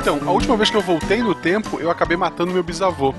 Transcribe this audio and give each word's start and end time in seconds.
Então, 0.00 0.18
a 0.26 0.32
última 0.32 0.56
vez 0.56 0.70
que 0.70 0.76
eu 0.76 0.80
voltei 0.80 1.22
no 1.22 1.34
tempo, 1.34 1.78
eu 1.78 1.90
acabei 1.90 2.16
matando 2.16 2.52
meu 2.52 2.62
bisavô. 2.62 3.14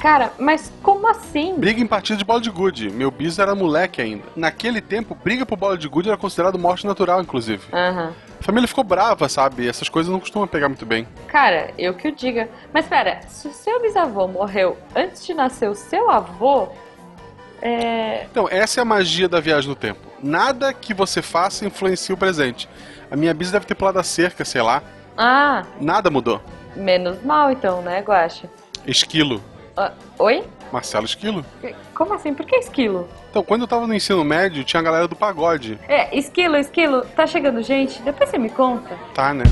Cara, 0.00 0.32
mas 0.38 0.72
como 0.82 1.06
assim? 1.08 1.54
Briga 1.58 1.80
em 1.80 1.86
partida 1.86 2.16
de 2.16 2.24
bola 2.24 2.40
de 2.40 2.48
gude. 2.48 2.88
Meu 2.88 3.10
bis 3.10 3.38
era 3.38 3.54
moleque 3.54 4.00
ainda. 4.00 4.22
Naquele 4.34 4.80
tempo, 4.80 5.14
briga 5.14 5.44
por 5.44 5.58
bola 5.58 5.76
de 5.76 5.86
gude 5.88 6.08
era 6.08 6.16
considerado 6.16 6.58
morte 6.58 6.86
natural, 6.86 7.20
inclusive. 7.20 7.62
Aham. 7.72 8.14
A 8.40 8.42
família 8.42 8.66
ficou 8.66 8.82
brava, 8.82 9.28
sabe? 9.28 9.68
Essas 9.68 9.90
coisas 9.90 10.10
não 10.10 10.18
costumam 10.18 10.48
pegar 10.48 10.68
muito 10.68 10.86
bem. 10.86 11.06
Cara, 11.26 11.74
eu 11.76 11.92
que 11.92 12.08
o 12.08 12.12
diga. 12.12 12.48
Mas 12.72 12.86
pera, 12.86 13.20
se 13.28 13.46
o 13.48 13.52
seu 13.52 13.82
bisavô 13.82 14.26
morreu 14.26 14.78
antes 14.96 15.26
de 15.26 15.34
nascer 15.34 15.68
o 15.68 15.74
seu 15.74 16.08
avô, 16.08 16.68
é. 17.62 18.24
Então, 18.30 18.48
essa 18.50 18.80
é 18.80 18.82
a 18.82 18.84
magia 18.84 19.28
da 19.28 19.40
viagem 19.40 19.68
no 19.68 19.76
tempo. 19.76 20.00
Nada 20.22 20.72
que 20.72 20.92
você 20.94 21.20
faça 21.22 21.66
influencia 21.66 22.14
o 22.14 22.18
presente. 22.18 22.68
A 23.10 23.16
minha 23.16 23.34
bis 23.34 23.50
deve 23.50 23.66
ter 23.66 23.74
pulado 23.74 23.98
a 23.98 24.02
cerca, 24.02 24.44
sei 24.44 24.62
lá. 24.62 24.82
Ah, 25.16 25.64
Nada 25.80 26.08
mudou. 26.10 26.40
menos 26.76 27.22
mal 27.24 27.50
então, 27.50 27.82
né, 27.82 28.00
Guaxa? 28.00 28.48
Esquilo. 28.86 29.42
Ah, 29.76 29.92
oi? 30.18 30.44
Marcelo 30.72 31.04
Esquilo? 31.04 31.44
Como 31.94 32.14
assim? 32.14 32.32
Por 32.32 32.46
que 32.46 32.56
esquilo? 32.56 33.08
Então, 33.28 33.42
quando 33.42 33.62
eu 33.62 33.68
tava 33.68 33.86
no 33.88 33.94
ensino 33.94 34.22
médio, 34.24 34.62
tinha 34.62 34.78
a 34.78 34.82
galera 34.84 35.08
do 35.08 35.16
pagode. 35.16 35.78
É, 35.88 36.16
esquilo, 36.16 36.56
esquilo, 36.56 37.02
tá 37.16 37.26
chegando 37.26 37.60
gente? 37.62 38.00
Depois 38.02 38.30
você 38.30 38.38
me 38.38 38.48
conta. 38.50 38.96
Tá, 39.12 39.34
né? 39.34 39.44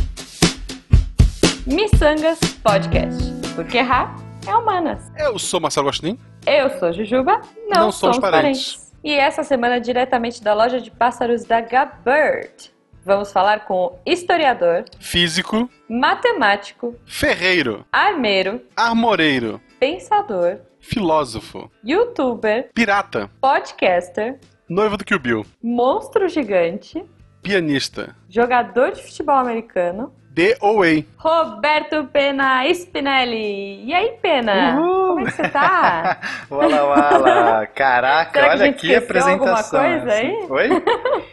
Missangas 1.67 2.39
Podcast. 2.63 3.33
Porque 3.55 3.79
errar 3.79 4.15
é 4.47 4.55
humanas. 4.55 5.01
Eu 5.19 5.39
sou 5.39 5.61
Marcelo 5.61 5.87
Gostin. 5.87 6.19
Eu 6.49 6.71
sou 6.79 6.91
Jujuba, 6.95 7.43
não, 7.69 7.83
Não 7.83 7.93
somos 7.93 8.19
parentes. 8.19 8.91
E 9.05 9.13
essa 9.13 9.45
semana, 9.45 9.79
diretamente 9.79 10.43
da 10.43 10.55
loja 10.55 10.81
de 10.81 10.91
pássaros 10.91 11.45
da 11.45 11.61
Gabird, 11.61 12.73
vamos 13.05 13.31
falar 13.31 13.67
com 13.67 13.99
historiador, 14.07 14.87
Físico, 14.99 15.69
matemático, 15.87 16.97
ferreiro, 17.05 17.85
armeiro, 17.93 18.63
armoreiro, 18.75 19.61
pensador, 19.79 20.61
filósofo, 20.81 21.71
youtuber, 21.85 22.71
pirata, 22.73 23.31
podcaster, 23.43 24.41
noivo 24.67 24.97
do 24.97 25.05
Kill 25.05 25.19
Bill, 25.19 25.47
monstro 25.63 26.29
gigante, 26.29 27.05
pianista, 27.43 28.17
jogador 28.27 28.93
de 28.93 29.03
futebol 29.03 29.37
americano, 29.37 30.15
DOA. 30.39 31.05
Roberto 31.17 32.05
Pena 32.13 32.65
Spinelli. 32.73 33.85
E 33.85 33.93
aí, 33.93 34.13
Pena? 34.23 34.77
Como 34.77 35.21
é 35.21 35.25
que 35.25 35.33
você 35.33 35.49
tá? 35.49 36.21
Wala 36.49 36.85
wala, 36.85 37.67
caraca, 37.75 38.33
que 38.33 38.39
a 38.39 38.51
olha 38.51 38.73
que 38.73 38.93
esqueceu 38.93 39.33
alguma 39.33 39.59
apresentação. 39.59 39.81
coisa 39.81 40.13
aí? 40.13 40.47
Oi? 40.49 40.69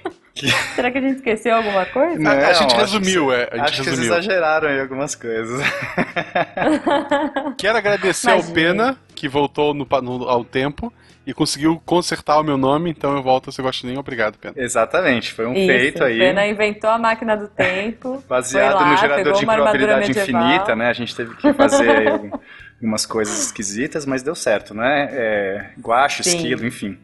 Será 0.76 0.92
que 0.92 0.98
a 0.98 1.02
gente 1.02 1.16
esqueceu 1.18 1.56
alguma 1.56 1.86
coisa? 1.86 2.20
Não, 2.20 2.32
a 2.32 2.54
gente 2.54 2.76
resumiu, 2.76 3.28
que- 3.28 3.34
é, 3.34 3.50
a 3.52 3.56
gente 3.58 3.62
acho 3.72 3.84
que 3.84 3.90
resumiu. 3.90 4.12
exageraram 4.14 4.68
aí 4.70 4.80
algumas 4.80 5.16
coisas. 5.16 5.62
Quero 7.58 7.78
agradecer 7.78 8.30
Imagina. 8.32 8.48
ao 8.50 8.54
Pena, 8.54 8.98
que 9.16 9.28
voltou 9.28 9.74
no, 9.74 9.88
no- 10.02 10.28
ao 10.30 10.44
tempo 10.44 10.92
e 11.26 11.34
conseguiu 11.34 11.82
consertar 11.86 12.40
o 12.40 12.44
meu 12.44 12.58
nome, 12.58 12.90
então 12.92 13.16
eu 13.16 13.24
volto 13.24 13.50
a 13.50 13.54
ser 13.54 13.64
Guaxinim. 13.64 13.98
Obrigado, 13.98 14.38
Pena. 14.38 14.54
Exatamente, 14.58 15.34
foi 15.34 15.46
um 15.48 15.54
Isso, 15.54 15.66
feito 15.68 16.04
aí. 16.04 16.20
Pena 16.20 16.46
inventou 16.46 16.90
a 16.90 16.98
máquina 17.00 17.36
do 17.36 17.48
tempo. 17.48 18.24
Baseado 18.30 18.74
foi 18.74 18.82
lá, 18.82 18.92
no 18.92 18.98
gerador 18.98 19.34
de 19.34 19.46
probabilidade 19.46 20.12
infinita, 20.12 20.76
né? 20.76 20.88
A 20.90 20.94
gente 20.94 21.16
teve 21.16 21.36
que 21.36 21.52
fazer 21.54 22.08
algumas 22.78 23.06
coisas 23.06 23.46
esquisitas, 23.46 24.06
mas 24.06 24.22
deu 24.22 24.36
certo, 24.36 24.74
né? 24.74 25.10
É, 25.12 25.66
guache, 25.82 26.24
Sim. 26.24 26.38
esquilo, 26.38 26.66
enfim. 26.66 26.98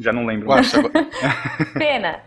Já 0.00 0.12
não 0.12 0.24
lembro 0.26 0.50
agora- 0.52 0.64
Pena, 1.74 2.20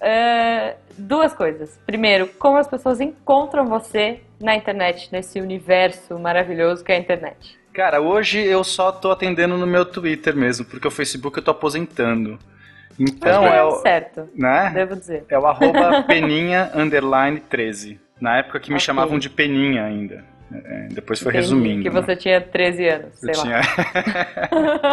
eh, 0.00 0.74
duas 0.98 1.32
coisas. 1.34 1.78
Primeiro, 1.86 2.26
como 2.38 2.56
as 2.58 2.68
pessoas 2.68 3.00
encontram 3.00 3.66
você 3.66 4.20
na 4.40 4.54
internet, 4.54 5.08
nesse 5.12 5.40
universo 5.40 6.18
maravilhoso 6.18 6.84
que 6.84 6.92
é 6.92 6.96
a 6.96 6.98
internet. 6.98 7.58
Cara, 7.72 8.00
hoje 8.00 8.40
eu 8.40 8.64
só 8.64 8.90
tô 8.90 9.10
atendendo 9.10 9.58
no 9.58 9.66
meu 9.66 9.84
Twitter 9.84 10.34
mesmo, 10.34 10.64
porque 10.64 10.88
o 10.88 10.90
Facebook 10.90 11.36
eu 11.38 11.44
tô 11.44 11.50
aposentando. 11.50 12.38
Então 12.98 13.42
que 13.42 13.48
é 13.48 13.62
o. 13.62 13.72
certo, 13.82 14.26
Né? 14.34 14.70
devo 14.72 14.96
dizer. 14.96 15.24
É 15.28 15.38
o 15.38 15.46
arroba 15.46 16.02
peninha 16.08 16.70
underline 16.74 17.38
13. 17.40 18.00
Na 18.18 18.38
época 18.38 18.58
que 18.60 18.70
me 18.70 18.76
Ok. 18.76 18.86
chamavam 18.86 19.18
de 19.18 19.28
peninha 19.28 19.84
ainda. 19.84 20.24
É, 20.50 20.86
depois 20.92 21.20
foi 21.20 21.32
Entendi, 21.32 21.42
resumindo. 21.44 21.82
Que 21.82 21.90
né? 21.90 22.00
você 22.00 22.16
tinha 22.16 22.40
13 22.40 22.88
anos, 22.88 23.18
sei 23.18 23.34
Eu 23.34 23.38
lá. 23.38 23.42
tinha... 23.42 23.60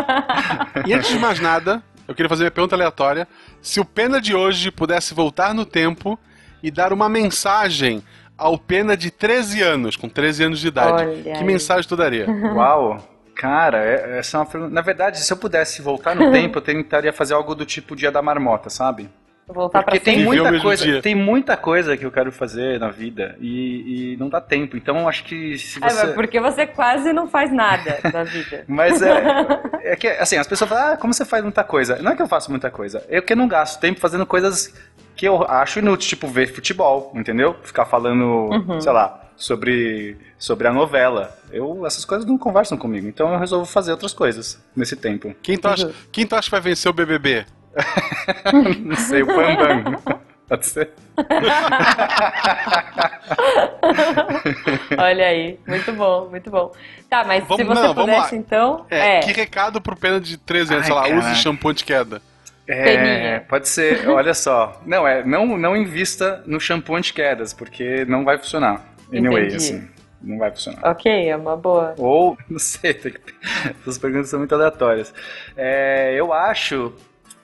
E 0.85 0.93
antes 0.93 1.09
de 1.09 1.19
mais 1.19 1.39
nada, 1.39 1.81
eu 2.07 2.13
queria 2.15 2.29
fazer 2.29 2.43
uma 2.45 2.51
pergunta 2.51 2.75
aleatória. 2.75 3.27
Se 3.61 3.79
o 3.79 3.85
Pena 3.85 4.19
de 4.21 4.35
hoje 4.35 4.71
pudesse 4.71 5.13
voltar 5.13 5.53
no 5.53 5.65
tempo 5.65 6.19
e 6.61 6.69
dar 6.71 6.91
uma 6.93 7.07
mensagem 7.09 8.03
ao 8.37 8.57
Pena 8.57 8.95
de 8.97 9.09
13 9.11 9.61
anos, 9.61 9.95
com 9.95 10.09
13 10.09 10.43
anos 10.45 10.59
de 10.59 10.67
idade, 10.67 11.03
Olha 11.03 11.21
que 11.23 11.29
aí. 11.29 11.43
mensagem 11.43 11.87
tu 11.87 11.95
daria? 11.95 12.25
Uau! 12.55 13.09
Cara, 13.35 13.83
é- 13.83 14.19
essa 14.19 14.37
é 14.37 14.39
uma 14.39 14.45
pergunta. 14.45 14.73
Na 14.73 14.81
verdade, 14.81 15.19
se 15.19 15.31
eu 15.33 15.37
pudesse 15.37 15.81
voltar 15.81 16.15
no 16.15 16.29
tempo, 16.31 16.57
eu 16.57 16.61
tentaria 16.61 17.11
fazer 17.11 17.33
algo 17.33 17.55
do 17.55 17.65
tipo 17.65 17.95
Dia 17.95 18.11
da 18.11 18.21
Marmota, 18.21 18.69
sabe? 18.69 19.09
Voltar 19.47 19.83
pra 19.83 19.91
Porque 19.91 19.99
tem 19.99 20.23
muita 20.23 20.59
coisa, 20.61 20.83
dia. 20.85 21.01
tem 21.01 21.13
muita 21.13 21.57
coisa 21.57 21.97
que 21.97 22.05
eu 22.05 22.11
quero 22.11 22.31
fazer 22.31 22.79
na 22.79 22.89
vida 22.89 23.35
e, 23.41 24.13
e 24.13 24.17
não 24.17 24.29
dá 24.29 24.39
tempo. 24.39 24.77
Então 24.77 24.97
eu 24.99 25.09
acho 25.09 25.23
que 25.25 25.57
se 25.59 25.83
É, 25.83 25.89
você 25.89 26.05
mas 26.05 26.15
porque 26.15 26.39
você 26.39 26.65
quase 26.65 27.11
não 27.11 27.27
faz 27.27 27.51
nada 27.51 27.99
da 28.11 28.23
vida. 28.23 28.63
Mas 28.67 29.01
é, 29.01 29.21
é 29.91 29.95
que, 29.97 30.07
assim, 30.07 30.37
as 30.37 30.47
pessoas 30.47 30.69
falam, 30.69 30.93
ah, 30.93 30.97
como 30.97 31.13
você 31.13 31.25
faz 31.25 31.43
muita 31.43 31.63
coisa? 31.63 31.97
Não 32.01 32.11
é 32.11 32.15
que 32.15 32.21
eu 32.21 32.27
faço 32.27 32.49
muita 32.49 32.71
coisa, 32.71 33.03
é 33.09 33.19
que 33.19 33.33
eu 33.33 33.37
não 33.37 33.47
gasto 33.47 33.79
tempo 33.81 33.99
fazendo 33.99 34.25
coisas 34.25 34.73
que 35.15 35.27
eu 35.27 35.43
acho 35.43 35.79
inúteis, 35.79 36.09
tipo 36.09 36.27
ver 36.27 36.47
futebol, 36.47 37.11
entendeu? 37.13 37.55
Ficar 37.63 37.85
falando, 37.85 38.23
Uhum. 38.49 38.79
sei 38.81 38.91
lá, 38.93 39.21
sobre, 39.35 40.17
sobre 40.37 40.67
a 40.67 40.73
novela. 40.73 41.37
Eu, 41.51 41.85
essas 41.85 42.05
coisas 42.05 42.25
não 42.25 42.37
conversam 42.37 42.77
comigo, 42.77 43.07
então 43.07 43.31
eu 43.33 43.37
resolvo 43.39 43.65
fazer 43.65 43.91
outras 43.91 44.13
coisas 44.13 44.63
nesse 44.75 44.95
tempo. 44.95 45.35
Quem 45.43 45.57
tu 45.57 45.67
acha, 45.67 45.91
quem 46.11 46.25
tu 46.25 46.33
acha 46.35 46.45
que 46.45 46.51
vai 46.51 46.61
vencer 46.61 46.89
o 46.89 46.93
BBB? 46.93 47.45
Não 48.85 48.95
sei, 48.95 49.23
o 49.23 49.27
Bambam. 49.27 49.99
Pode 50.47 50.65
ser? 50.67 50.89
Olha 54.97 55.27
aí, 55.27 55.59
muito 55.67 55.91
bom, 55.93 56.27
muito 56.29 56.49
bom. 56.49 56.71
Tá, 57.09 57.23
mas 57.23 57.43
se 57.43 57.49
Vamos- 57.49 57.65
você 57.67 57.81
não, 57.87 57.95
pudesse, 57.95 58.35
então. 58.35 58.85
É, 58.89 59.17
É, 59.17 59.19
Que 59.21 59.31
recado 59.31 59.81
pro 59.81 59.95
Pena 59.95 60.19
de 60.19 60.37
13 60.37 60.73
anos, 60.73 60.83
Ai, 60.85 60.91
sei 60.91 60.95
lá, 60.95 61.03
caraca. 61.07 61.31
use 61.31 61.35
shampoo 61.41 61.73
de 61.73 61.83
queda. 61.83 62.21
É, 62.67 62.83
Peninha. 62.83 63.45
pode 63.49 63.67
ser, 63.67 64.07
olha 64.09 64.33
só. 64.33 64.81
Não, 64.85 65.05
é, 65.07 65.23
não, 65.23 65.57
não 65.57 65.75
invista 65.75 66.41
no 66.45 66.59
shampoo 66.59 66.95
anti-quedas, 66.95 67.53
porque 67.53 68.05
não 68.05 68.23
vai 68.23 68.37
funcionar. 68.37 68.85
Anyway, 69.11 69.47
Entendi. 69.47 69.55
assim, 69.57 69.87
não 70.21 70.37
vai 70.37 70.49
funcionar. 70.51 70.79
ok, 70.89 71.29
é 71.29 71.35
uma 71.35 71.57
boa. 71.57 71.93
Ou, 71.97 72.37
não 72.49 72.59
sei, 72.59 72.93
tem 72.93 73.11
que- 73.13 73.19
essas 73.81 73.97
perguntas 73.97 74.29
são 74.29 74.39
muito 74.39 74.55
aleatórias. 74.55 75.13
É, 75.57 76.13
eu 76.15 76.31
acho 76.31 76.93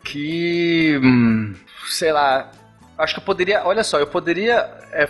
que. 0.04 1.00
hum, 1.04 1.54
sei 1.88 2.12
lá. 2.12 2.52
Acho 2.98 3.14
que 3.16 3.20
eu 3.20 3.26
poderia. 3.26 3.64
Olha 3.66 3.84
só, 3.84 4.00
eu 4.00 4.08
poderia 4.08 4.70
é, 4.92 5.10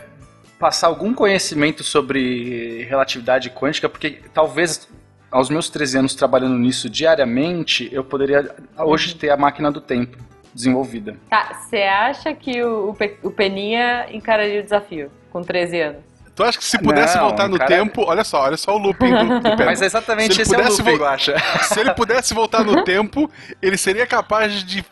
passar 0.60 0.88
algum 0.88 1.14
conhecimento 1.14 1.84
sobre 1.84 2.84
relatividade 2.84 3.50
quântica, 3.50 3.90
porque 3.90 4.22
talvez 4.34 4.88
aos 5.32 5.50
meus 5.50 5.70
13 5.70 6.00
anos 6.00 6.16
trabalhando 6.16 6.58
nisso 6.58 6.90
diariamente, 6.90 7.88
eu 7.92 8.04
poderia 8.04 8.56
hoje 8.80 9.16
ter 9.16 9.30
a 9.30 9.38
máquina 9.38 9.72
do 9.72 9.80
tempo 9.80 10.18
desenvolvida. 10.54 11.16
Tá, 11.30 11.54
você 11.54 11.84
acha 11.84 12.34
que 12.34 12.62
o, 12.64 12.90
o 12.90 12.94
Pe- 12.96 13.18
o 13.24 13.30
Peninha 13.30 14.08
encararia 14.12 14.60
o 14.60 14.64
desafio 14.64 15.12
com 15.32 15.42
13 15.44 15.80
anos? 15.82 16.09
Tu 16.40 16.44
acha 16.46 16.58
que 16.58 16.64
se 16.64 16.78
pudesse 16.80 17.18
Não, 17.18 17.24
voltar 17.26 17.50
no 17.50 17.58
cara- 17.58 17.70
tempo, 17.70 18.06
olha 18.08 18.24
só, 18.24 18.44
olha 18.44 18.56
só 18.56 18.74
o 18.74 18.78
looping 18.78 19.12
do, 19.12 19.40
do. 19.42 19.58
Mas 19.66 19.82
é 19.82 19.86
exatamente 19.88 20.36
Se 20.36 20.44
esse 20.44 20.56
é 20.56 20.58
o 20.58 20.70
looping, 20.70 20.84
vo- 20.84 21.04
eu 21.04 21.06
acho. 21.06 21.34
Se 21.68 21.82
ele 21.82 21.94
pudesse 21.94 22.34
voltar 22.34 22.64
no 22.64 22.82
tempo, 22.86 23.30
ele 23.62 23.76
seria 23.76 24.08
capaz 24.08 24.64
de 24.64 24.86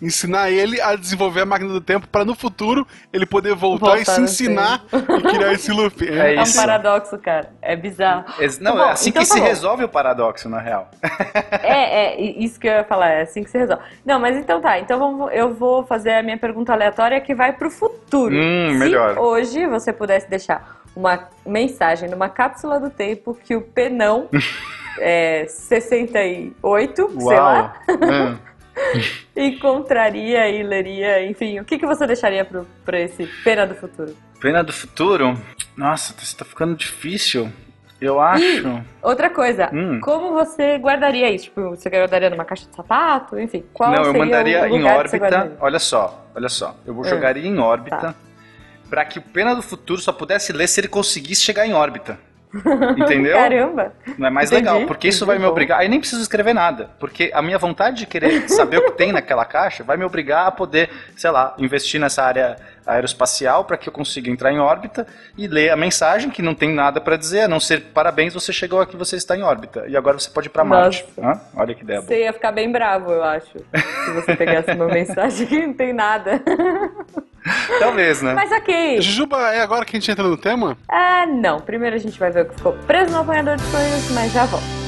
ensinar 0.00 0.48
ele 0.48 0.80
a 0.80 0.94
desenvolver 0.94 1.40
a 1.40 1.44
máquina 1.44 1.72
do 1.72 1.80
tempo 1.80 2.06
para 2.06 2.24
no 2.24 2.32
futuro 2.32 2.86
ele 3.12 3.26
poder 3.26 3.52
voltar, 3.56 3.96
Voltar 3.96 4.00
e 4.00 4.04
se 4.06 4.20
ensinar 4.20 4.84
e 4.92 5.22
criar 5.22 5.52
esse 5.52 5.72
loop. 5.72 6.08
É 6.08 6.36
É 6.36 6.40
um 6.42 6.52
paradoxo, 6.52 7.18
cara. 7.18 7.50
É 7.60 7.74
bizarro. 7.74 8.24
Não, 8.60 8.76
Tá 8.76 8.78
bom, 8.84 8.88
é 8.88 8.92
assim 8.92 9.10
então 9.10 9.22
que 9.24 9.28
tá 9.28 9.34
se 9.34 9.40
bom. 9.40 9.46
resolve 9.46 9.82
o 9.84 9.88
paradoxo, 9.88 10.48
na 10.48 10.60
real. 10.60 10.88
É, 11.64 12.14
é, 12.14 12.20
isso 12.20 12.60
que 12.60 12.68
eu 12.68 12.72
ia 12.74 12.84
falar, 12.84 13.08
é 13.08 13.22
assim 13.22 13.42
que 13.42 13.50
se 13.50 13.58
resolve. 13.58 13.82
Não, 14.06 14.20
mas 14.20 14.36
então 14.36 14.60
tá, 14.60 14.78
então 14.78 15.00
vamos- 15.00 15.32
eu 15.34 15.52
vou 15.52 15.84
fazer 15.84 16.12
a 16.12 16.22
minha 16.22 16.38
pergunta 16.38 16.72
aleatória 16.72 17.20
que 17.20 17.34
vai 17.34 17.52
pro 17.52 17.68
futuro. 17.68 18.32
Hum, 18.36 18.68
Se 18.74 18.78
melhor. 18.78 19.18
hoje 19.18 19.66
você 19.66 19.92
pudesse 19.92 20.30
deixar 20.30 20.77
uma 20.98 21.28
mensagem 21.46 22.08
numa 22.10 22.28
cápsula 22.28 22.80
do 22.80 22.90
tempo 22.90 23.32
que 23.44 23.54
o 23.54 23.62
Penão 23.62 24.28
é, 24.98 25.46
68, 25.46 27.10
sei 27.20 27.36
lá, 27.38 27.74
Hum. 27.88 28.36
encontraria 29.36 30.48
e 30.48 30.62
leria, 30.62 31.24
enfim, 31.24 31.60
o 31.60 31.64
que, 31.64 31.78
que 31.78 31.86
você 31.86 32.06
deixaria 32.06 32.44
pro, 32.44 32.66
pra 32.84 32.98
esse 33.00 33.26
Pena 33.44 33.66
do 33.66 33.74
futuro? 33.74 34.14
Pena 34.40 34.62
do 34.64 34.72
futuro? 34.72 35.36
Nossa, 35.76 36.14
isso 36.20 36.36
tá 36.36 36.44
ficando 36.44 36.74
difícil. 36.76 37.50
Eu 38.00 38.20
acho. 38.20 38.80
Outra 39.02 39.28
coisa, 39.28 39.68
Hum. 39.72 39.98
como 40.00 40.32
você 40.32 40.78
guardaria 40.78 41.28
isso? 41.32 41.46
Tipo, 41.46 41.70
você 41.70 41.88
guardaria 41.90 42.30
numa 42.30 42.44
caixa 42.44 42.66
de 42.68 42.74
sapato? 42.76 43.36
Enfim, 43.38 43.64
qual 43.72 43.90
Não, 43.90 44.04
eu 44.04 44.14
mandaria 44.14 44.62
o 44.62 44.66
em 44.76 44.84
órbita. 44.84 45.56
Olha 45.60 45.80
só. 45.80 46.24
olha 46.34 46.48
só. 46.48 46.76
Eu 46.86 46.94
vou 46.94 47.04
É. 47.04 47.08
jogaria 47.08 47.48
em 47.48 47.58
órbita 47.58 47.96
Tá. 47.96 48.14
Pra 48.88 49.04
que 49.04 49.18
o 49.18 49.22
Pena 49.22 49.54
do 49.54 49.62
Futuro 49.62 50.00
só 50.00 50.12
pudesse 50.12 50.52
ler 50.52 50.68
se 50.68 50.80
ele 50.80 50.88
conseguisse 50.88 51.42
chegar 51.42 51.66
em 51.66 51.74
órbita. 51.74 52.18
Entendeu? 52.96 53.36
Caramba! 53.36 53.92
Não 54.16 54.26
é 54.26 54.30
mais 54.30 54.50
Entendi, 54.50 54.68
legal, 54.68 54.86
porque 54.86 55.08
isso 55.08 55.26
vai 55.26 55.36
me 55.36 55.40
entendi. 55.40 55.52
obrigar. 55.52 55.80
Aí 55.80 55.88
nem 55.88 56.00
preciso 56.00 56.22
escrever 56.22 56.54
nada, 56.54 56.90
porque 56.98 57.30
a 57.34 57.42
minha 57.42 57.58
vontade 57.58 57.98
de 57.98 58.06
querer 58.06 58.48
saber 58.48 58.78
o 58.78 58.86
que 58.86 58.92
tem 58.92 59.12
naquela 59.12 59.44
caixa 59.44 59.84
vai 59.84 59.96
me 59.96 60.04
obrigar 60.04 60.46
a 60.46 60.50
poder, 60.50 60.88
sei 61.14 61.30
lá, 61.30 61.54
investir 61.58 62.00
nessa 62.00 62.22
área 62.22 62.56
aeroespacial 62.88 63.64
para 63.64 63.76
que 63.76 63.88
eu 63.88 63.92
consiga 63.92 64.30
entrar 64.30 64.52
em 64.52 64.58
órbita 64.58 65.06
e 65.36 65.46
ler 65.46 65.70
a 65.70 65.76
mensagem 65.76 66.30
que 66.30 66.42
não 66.42 66.54
tem 66.54 66.72
nada 66.72 67.00
para 67.00 67.16
dizer, 67.16 67.42
a 67.42 67.48
não 67.48 67.60
ser 67.60 67.82
parabéns, 67.94 68.34
você 68.34 68.52
chegou 68.52 68.80
aqui, 68.80 68.96
você 68.96 69.16
está 69.16 69.36
em 69.36 69.42
órbita 69.42 69.84
e 69.86 69.96
agora 69.96 70.18
você 70.18 70.30
pode 70.30 70.48
ir 70.48 70.50
para 70.50 70.64
Marte. 70.64 71.04
Hã? 71.18 71.40
Olha 71.54 71.74
que 71.74 71.82
ideia 71.82 72.00
boa. 72.00 72.08
Você 72.08 72.22
ia 72.22 72.32
ficar 72.32 72.52
bem 72.52 72.72
bravo, 72.72 73.12
eu 73.12 73.22
acho. 73.22 73.58
Se 74.04 74.10
você 74.12 74.34
pegasse 74.34 74.72
uma 74.72 74.86
mensagem 74.88 75.46
que 75.46 75.66
não 75.66 75.74
tem 75.74 75.92
nada. 75.92 76.42
Talvez, 77.78 78.20
né? 78.22 78.34
Mas 78.34 78.50
ok. 78.50 79.00
Jujuba, 79.00 79.54
é 79.54 79.60
agora 79.60 79.84
que 79.84 79.96
a 79.96 80.00
gente 80.00 80.10
entra 80.10 80.24
no 80.24 80.36
tema? 80.36 80.76
Ah, 80.88 81.24
não. 81.26 81.60
Primeiro 81.60 81.96
a 81.96 81.98
gente 81.98 82.18
vai 82.18 82.30
ver 82.30 82.44
o 82.44 82.48
que 82.48 82.56
ficou 82.56 82.72
preso 82.86 83.12
no 83.12 83.20
apanhador 83.20 83.56
de 83.56 83.62
sonhos, 83.64 84.10
mas 84.10 84.32
já 84.32 84.44
volto. 84.44 84.87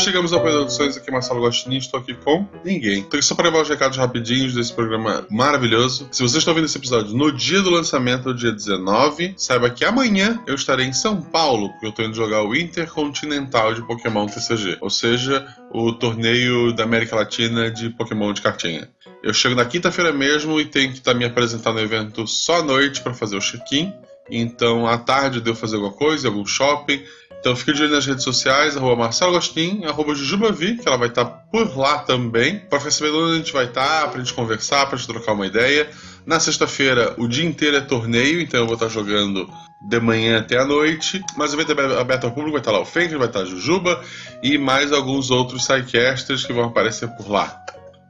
E 0.00 0.02
chegamos 0.02 0.32
ao 0.32 0.70
Sonhos, 0.70 0.96
aqui 0.96 1.10
Marcelo 1.10 1.40
Gostinho, 1.40 1.76
estou 1.76 2.00
aqui 2.00 2.14
com 2.14 2.48
ninguém. 2.64 3.00
Então, 3.00 3.20
só 3.20 3.34
para 3.34 3.50
levar 3.50 3.60
os 3.60 3.68
recados 3.68 3.98
rapidinhos 3.98 4.54
desse 4.54 4.72
programa 4.72 5.26
maravilhoso. 5.28 6.08
Se 6.10 6.22
você 6.22 6.38
está 6.38 6.50
ouvindo 6.50 6.64
esse 6.64 6.78
episódio 6.78 7.14
no 7.14 7.30
dia 7.30 7.60
do 7.60 7.68
lançamento, 7.68 8.32
dia 8.32 8.50
19, 8.50 9.34
saiba 9.36 9.68
que 9.68 9.84
amanhã 9.84 10.42
eu 10.46 10.54
estarei 10.54 10.86
em 10.86 10.92
São 10.94 11.20
Paulo, 11.20 11.68
porque 11.68 11.84
eu 11.84 11.90
estou 11.90 12.04
indo 12.06 12.16
jogar 12.16 12.42
o 12.42 12.56
Intercontinental 12.56 13.74
de 13.74 13.86
Pokémon 13.86 14.24
TCG, 14.24 14.78
ou 14.80 14.88
seja, 14.88 15.46
o 15.70 15.92
torneio 15.92 16.72
da 16.72 16.84
América 16.84 17.16
Latina 17.16 17.70
de 17.70 17.90
Pokémon 17.90 18.32
de 18.32 18.40
cartinha. 18.40 18.88
Eu 19.22 19.34
chego 19.34 19.54
na 19.54 19.66
quinta-feira 19.66 20.14
mesmo 20.14 20.58
e 20.58 20.64
tenho 20.64 20.92
que 20.92 20.98
estar 20.98 21.12
me 21.12 21.26
apresentar 21.26 21.74
no 21.74 21.80
evento 21.80 22.26
só 22.26 22.60
à 22.60 22.62
noite 22.62 23.02
para 23.02 23.12
fazer 23.12 23.36
o 23.36 23.40
check-in. 23.40 23.92
Então, 24.30 24.86
à 24.86 24.96
tarde 24.96 25.38
eu 25.38 25.42
devo 25.42 25.56
fazer 25.56 25.76
alguma 25.76 25.92
coisa, 25.92 26.28
algum 26.28 26.46
shopping. 26.46 27.02
Então 27.40 27.56
fica 27.56 27.72
de 27.72 27.82
olho 27.82 27.92
nas 27.92 28.04
redes 28.04 28.22
sociais, 28.22 28.76
arroba 28.76 28.96
Marcelo 28.96 29.30
Agostinho, 29.30 29.88
arroba 29.88 30.14
Jujubavi, 30.14 30.76
que 30.76 30.86
ela 30.86 30.98
vai 30.98 31.08
estar 31.08 31.24
por 31.24 31.76
lá 31.76 31.98
também, 31.98 32.58
para 32.58 32.78
ficar 32.78 32.90
sabendo 32.90 33.18
onde 33.18 33.32
a 33.32 33.36
gente 33.38 33.52
vai 33.52 33.64
estar, 33.64 34.10
pra 34.10 34.20
gente 34.20 34.34
conversar, 34.34 34.86
pra 34.86 34.98
gente 34.98 35.08
trocar 35.08 35.32
uma 35.32 35.46
ideia. 35.46 35.88
Na 36.26 36.38
sexta-feira, 36.38 37.14
o 37.16 37.26
dia 37.26 37.46
inteiro 37.46 37.78
é 37.78 37.80
torneio, 37.80 38.42
então 38.42 38.60
eu 38.60 38.66
vou 38.66 38.74
estar 38.74 38.88
jogando 38.88 39.48
de 39.80 40.00
manhã 40.00 40.38
até 40.38 40.58
a 40.58 40.66
noite, 40.66 41.24
mas 41.34 41.54
o 41.54 41.56
evento 41.60 41.72
é 41.72 41.98
aberto 41.98 42.24
ao 42.24 42.30
público, 42.30 42.52
vai 42.52 42.60
estar 42.60 42.72
lá 42.72 42.80
o 42.80 42.84
Fenrir, 42.84 43.16
vai 43.16 43.28
estar 43.28 43.40
a 43.40 43.44
Jujuba 43.46 44.04
e 44.42 44.58
mais 44.58 44.92
alguns 44.92 45.30
outros 45.30 45.64
sidecasters 45.64 46.44
que 46.44 46.52
vão 46.52 46.64
aparecer 46.64 47.08
por 47.16 47.30
lá. 47.30 47.64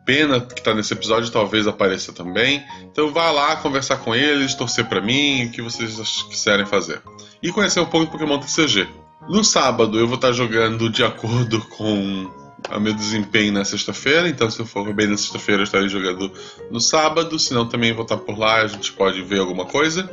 Pena 0.04 0.40
que 0.40 0.62
tá 0.62 0.74
nesse 0.74 0.92
episódio, 0.92 1.30
talvez 1.30 1.66
apareça 1.66 2.12
também. 2.12 2.64
Então 2.82 3.12
vá 3.12 3.30
lá 3.30 3.56
conversar 3.56 3.98
com 3.98 4.14
eles, 4.14 4.54
torcer 4.54 4.86
pra 4.86 5.00
mim, 5.00 5.44
o 5.44 5.50
que 5.50 5.62
vocês 5.62 5.96
quiserem 6.28 6.66
fazer. 6.66 7.00
E 7.42 7.52
conhecer 7.52 7.80
um 7.80 7.86
pouco 7.86 8.06
do 8.06 8.12
Pokémon 8.12 8.38
TCG. 8.38 8.88
No 9.28 9.44
sábado 9.44 9.98
eu 9.98 10.06
vou 10.06 10.16
estar 10.16 10.32
jogando 10.32 10.88
de 10.90 11.04
acordo 11.04 11.60
com 11.76 12.30
o 12.68 12.80
meu 12.80 12.92
desempenho 12.92 13.52
na 13.52 13.64
sexta-feira, 13.64 14.28
então 14.28 14.50
se 14.50 14.60
eu 14.60 14.66
for 14.66 14.92
bem 14.92 15.06
na 15.06 15.16
sexta-feira 15.16 15.62
eu 15.62 15.64
estarei 15.64 15.88
jogando 15.88 16.32
no 16.70 16.80
sábado, 16.80 17.38
senão 17.38 17.66
também 17.66 17.92
vou 17.92 18.02
estar 18.02 18.16
por 18.18 18.38
lá, 18.38 18.62
a 18.62 18.66
gente 18.66 18.92
pode 18.92 19.22
ver 19.22 19.40
alguma 19.40 19.64
coisa. 19.64 20.10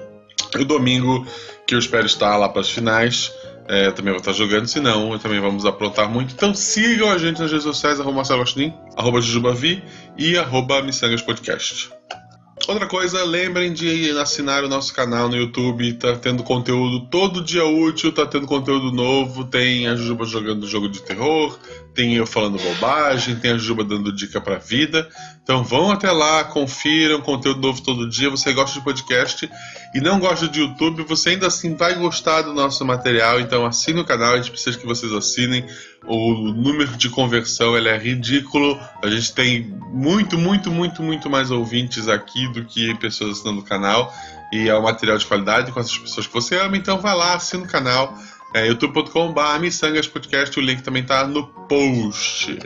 E 0.58 0.62
o 0.62 0.66
domingo, 0.66 1.26
que 1.66 1.76
eu 1.76 1.80
espero 1.80 2.06
estar 2.06 2.38
lá 2.38 2.48
para 2.48 2.62
as 2.62 2.70
finais, 2.70 3.32
é, 3.68 3.92
também 3.92 4.14
vou 4.14 4.20
estar 4.20 4.34
jogando, 4.34 4.68
senão 4.68 5.12
eu 5.12 5.20
também 5.20 5.40
vamos 5.40 5.66
aprontar 5.66 6.10
muito. 6.10 6.34
Então 6.34 6.54
sigam 6.54 7.12
a 7.12 7.18
gente 7.18 7.40
nas 7.40 7.52
redes 7.52 7.66
sociais, 7.66 8.00
arroba 8.00 8.18
Marcelo 8.18 8.44
arroba 8.96 9.22
Jujubavi 9.22 9.84
e 10.18 10.38
arroba 10.38 10.82
Missangas 10.82 11.22
Podcast. 11.22 11.90
Outra 12.68 12.88
coisa, 12.88 13.24
lembrem 13.24 13.72
de 13.72 14.12
assinar 14.18 14.64
o 14.64 14.68
nosso 14.68 14.94
canal 14.94 15.30
no 15.30 15.38
YouTube, 15.38 15.94
tá 15.94 16.16
tendo 16.16 16.44
conteúdo 16.44 17.08
todo 17.08 17.44
dia 17.44 17.66
útil, 17.66 18.12
tá 18.12 18.26
tendo 18.26 18.48
conteúdo 18.48 18.92
novo, 18.92 19.46
tem 19.46 19.88
a 19.88 19.96
Jujuba 19.96 20.26
jogando 20.26 20.68
jogo 20.68 20.90
de 20.90 21.02
terror, 21.02 21.58
tem 21.98 22.14
eu 22.14 22.28
falando 22.28 22.60
bobagem, 22.60 23.36
tem 23.38 23.54
a 23.54 23.58
Jujuba 23.58 23.84
dando 23.84 24.14
dica 24.14 24.40
pra 24.40 24.60
vida. 24.60 25.10
Então 25.42 25.64
vão 25.64 25.92
até 25.92 26.12
lá, 26.12 26.44
confiram 26.44 27.20
conteúdo 27.22 27.60
novo 27.60 27.82
todo 27.82 28.08
dia. 28.08 28.30
Você 28.30 28.54
gosta 28.54 28.78
de 28.78 28.86
podcast 28.86 29.50
e 29.96 30.00
não 30.00 30.20
gosta 30.20 30.48
de 30.48 30.60
YouTube, 30.60 31.02
você 31.02 31.30
ainda 31.30 31.48
assim 31.48 31.76
vai 31.76 31.96
gostar 31.96 32.44
do 32.44 32.54
nosso 32.54 32.86
material, 32.86 33.40
então 33.40 33.66
assine 33.66 34.00
o 34.00 34.06
canal, 34.06 34.34
a 34.34 34.38
gente 34.38 34.52
precisa 34.52 34.78
que 34.78 34.86
vocês 34.86 35.12
assinem. 35.12 35.66
O 36.06 36.52
número 36.54 36.96
de 36.96 37.10
conversão 37.10 37.76
ele 37.76 37.90
é 37.90 37.98
ridículo. 37.98 38.80
A 39.04 39.10
gente 39.10 39.34
tem 39.34 39.64
muito, 39.92 40.38
muito, 40.38 40.70
muito, 40.70 41.02
muito 41.02 41.28
mais 41.32 41.50
ouvintes 41.50 42.08
aqui 42.08 42.48
do 42.54 42.64
que 42.64 42.94
pessoas 42.96 43.40
assinando 43.40 43.62
o 43.62 43.66
canal. 43.66 44.14
E 44.54 44.70
é 44.70 44.78
um 44.78 44.84
material 44.84 45.18
de 45.18 45.26
qualidade 45.26 45.72
com 45.72 45.80
essas 45.80 45.98
pessoas 45.98 46.28
que 46.28 46.34
você 46.34 46.56
ama. 46.58 46.78
Então 46.78 47.00
vai 47.00 47.16
lá, 47.16 47.34
assina 47.34 47.64
o 47.64 47.68
canal. 47.68 48.16
É 48.58 48.66
youtube.com.br 48.66 49.60
Missangas 49.60 50.08
Podcast. 50.08 50.58
O 50.58 50.64
link 50.64 50.82
também 50.82 51.04
tá 51.04 51.28
no 51.28 51.46
post. 51.46 52.58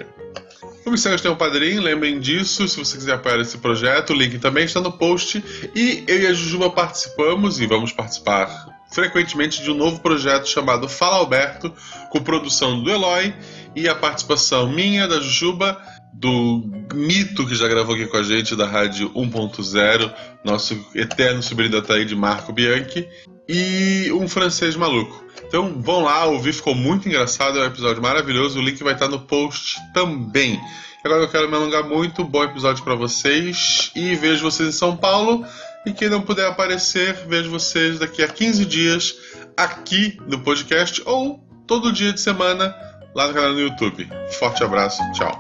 O 0.86 0.90
Missangas 0.90 1.20
tem 1.20 1.30
um 1.30 1.36
padrinho, 1.36 1.82
lembrem 1.82 2.18
disso. 2.18 2.66
Se 2.66 2.78
você 2.78 2.96
quiser 2.96 3.16
apoiar 3.16 3.42
esse 3.42 3.58
projeto, 3.58 4.12
o 4.12 4.14
link 4.14 4.40
também 4.40 4.64
está 4.64 4.80
no 4.80 4.94
post. 4.94 5.44
E 5.76 6.06
eu 6.08 6.22
e 6.22 6.28
a 6.28 6.34
Jujuba 6.34 6.70
participamos 6.70 7.60
e 7.60 7.66
vamos 7.66 7.92
participar 7.92 8.70
frequentemente 8.90 9.62
de 9.62 9.70
um 9.70 9.74
novo 9.74 10.00
projeto 10.00 10.48
chamado 10.48 10.88
Fala 10.88 11.18
Alberto, 11.18 11.74
com 12.10 12.24
produção 12.24 12.82
do 12.82 12.90
Eloy 12.90 13.34
e 13.76 13.90
a 13.90 13.96
participação 13.96 14.72
minha, 14.72 15.10
da 15.10 15.20
Jujuba, 15.20 15.78
do 16.14 16.64
Mito, 16.94 17.48
que 17.48 17.56
já 17.56 17.68
gravou 17.68 17.96
aqui 17.96 18.06
com 18.06 18.18
a 18.18 18.24
gente, 18.24 18.56
da 18.56 18.68
Rádio 18.68 19.10
1.0, 19.14 20.14
nosso 20.44 20.78
eterno 20.94 21.42
sobrinho 21.42 21.72
da 21.72 21.82
Thaí 21.82 22.06
de 22.06 22.16
Marco 22.16 22.54
Bianchi, 22.54 23.08
e 23.48 24.12
um 24.14 24.28
francês 24.28 24.76
maluco. 24.76 25.24
Então 25.48 25.82
vão 25.82 26.04
lá, 26.04 26.26
ouvir, 26.26 26.54
ficou 26.54 26.76
muito 26.76 27.08
engraçado, 27.08 27.58
é 27.60 27.64
um 27.64 27.68
episódio 27.68 28.02
maravilhoso, 28.02 28.60
o 28.60 28.62
link 28.62 28.82
vai 28.84 28.94
estar 28.94 29.08
no 29.08 29.20
post 29.20 29.78
também. 29.94 30.60
Agora 31.04 31.24
eu 31.24 31.30
quero 31.30 31.50
me 31.50 31.56
alongar 31.56 31.84
muito, 31.84 32.24
bom 32.24 32.44
episódio 32.44 32.84
para 32.84 32.94
vocês 32.94 33.92
e 33.96 34.16
vejo 34.16 34.44
vocês 34.44 34.70
em 34.70 34.72
São 34.72 34.96
Paulo. 34.96 35.44
E 35.86 35.92
quem 35.92 36.10
não 36.10 36.22
puder 36.22 36.48
aparecer, 36.48 37.26
vejo 37.28 37.50
vocês 37.50 37.98
daqui 37.98 38.22
a 38.22 38.28
15 38.28 38.66
dias 38.66 39.16
aqui 39.58 40.20
no 40.28 40.40
podcast 40.40 41.02
ou 41.06 41.44
todo 41.66 41.92
dia 41.92 42.14
de 42.14 42.22
semana 42.22 42.76
lá 43.16 43.28
no 43.28 43.34
canal 43.34 43.54
do 43.54 43.62
YouTube. 43.62 44.08
Forte 44.38 44.64
abraço, 44.64 45.02
tchau. 45.14 45.36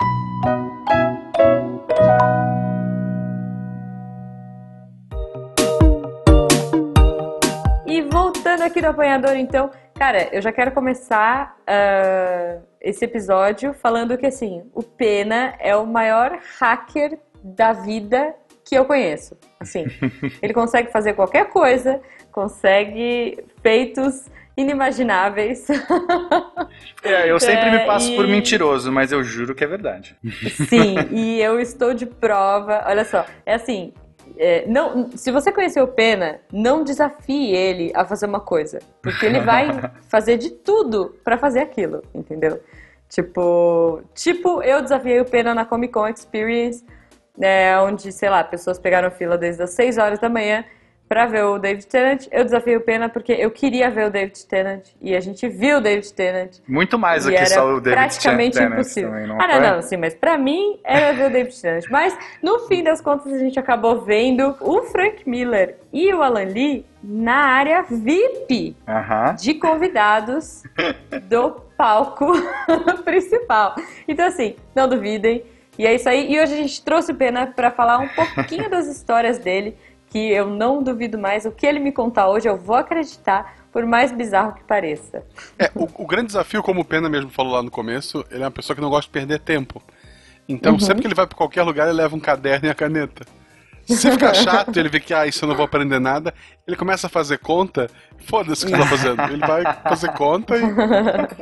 Voltando 8.61 8.71
aqui 8.71 8.81
do 8.81 8.87
apanhador, 8.87 9.35
então, 9.37 9.71
cara, 9.95 10.29
eu 10.31 10.39
já 10.39 10.51
quero 10.51 10.71
começar 10.71 11.57
ah, 11.65 12.57
esse 12.79 13.03
episódio 13.03 13.73
falando 13.73 14.15
que 14.17 14.25
assim, 14.27 14.63
o 14.75 14.83
Pena 14.83 15.55
é 15.59 15.75
o 15.75 15.85
maior 15.87 16.37
hacker 16.59 17.17
da 17.43 17.73
vida 17.73 18.35
que 18.63 18.75
eu 18.75 18.85
conheço. 18.85 19.35
Assim, 19.59 19.85
ele 20.43 20.53
consegue 20.53 20.91
fazer 20.91 21.13
qualquer 21.13 21.45
coisa, 21.49 21.99
consegue 22.31 23.43
feitos 23.63 24.25
inimagináveis. 24.55 25.67
É, 27.03 27.29
eu 27.31 27.39
sempre 27.39 27.67
É, 27.67 27.71
me 27.71 27.85
passo 27.87 28.15
por 28.15 28.25
e- 28.25 28.31
mentiroso, 28.31 28.91
mas 28.91 29.11
eu 29.11 29.23
juro 29.23 29.55
que 29.55 29.63
é 29.63 29.67
verdade. 29.67 30.15
Sim, 30.69 30.95
e 31.11 31.41
eu 31.41 31.59
estou 31.59 31.95
de 31.95 32.05
prova. 32.05 32.83
Olha 32.87 33.03
só, 33.03 33.25
é 33.43 33.55
assim. 33.55 33.91
É, 34.37 34.65
não, 34.67 35.11
se 35.11 35.31
você 35.31 35.51
conhecer 35.51 35.81
o 35.81 35.87
Pena, 35.87 36.39
não 36.51 36.83
desafie 36.83 37.55
ele 37.55 37.91
a 37.95 38.05
fazer 38.05 38.25
uma 38.25 38.39
coisa, 38.39 38.79
porque 39.01 39.25
ele 39.25 39.39
vai 39.39 39.69
fazer 40.09 40.37
de 40.37 40.49
tudo 40.49 41.15
pra 41.23 41.37
fazer 41.37 41.59
aquilo, 41.59 42.03
entendeu? 42.13 42.61
Tipo, 43.09 44.01
tipo, 44.13 44.61
eu 44.63 44.81
desafiei 44.81 45.19
o 45.19 45.25
Pena 45.25 45.53
na 45.53 45.65
Comic 45.65 45.93
Con 45.93 46.07
Experience, 46.07 46.83
né, 47.37 47.79
onde, 47.79 48.11
sei 48.11 48.29
lá, 48.29 48.43
pessoas 48.43 48.79
pegaram 48.79 49.11
fila 49.11 49.37
desde 49.37 49.63
as 49.63 49.71
6 49.71 49.97
horas 49.97 50.19
da 50.19 50.29
manhã 50.29 50.63
pra 51.11 51.25
ver 51.25 51.43
o 51.43 51.59
David 51.59 51.87
Tennant. 51.87 52.27
Eu 52.31 52.45
desafiei 52.45 52.77
o 52.77 52.79
Pena 52.79 53.09
porque 53.09 53.33
eu 53.33 53.51
queria 53.51 53.91
ver 53.91 54.07
o 54.07 54.09
David 54.09 54.45
Tennant 54.45 54.85
e 55.01 55.13
a 55.13 55.19
gente 55.19 55.45
viu 55.49 55.79
o 55.79 55.81
David 55.81 56.13
Tennant. 56.13 56.51
Muito 56.65 56.97
mais 56.97 57.25
do 57.25 57.31
que 57.31 57.35
era 57.35 57.47
só 57.47 57.67
o 57.67 57.81
David 57.81 57.99
praticamente 57.99 58.57
Tennant 58.57 58.71
impossível. 58.71 59.09
também, 59.09 59.25
ah, 59.29 59.49
foi? 59.49 59.59
não, 59.59 59.75
não, 59.75 59.81
sim, 59.81 59.97
mas 59.97 60.15
pra 60.15 60.37
mim 60.37 60.79
era 60.85 61.11
ver 61.11 61.25
o 61.25 61.29
David 61.29 61.61
Tennant. 61.61 61.83
Mas 61.91 62.17
no 62.41 62.59
fim 62.59 62.81
das 62.81 63.01
contas 63.01 63.33
a 63.33 63.39
gente 63.39 63.59
acabou 63.59 63.99
vendo 64.05 64.55
o 64.61 64.83
Frank 64.83 65.29
Miller 65.29 65.75
e 65.91 66.13
o 66.13 66.23
Alan 66.23 66.45
Lee 66.45 66.85
na 67.03 67.35
área 67.35 67.81
VIP 67.81 68.77
Aham. 68.87 69.35
de 69.35 69.55
convidados 69.55 70.63
do 71.23 71.61
palco 71.75 72.31
principal. 73.03 73.75
Então 74.07 74.27
assim, 74.27 74.55
não 74.73 74.87
duvidem. 74.87 75.43
E 75.77 75.85
é 75.85 75.95
isso 75.95 76.07
aí. 76.07 76.31
E 76.31 76.39
hoje 76.39 76.53
a 76.53 76.57
gente 76.57 76.83
trouxe 76.83 77.11
o 77.11 77.15
Pena 77.15 77.47
pra 77.47 77.71
falar 77.71 77.99
um 77.99 78.07
pouquinho 78.09 78.69
das 78.69 78.87
histórias 78.87 79.39
dele, 79.39 79.75
que 80.11 80.19
eu 80.19 80.45
não 80.45 80.83
duvido 80.83 81.17
mais. 81.17 81.45
O 81.45 81.51
que 81.51 81.65
ele 81.65 81.79
me 81.79 81.91
contar 81.91 82.29
hoje 82.29 82.47
eu 82.47 82.57
vou 82.57 82.75
acreditar, 82.75 83.55
por 83.71 83.85
mais 83.85 84.11
bizarro 84.11 84.53
que 84.53 84.63
pareça. 84.63 85.25
É, 85.57 85.71
o, 85.73 85.87
o 86.03 86.05
grande 86.05 86.27
desafio, 86.27 86.61
como 86.61 86.81
o 86.81 86.85
Pena 86.85 87.09
mesmo 87.09 87.31
falou 87.31 87.53
lá 87.53 87.63
no 87.63 87.71
começo, 87.71 88.23
ele 88.29 88.43
é 88.43 88.45
uma 88.45 88.51
pessoa 88.51 88.75
que 88.75 88.81
não 88.81 88.89
gosta 88.89 89.07
de 89.07 89.13
perder 89.13 89.39
tempo. 89.39 89.81
Então, 90.47 90.77
sempre 90.77 91.01
que 91.01 91.07
ele 91.07 91.15
vai 91.15 91.25
pra 91.25 91.37
qualquer 91.37 91.63
lugar, 91.63 91.87
ele 91.87 91.95
leva 91.95 92.13
um 92.13 92.19
caderno 92.19 92.67
e 92.67 92.69
a 92.69 92.75
caneta. 92.75 93.25
Se 93.85 94.11
ficar 94.11 94.33
chato, 94.33 94.77
ele 94.77 94.89
vê 94.89 94.99
que, 94.99 95.13
ah, 95.13 95.25
isso 95.25 95.43
eu 95.43 95.49
não 95.49 95.55
vou 95.55 95.65
aprender 95.65 95.99
nada, 95.99 96.33
ele 96.67 96.77
começa 96.77 97.07
a 97.07 97.09
fazer 97.09 97.37
conta, 97.39 97.89
foda-se 98.25 98.63
o 98.63 98.67
que 98.69 98.75
você 98.75 98.81
tá 98.81 98.87
fazendo. 98.87 99.21
Ele 99.23 99.45
vai 99.45 99.63
fazer 99.83 100.11
conta 100.13 100.55
e. 100.57 100.61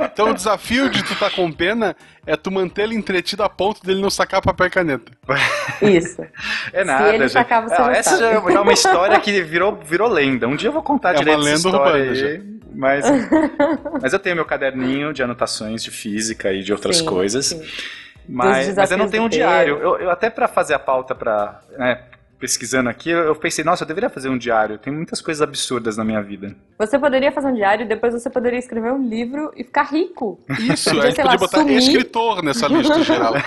Então 0.05 0.31
o 0.31 0.33
desafio 0.33 0.89
de 0.89 1.03
tu 1.03 1.15
tá 1.15 1.29
com 1.29 1.51
pena 1.51 1.95
é 2.25 2.35
tu 2.35 2.49
manter 2.51 2.83
ele 2.83 2.95
entretido 2.95 3.43
a 3.43 3.49
ponto 3.49 3.85
dele 3.85 4.01
não 4.01 4.09
sacar 4.09 4.41
papel 4.41 4.67
e 4.67 4.69
caneta. 4.69 5.11
Isso. 5.81 6.25
É 6.73 6.83
nada, 6.83 7.09
ele 7.09 7.19
gente. 7.19 7.31
sacar, 7.33 7.63
você 7.63 7.75
Ah, 7.75 7.81
não 7.81 7.91
essa 7.91 8.17
já 8.17 8.31
é 8.31 8.59
uma 8.59 8.73
história 8.73 9.19
que 9.19 9.41
virou, 9.41 9.75
virou 9.75 10.07
lenda. 10.07 10.47
Um 10.47 10.55
dia 10.55 10.69
eu 10.69 10.73
vou 10.73 10.83
contar 10.83 11.09
É 11.09 11.11
uma 11.13 11.19
direito 11.19 11.39
essa 11.39 11.45
lenda 11.47 11.57
história 11.77 12.03
urbana, 12.11 12.27
aí, 12.27 12.59
mas, 12.73 13.05
mas 14.01 14.13
eu 14.13 14.19
tenho 14.19 14.35
meu 14.35 14.45
caderninho 14.45 15.11
de 15.13 15.21
anotações 15.23 15.83
de 15.83 15.91
física 15.91 16.51
e 16.53 16.63
de 16.63 16.71
outras 16.71 16.97
Sim, 16.97 17.05
coisas. 17.05 17.47
sim. 17.47 17.61
Mas, 18.31 18.75
mas 18.75 18.91
eu 18.91 18.97
não 18.97 19.09
tenho 19.09 19.23
um 19.23 19.29
diário. 19.29 19.77
Eu, 19.79 19.97
eu 19.97 20.11
até 20.11 20.29
pra 20.29 20.47
fazer 20.47 20.75
a 20.75 20.79
pauta 20.79 21.15
pra. 21.15 21.61
né, 21.77 21.99
pesquisando 22.39 22.89
aqui, 22.89 23.09
eu 23.09 23.35
pensei, 23.35 23.63
nossa, 23.63 23.83
eu 23.83 23.87
deveria 23.87 24.09
fazer 24.09 24.29
um 24.29 24.37
diário. 24.37 24.77
Tem 24.77 24.91
muitas 24.93 25.21
coisas 25.21 25.41
absurdas 25.41 25.97
na 25.97 26.05
minha 26.05 26.21
vida. 26.21 26.55
Você 26.77 26.97
poderia 26.97 27.31
fazer 27.31 27.49
um 27.49 27.53
diário 27.53 27.83
e 27.85 27.87
depois 27.87 28.13
você 28.13 28.29
poderia 28.29 28.57
escrever 28.57 28.91
um 28.93 29.07
livro 29.07 29.51
e 29.55 29.63
ficar 29.63 29.83
rico. 29.83 30.39
Isso, 30.59 30.89
Podia, 30.89 31.03
a 31.03 31.05
gente 31.07 31.15
podia 31.17 31.31
lá, 31.31 31.37
botar 31.37 31.57
sumir. 31.59 31.77
escritor 31.77 32.41
nessa 32.43 32.67
lista 32.67 33.03
geral. 33.03 33.33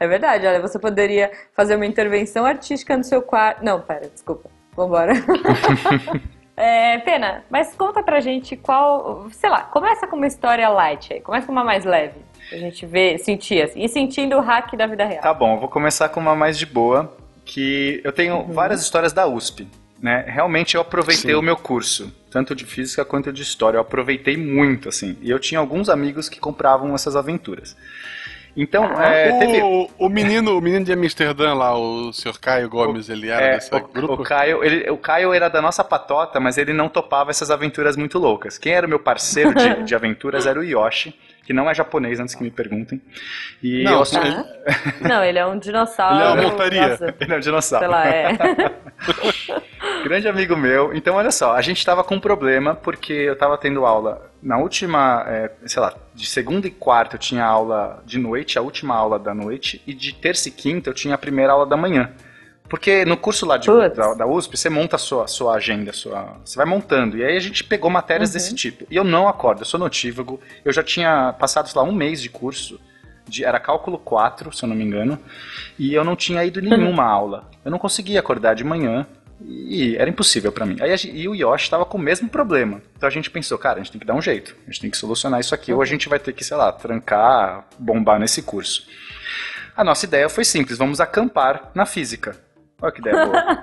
É 0.00 0.08
verdade, 0.08 0.46
olha, 0.46 0.60
você 0.60 0.78
poderia 0.78 1.30
fazer 1.54 1.76
uma 1.76 1.84
intervenção 1.84 2.46
artística 2.46 2.96
no 2.96 3.04
seu 3.04 3.20
quarto. 3.20 3.62
Não, 3.62 3.78
pera, 3.80 4.08
desculpa. 4.08 4.48
Vambora. 4.74 5.12
É, 6.56 6.98
Pena, 6.98 7.42
mas 7.48 7.74
conta 7.74 8.02
pra 8.02 8.20
gente 8.20 8.54
qual. 8.54 9.28
Sei 9.30 9.48
lá, 9.48 9.62
começa 9.62 10.06
com 10.06 10.16
uma 10.16 10.26
história 10.26 10.68
light 10.68 11.10
aí. 11.10 11.18
Começa 11.22 11.46
com 11.46 11.52
uma 11.52 11.64
mais 11.64 11.86
leve. 11.86 12.20
Pra 12.50 12.58
gente 12.58 12.84
ver, 12.84 13.16
sentir 13.18 13.62
assim. 13.62 13.82
E 13.82 13.88
sentindo 13.88 14.36
o 14.36 14.40
hack 14.40 14.76
da 14.76 14.86
vida 14.86 15.06
real. 15.06 15.22
Tá 15.22 15.32
bom, 15.32 15.54
eu 15.54 15.60
vou 15.60 15.70
começar 15.70 16.10
com 16.10 16.20
uma 16.20 16.36
mais 16.36 16.58
de 16.58 16.66
boa, 16.66 17.16
que 17.44 18.00
eu 18.04 18.12
tenho 18.12 18.36
Uhum. 18.36 18.52
várias 18.52 18.82
histórias 18.82 19.12
da 19.12 19.26
USP. 19.26 19.66
Né? 20.00 20.24
Realmente 20.26 20.76
eu 20.76 20.80
aproveitei 20.80 21.32
Sim. 21.32 21.34
o 21.38 21.42
meu 21.42 21.56
curso, 21.56 22.10
tanto 22.30 22.54
de 22.54 22.64
física 22.64 23.04
quanto 23.04 23.30
de 23.32 23.42
história. 23.42 23.76
Eu 23.76 23.82
aproveitei 23.82 24.34
muito, 24.36 24.88
assim. 24.88 25.16
E 25.20 25.30
eu 25.30 25.38
tinha 25.38 25.58
alguns 25.60 25.90
amigos 25.90 26.26
que 26.28 26.40
compravam 26.40 26.94
essas 26.94 27.16
aventuras. 27.16 27.76
Então, 28.56 28.84
Ah. 28.96 29.04
é, 29.06 29.38
teve. 29.38 29.62
O, 29.62 29.88
o 29.98 30.08
menino, 30.08 30.56
o 30.58 30.60
menino 30.60 30.84
de 30.84 30.92
Amsterdã 30.92 31.54
lá, 31.54 31.78
o 31.78 32.12
Sr. 32.12 32.38
Caio 32.40 32.68
Gomes, 32.68 33.08
ele 33.08 33.28
era 33.28 33.44
É, 33.46 33.54
desse 33.54 33.72
o, 33.74 33.80
grupo? 33.88 34.14
o 34.14 34.22
Caio, 34.24 34.64
ele- 34.64 34.90
o 34.90 34.96
Caio 34.96 35.32
era 35.32 35.48
da 35.48 35.62
nossa 35.62 35.84
patota, 35.84 36.40
mas 36.40 36.58
ele 36.58 36.72
não 36.72 36.88
topava 36.88 37.30
essas 37.30 37.50
aventuras 37.50 37.96
muito 37.96 38.18
loucas. 38.18 38.58
Quem 38.58 38.72
era 38.72 38.86
o 38.86 38.90
meu 38.90 38.98
parceiro 38.98 39.54
de, 39.54 39.82
de 39.84 39.94
aventuras 39.94 40.46
era 40.46 40.58
o 40.58 40.64
Yoshi, 40.64 41.14
que 41.44 41.52
não 41.52 41.68
é 41.68 41.74
japonês, 41.74 42.20
antes 42.20 42.34
que 42.34 42.42
me 42.42 42.50
perguntem. 42.50 43.00
E 43.62 43.82
Não, 43.82 44.00
eu, 44.00 44.04
sim. 44.04 44.18
Ah? 44.18 44.44
Não, 45.00 45.24
ele 45.24 45.38
é 45.38 45.46
um 45.46 45.58
dinossauro. 45.58 46.14
Ele 46.16 46.22
é 46.22 46.28
uma 46.28 46.50
montaria. 46.50 46.88
nossa, 46.88 47.14
ele 47.20 47.32
é 47.32 47.36
um 47.36 47.40
dinossauro. 47.40 47.84
sei 47.84 47.92
lá, 47.92 48.06
é. 48.06 48.38
Grande 50.04 50.28
amigo 50.28 50.56
meu. 50.56 50.94
Então, 50.94 51.16
olha 51.16 51.30
só, 51.30 51.54
a 51.54 51.60
gente 51.60 51.84
tava 51.84 52.04
com 52.04 52.16
um 52.16 52.20
problema 52.20 52.74
porque 52.74 53.12
eu 53.12 53.36
tava 53.36 53.58
tendo 53.58 53.84
aula 53.84 54.30
na 54.42 54.58
última, 54.58 55.24
é, 55.26 55.50
sei 55.66 55.82
lá, 55.82 55.94
de 56.14 56.26
segunda 56.26 56.66
e 56.66 56.70
quarta 56.70 57.16
eu 57.16 57.20
tinha 57.20 57.44
aula 57.44 58.02
de 58.06 58.18
noite, 58.18 58.58
a 58.58 58.62
última 58.62 58.94
aula 58.94 59.18
da 59.18 59.34
noite, 59.34 59.82
e 59.86 59.92
de 59.92 60.14
terça 60.14 60.48
e 60.48 60.52
quinta 60.52 60.88
eu 60.90 60.94
tinha 60.94 61.14
a 61.14 61.18
primeira 61.18 61.52
aula 61.52 61.66
da 61.66 61.76
manhã. 61.76 62.10
Porque 62.70 63.04
no 63.04 63.16
curso 63.16 63.44
lá 63.44 63.56
de, 63.56 63.66
da, 63.66 64.14
da 64.14 64.26
USP, 64.26 64.56
você 64.56 64.70
monta 64.70 64.94
a 64.94 64.98
sua, 64.98 65.26
sua 65.26 65.54
agenda, 65.56 65.92
sua, 65.92 66.36
você 66.44 66.56
vai 66.56 66.64
montando. 66.64 67.18
E 67.18 67.24
aí 67.24 67.36
a 67.36 67.40
gente 67.40 67.64
pegou 67.64 67.90
matérias 67.90 68.30
Uhum. 68.30 68.34
desse 68.34 68.54
tipo. 68.54 68.86
E 68.88 68.94
eu 68.94 69.02
não 69.02 69.26
acordo, 69.28 69.62
eu 69.62 69.66
sou 69.66 69.78
notívago. 69.80 70.40
Eu 70.64 70.72
já 70.72 70.82
tinha 70.82 71.32
passado, 71.32 71.68
sei 71.68 71.80
lá, 71.80 71.86
um 71.86 71.92
mês 71.92 72.22
de 72.22 72.30
curso. 72.30 72.80
De, 73.26 73.44
era 73.44 73.58
cálculo 73.58 73.98
4, 73.98 74.52
se 74.52 74.62
eu 74.64 74.68
não 74.68 74.76
me 74.76 74.84
engano. 74.84 75.18
E 75.78 75.92
eu 75.92 76.04
não 76.04 76.14
tinha 76.14 76.44
ido 76.44 76.62
nenhuma 76.62 77.02
aula. 77.10 77.50
Eu 77.64 77.72
não 77.72 77.78
conseguia 77.78 78.20
acordar 78.20 78.54
de 78.54 78.62
manhã. 78.62 79.04
E 79.44 79.96
era 79.96 80.08
impossível 80.08 80.52
pra 80.52 80.64
mim. 80.66 80.76
Aí 80.80 80.94
e 81.12 81.26
o 81.26 81.34
Yoshi 81.34 81.68
tava 81.70 81.84
com 81.84 81.96
o 81.98 82.00
mesmo 82.00 82.28
problema. 82.28 82.80
Então 82.96 83.08
a 83.08 83.10
gente 83.10 83.30
pensou, 83.30 83.56
cara, 83.58 83.80
a 83.80 83.82
gente 83.82 83.90
tem 83.90 83.98
que 84.00 84.06
dar 84.06 84.14
um 84.14 84.20
jeito. 84.22 84.54
A 84.64 84.70
gente 84.70 84.80
tem 84.82 84.90
que 84.90 84.96
solucionar 84.96 85.40
isso 85.40 85.54
aqui. 85.54 85.72
Ou 85.72 85.82
a 85.82 85.86
gente 85.86 86.08
vai 86.08 86.18
ter 86.20 86.32
que, 86.32 86.44
sei 86.44 86.56
lá, 86.56 86.70
trancar, 86.70 87.66
bombar 87.78 88.20
nesse 88.20 88.42
curso. 88.42 88.86
A 89.76 89.82
nossa 89.82 90.04
ideia 90.04 90.28
foi 90.28 90.44
simples: 90.44 90.76
vamos 90.78 91.00
acampar 91.00 91.70
na 91.74 91.84
física. 91.86 92.36
Olha 92.82 92.92
que 92.92 93.00
ideia 93.00 93.26
boa. 93.26 93.58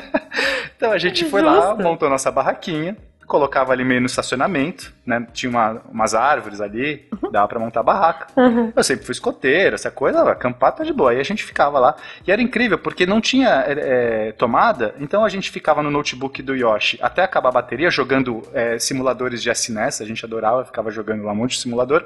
então 0.76 0.92
a 0.92 0.98
gente 0.98 1.24
foi 1.26 1.42
lá, 1.42 1.74
montou 1.82 2.08
nossa 2.08 2.30
barraquinha, 2.30 2.96
colocava 3.26 3.72
ali 3.72 3.84
meio 3.84 4.00
no 4.00 4.06
estacionamento, 4.06 4.92
né? 5.06 5.24
Tinha 5.32 5.48
uma- 5.50 5.80
umas 5.88 6.14
árvores 6.16 6.60
ali, 6.60 7.06
dava 7.30 7.46
pra 7.46 7.60
montar 7.60 7.78
a 7.80 7.82
barraca. 7.84 8.26
Eu 8.74 8.82
sempre 8.82 9.04
fui 9.06 9.12
escoteiro, 9.12 9.76
essa 9.76 9.88
coisa, 9.90 10.28
acampar 10.28 10.72
tá 10.74 10.82
de 10.82 10.92
boa. 10.92 11.12
Aí 11.12 11.20
a 11.20 11.22
gente 11.22 11.44
ficava 11.44 11.78
lá. 11.78 11.94
E 12.26 12.32
era 12.32 12.42
incrível, 12.42 12.76
porque 12.76 13.06
não 13.06 13.20
tinha 13.20 13.48
é, 13.68 14.28
é, 14.28 14.32
tomada, 14.32 14.96
então 14.98 15.24
a 15.24 15.28
gente 15.28 15.48
ficava 15.48 15.80
no 15.80 15.90
notebook 15.92 16.42
do 16.42 16.56
Yoshi 16.56 16.98
até 17.00 17.22
acabar 17.22 17.50
a 17.50 17.52
bateria, 17.52 17.88
jogando 17.88 18.42
é, 18.52 18.80
simuladores 18.80 19.40
de 19.40 19.48
SNES, 19.50 20.00
a 20.00 20.04
gente 20.04 20.24
adorava, 20.24 20.64
ficava 20.64 20.90
jogando 20.90 21.22
lá 21.22 21.30
um 21.32 21.36
monte 21.36 21.52
de 21.52 21.58
simulador. 21.60 22.04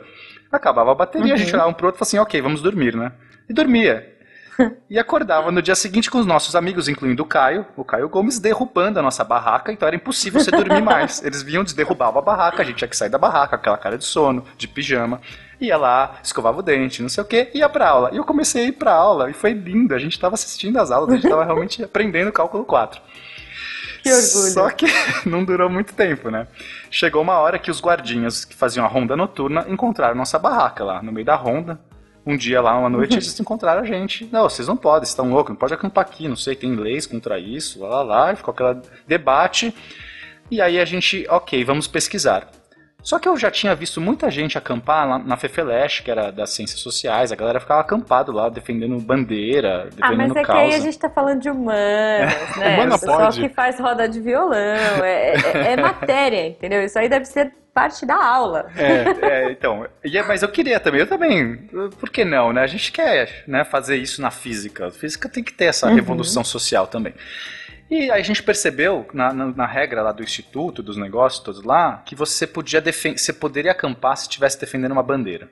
Acabava 0.52 0.92
a 0.92 0.94
bateria, 0.94 1.32
a 1.34 1.37
gente 1.38 1.52
olhava 1.54 1.70
um 1.70 1.73
pro 1.73 1.87
outro 1.87 1.96
e 1.96 2.00
falava 2.00 2.11
assim, 2.11 2.18
ok, 2.18 2.40
vamos 2.42 2.61
dormir, 2.61 2.94
né? 2.94 3.12
E 3.49 3.52
dormia. 3.54 4.13
E 4.88 4.99
acordava 4.99 5.50
no 5.50 5.61
dia 5.61 5.75
seguinte 5.75 6.11
com 6.11 6.18
os 6.18 6.26
nossos 6.26 6.54
amigos, 6.54 6.88
incluindo 6.88 7.23
o 7.23 7.26
Caio, 7.26 7.66
o 7.76 7.84
Caio 7.84 8.08
Gomes, 8.08 8.38
derrubando 8.38 8.99
a 8.99 9.02
nossa 9.02 9.25
barraca, 9.25 9.73
então 9.73 9.87
era 9.87 9.96
impossível 9.96 10.40
você 10.40 10.50
dormir 10.50 10.80
mais. 10.82 11.23
Eles 11.23 11.42
vinham, 11.42 11.64
derrubavam 11.64 12.20
a 12.20 12.25
barraca, 12.25 12.62
a 12.62 12.64
gente 12.64 12.76
tinha 12.76 12.88
que 12.88 12.96
sair 12.96 13.08
da 13.08 13.18
barraca, 13.18 13.56
aquela 13.56 13.76
cara 13.76 13.99
de 13.99 14.04
sono, 14.04 14.44
de 14.56 14.68
pijama. 14.68 15.20
Ia 15.61 15.76
lá, 15.76 16.18
escovava 16.23 16.58
o 16.58 16.62
dente, 16.62 17.02
não 17.02 17.08
sei 17.08 17.23
o 17.23 17.26
que, 17.26 17.50
ia 17.54 17.68
pra 17.68 17.88
aula. 17.88 18.11
E 18.12 18.16
eu 18.16 18.25
comecei 18.25 18.64
a 18.64 18.68
ir 18.68 18.73
pra 18.73 18.92
aula, 18.92 19.30
e 19.30 19.32
foi 19.32 19.52
lindo, 19.52 19.94
a 19.94 19.99
gente 19.99 20.18
tava 20.18 20.34
assistindo 20.34 20.78
as 20.78 20.90
aulas, 20.90 21.11
a 21.11 21.16
gente 21.16 21.28
tava 21.28 21.44
realmente 21.44 21.82
aprendendo 21.84 22.30
cálculo 22.30 22.64
4. 22.64 23.00
Que 24.02 24.12
orgulho. 24.12 24.52
Só 24.52 24.70
que 24.70 24.87
não 25.25 25.44
durou 25.44 25.70
muito 25.70 25.94
tempo, 25.94 26.30
né? 26.30 26.46
Chegou 26.90 27.23
uma 27.23 27.38
hora 27.38 27.58
que 27.58 27.70
os 27.70 27.80
guardinhas 27.80 28.44
que 28.44 28.54
faziam 28.54 28.84
a 28.84 28.88
ronda 28.88 29.16
noturna 29.16 29.64
encontraram 29.68 30.14
nossa 30.14 30.38
barraca 30.38 30.84
lá, 30.84 31.02
no 31.02 31.11
meio 31.11 31.25
da 31.25 31.34
ronda. 31.34 31.80
Um 32.26 32.37
dia 32.37 32.61
lá, 32.61 32.78
uma 32.78 32.88
noite, 32.88 33.14
eles 33.14 33.38
encontraram 33.38 33.83
a 33.83 33.85
gente. 33.85 34.26
Não, 34.33 34.49
vocês 34.49 34.66
não 34.66 34.76
podem, 34.76 35.00
vocês 35.00 35.11
estão 35.11 35.31
loucos, 35.31 35.50
não 35.50 35.57
pode 35.57 35.75
acampar 35.75 36.04
aqui, 36.04 36.26
não 36.26 36.37
sei, 36.37 36.57
tem 36.57 36.75
leis 36.75 37.07
contra 37.07 37.38
isso, 37.38 37.81
lá, 37.81 37.88
lá, 37.88 38.02
lá. 38.02 38.33
E 38.33 38.37
ficou 38.37 38.52
aquele 38.52 38.81
debate. 39.07 39.75
E 40.50 40.61
aí 40.61 40.81
a 40.81 40.85
gente, 40.85 41.26
ok, 41.28 41.62
vamos 41.64 41.87
pesquisar. 41.87 42.50
Só 43.04 43.18
que 43.18 43.28
eu 43.28 43.37
já 43.37 43.50
tinha 43.50 43.75
visto 43.75 44.00
muita 44.00 44.30
gente 44.30 44.56
acampar 44.56 45.06
lá 45.06 45.18
na 45.18 45.37
Fefeleche, 45.37 46.02
que 46.02 46.11
era 46.11 46.32
das 46.32 46.50
ciências 46.54 46.80
sociais, 46.80 47.30
a 47.30 47.37
galera 47.37 47.61
ficava 47.61 47.82
acampado 47.82 48.32
lá, 48.32 48.49
defendendo 48.49 48.99
bandeira, 48.99 49.82
Ah, 50.00 50.08
defendendo 50.08 50.28
mas 50.28 50.37
é 50.37 50.40
que 50.40 50.46
causa. 50.46 50.62
aí 50.62 50.75
a 50.75 50.80
gente 50.80 50.99
tá 50.99 51.11
falando 51.11 51.40
de 51.42 51.50
humanas, 51.50 51.76
né? 52.56 52.75
Humana 52.76 52.96
o 52.96 52.99
pessoal 52.99 53.18
pode. 53.20 53.40
que 53.42 53.49
faz 53.50 53.78
roda 53.78 54.08
de 54.08 54.20
violão, 54.23 54.56
é, 54.56 55.34
é- 55.34 55.73
é 55.73 55.76
matéria, 55.76 56.46
entendeu? 56.49 56.82
Isso 56.82 56.99
aí 56.99 57.08
deve 57.08 57.26
ser 57.26 57.52
parte 57.75 58.06
da 58.06 58.14
aula. 58.16 58.68
É, 59.20 59.50
então, 59.50 59.87
e 60.02 60.16
é- 60.16 60.23
mas 60.23 60.42
eu 60.42 60.49
queria 60.49 60.80
também, 60.80 61.00
eu 61.00 61.06
também, 61.06 61.56
por 62.00 62.08
que 62.08 62.25
não, 62.25 62.52
né? 62.54 62.62
A 62.62 62.66
gente 62.66 62.90
quer 62.90 63.44
né, 63.46 63.64
fazer 63.64 63.96
isso 63.96 64.23
na 64.23 64.30
física. 64.30 64.87
A 64.87 64.90
física 64.90 65.28
tem 65.28 65.44
que 65.44 65.52
ter 65.52 65.66
essa 65.66 65.88
Uhum. 65.88 65.94
revolução 65.94 66.42
social 66.42 66.87
também. 66.87 67.12
E 67.90 68.10
aí 68.10 68.20
a 68.20 68.24
gente 68.24 68.42
percebeu, 68.42 69.06
na, 69.12 69.32
na, 69.32 69.46
na 69.46 69.66
regra 69.66 70.02
lá 70.02 70.12
do 70.12 70.22
instituto, 70.22 70.82
dos 70.82 70.96
negócios 70.96 71.42
todos 71.42 71.62
lá, 71.62 72.02
que 72.04 72.14
você 72.14 72.46
podia 72.46 72.80
defen 72.80 73.16
você 73.16 73.32
poderia 73.32 73.72
acampar 73.72 74.16
se 74.16 74.24
estivesse 74.24 74.58
defendendo 74.58 74.92
uma 74.92 75.02
bandeira. 75.02 75.50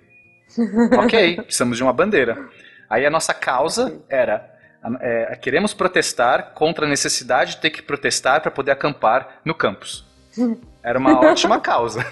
ok, 0.98 1.42
precisamos 1.42 1.76
de 1.76 1.82
uma 1.82 1.92
bandeira. 1.92 2.48
Aí 2.88 3.06
a 3.06 3.10
nossa 3.10 3.32
causa 3.32 4.00
era 4.08 4.52
é, 5.00 5.36
queremos 5.36 5.72
protestar 5.72 6.52
contra 6.54 6.86
a 6.86 6.88
necessidade 6.88 7.52
de 7.52 7.56
ter 7.58 7.70
que 7.70 7.82
protestar 7.82 8.40
para 8.40 8.50
poder 8.50 8.72
acampar 8.72 9.40
no 9.44 9.54
campus. 9.54 10.04
Era 10.82 10.98
uma 10.98 11.20
ótima 11.20 11.60
causa. 11.60 12.04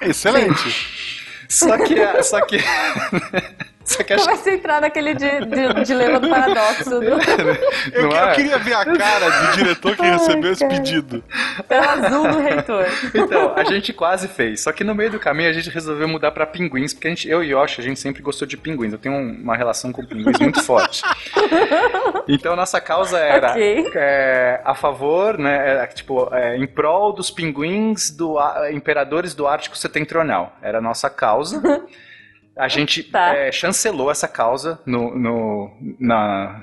Excelente. 0.00 1.20
Só 1.46 1.76
que, 1.76 2.22
só 2.22 2.40
que, 2.46 2.56
só 3.90 4.02
que 4.02 4.12
acho 4.12 4.24
Começa 4.24 4.50
a 4.50 4.52
entrar 4.54 4.80
naquele 4.80 5.14
di- 5.14 5.40
di- 5.46 5.84
dilema 5.84 6.20
do 6.20 6.28
paradoxo. 6.28 6.90
Do... 6.90 7.04
Eu, 7.92 8.02
Não 8.02 8.08
que- 8.10 8.16
é? 8.16 8.22
eu 8.30 8.34
queria 8.34 8.58
ver 8.58 8.74
a 8.74 8.84
cara 8.84 9.30
do 9.30 9.52
diretor 9.56 9.96
que 9.96 10.02
Ai, 10.02 10.10
recebeu 10.12 10.52
esse 10.52 10.66
pedido. 10.68 11.24
Tela 11.68 11.92
azul 11.92 12.28
do 12.28 12.38
reitor. 12.40 12.86
Então, 13.14 13.52
a 13.56 13.64
gente 13.64 13.92
quase 13.92 14.28
fez. 14.28 14.60
Só 14.62 14.72
que 14.72 14.84
no 14.84 14.94
meio 14.94 15.10
do 15.10 15.18
caminho 15.18 15.48
a 15.50 15.52
gente 15.52 15.68
resolveu 15.70 16.06
mudar 16.08 16.30
pra 16.30 16.46
pinguins, 16.46 16.92
porque 16.94 17.08
a 17.08 17.10
gente, 17.10 17.28
eu 17.28 17.42
e 17.42 17.50
Yoshi, 17.52 17.80
a 17.80 17.84
gente 17.84 17.98
sempre 17.98 18.22
gostou 18.22 18.46
de 18.46 18.56
pinguins. 18.56 18.92
Eu 18.92 18.98
tenho 18.98 19.14
um- 19.14 19.40
uma 19.42 19.56
relação 19.56 19.92
com 19.92 20.04
pinguins 20.04 20.38
muito 20.38 20.62
forte. 20.62 21.02
Então, 22.28 22.54
nossa 22.54 22.80
causa 22.80 23.18
era 23.18 23.50
Ok. 23.50 23.90
é, 23.94 24.60
a 24.64 24.74
favor, 24.74 25.38
né? 25.38 25.68
era, 25.70 25.86
tipo, 25.88 26.28
é, 26.34 26.56
em 26.56 26.66
prol 26.66 27.12
dos 27.12 27.30
pinguins 27.30 28.10
do 28.10 28.38
a- 28.38 28.70
imperadores 28.72 29.34
do 29.34 29.46
Ártico 29.46 29.76
Setentrional. 29.76 30.54
Era 30.62 30.78
a 30.78 30.80
nossa 30.82 31.08
causa. 31.10 31.60
A 32.60 32.68
gente 32.68 33.02
Tá. 33.02 33.34
é, 33.34 33.50
chancelou 33.50 34.10
essa 34.10 34.28
causa 34.28 34.80
no, 34.86 35.16
no- 35.18 35.70
na, 35.98 36.62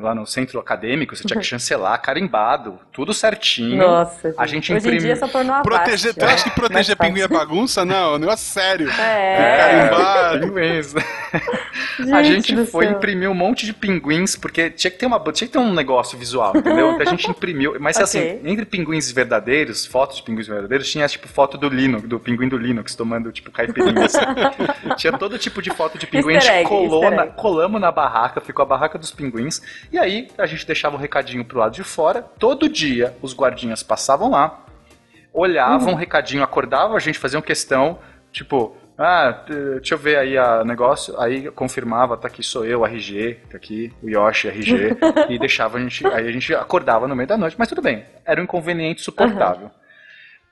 lá 0.00 0.14
no 0.14 0.26
centro 0.26 0.58
acadêmico, 0.58 1.14
você 1.14 1.24
tinha 1.24 1.38
que 1.38 1.46
chancelar, 1.46 2.00
carimbado, 2.00 2.78
tudo 2.92 3.12
certinho. 3.14 3.76
Nossa, 3.76 4.34
A 4.36 4.46
gente 4.46 4.72
Hoje 4.72 4.72
em 4.72 4.88
imprime- 4.88 4.98
dia 4.98 5.16
só 5.16 5.28
pornô 5.28 5.52
à 5.52 5.60
Proteger, 5.62 6.14
parte, 6.14 6.18
tu 6.18 6.34
acha 6.34 6.44
que 6.50 6.56
proteger 6.58 6.96
pinguim 6.96 7.20
é 7.20 7.28
bagunça? 7.28 7.84
Não, 7.84 8.14
é 8.14 8.16
um 8.16 8.18
negócio 8.18 8.46
sério. 8.50 8.90
É. 8.90 9.56
Carimbado. 9.58 10.40
pinguins. 10.52 10.94
a 12.12 12.22
gente 12.22 12.66
foi 12.66 12.86
céu. 12.86 12.96
imprimir 12.96 13.30
um 13.30 13.34
monte 13.34 13.66
de 13.66 13.72
pinguins, 13.72 14.36
porque 14.36 14.70
tinha 14.70 14.90
que 14.90 14.96
ter, 14.98 15.06
uma, 15.06 15.20
tinha 15.32 15.46
que 15.46 15.52
ter 15.52 15.58
um 15.58 15.72
negócio 15.72 16.18
visual, 16.18 16.56
entendeu? 16.56 16.92
Então 16.92 17.02
a 17.06 17.10
gente 17.10 17.30
imprimiu. 17.30 17.76
Mas 17.78 17.96
Ok. 17.96 18.04
assim, 18.04 18.40
entre 18.44 18.64
pinguins 18.64 19.10
verdadeiros, 19.10 19.84
fotos 19.86 20.16
de 20.16 20.22
pinguins 20.22 20.46
verdadeiros, 20.46 20.90
tinha 20.90 21.06
tipo 21.08 21.28
foto 21.28 21.58
do 21.58 21.68
Linux, 21.68 22.08
do 22.08 22.18
pinguim 22.18 22.48
do 22.48 22.56
Linux, 22.56 22.94
tomando 22.94 23.30
tipo 23.32 23.50
caipirinha. 23.50 24.04
assim. 24.06 24.18
tinha 24.96 25.12
todo 25.12 25.38
tipo 25.38 25.60
de 25.60 25.70
foto 25.70 25.98
de 25.98 26.06
pinguim. 26.06 26.34
Easter 26.34 26.52
a 26.52 26.54
gente 26.56 26.60
egg, 26.62 26.68
colou 26.68 27.10
na- 27.10 27.24
egg. 27.24 27.32
colamos 27.36 27.80
na 27.80 27.92
barraca, 27.92 28.40
ficou 28.40 28.62
a 28.62 28.66
barraca 28.66 28.98
dos 28.98 29.10
pinguins. 29.10 29.26
E 29.92 29.98
aí 29.98 30.28
a 30.38 30.46
gente 30.46 30.66
deixava 30.66 30.96
o 30.96 30.98
recadinho 30.98 31.44
pro 31.44 31.58
lado 31.58 31.72
de 31.72 31.82
fora. 31.84 32.22
Todo 32.22 32.68
dia 32.68 33.14
os 33.22 33.34
guardinhas 33.34 33.82
passavam 33.82 34.30
lá, 34.30 34.64
olhavam 35.32 35.88
Uhum. 35.88 35.94
o 35.94 35.96
recadinho, 35.96 36.42
acordavam 36.42 36.96
a 36.96 37.00
gente, 37.00 37.18
faziam 37.18 37.42
questão, 37.42 37.98
tipo, 38.32 38.76
ah, 38.98 39.44
deixa 39.74 39.94
eu 39.94 39.98
ver 39.98 40.16
aí 40.16 40.38
a 40.38 40.64
negócio, 40.64 41.18
aí 41.20 41.50
confirmava, 41.50 42.16
tá 42.16 42.28
aqui 42.28 42.42
sou 42.42 42.64
eu, 42.64 42.84
RG, 42.84 43.40
tá 43.50 43.56
aqui 43.58 43.92
o 44.02 44.08
Yoshi, 44.08 44.48
RG, 44.48 44.96
e 45.28 45.38
deixava 45.38 45.76
a 45.76 45.80
gente, 45.80 46.06
aí 46.06 46.26
a 46.26 46.32
gente 46.32 46.54
acordava 46.54 47.06
no 47.06 47.14
meio 47.14 47.28
da 47.28 47.36
noite, 47.36 47.56
mas 47.58 47.68
tudo 47.68 47.82
bem, 47.82 48.04
era 48.24 48.40
um 48.40 48.44
inconveniente 48.44 49.02
suportável. 49.02 49.70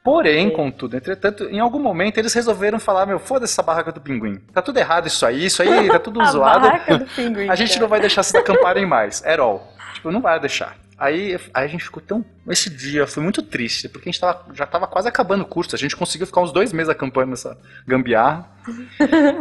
Porém, 0.04 0.50
contudo, 0.50 0.99
entretanto, 0.99 1.44
em 1.44 1.58
algum 1.61 1.78
momento 1.78 2.18
eles 2.18 2.34
resolveram 2.34 2.78
falar, 2.78 3.06
meu, 3.06 3.18
foda-se 3.18 3.54
essa 3.54 3.62
barraca 3.62 3.90
do 3.90 4.02
pinguim. 4.02 4.37
Tá 4.52 4.61
tudo 4.61 4.78
errado 4.78 5.06
isso 5.06 5.25
aí, 5.25 5.46
isso 5.46 5.62
aí, 5.62 5.88
tá 5.88 5.99
tudo 5.99 6.20
A 6.20 6.26
zoado. 6.26 6.61
barraca 6.61 6.99
do 6.99 7.06
pinguim. 7.06 7.49
A 7.50 7.54
gente 7.54 7.70
cara. 7.70 7.80
não 7.80 7.88
vai 7.88 8.00
deixar 8.00 8.23
vocês 8.23 8.38
acamparem 8.38 8.84
mais, 8.84 9.25
at 9.25 9.38
all. 9.40 9.73
Tipo, 9.94 10.11
não 10.11 10.20
vai 10.20 10.38
deixar. 10.38 10.76
Aí, 10.99 11.38
aí 11.54 11.64
a 11.64 11.66
gente 11.66 11.84
ficou 11.84 12.02
tão. 12.02 12.23
Esse 12.49 12.68
dia 12.68 13.06
foi 13.06 13.23
muito 13.23 13.42
triste, 13.42 13.88
porque 13.88 14.08
a 14.08 14.12
gente 14.12 14.20
tava, 14.20 14.44
já 14.52 14.66
tava 14.66 14.87
quase 14.87 15.08
acabando 15.08 15.42
o 15.42 15.46
curso. 15.46 15.75
A 15.75 15.78
gente 15.78 15.96
conseguiu 15.96 16.26
ficar 16.26 16.42
uns 16.42 16.52
dois 16.52 16.70
meses 16.70 16.90
acampando 16.90 17.30
nessa 17.30 17.58
gambiarra. 17.87 18.46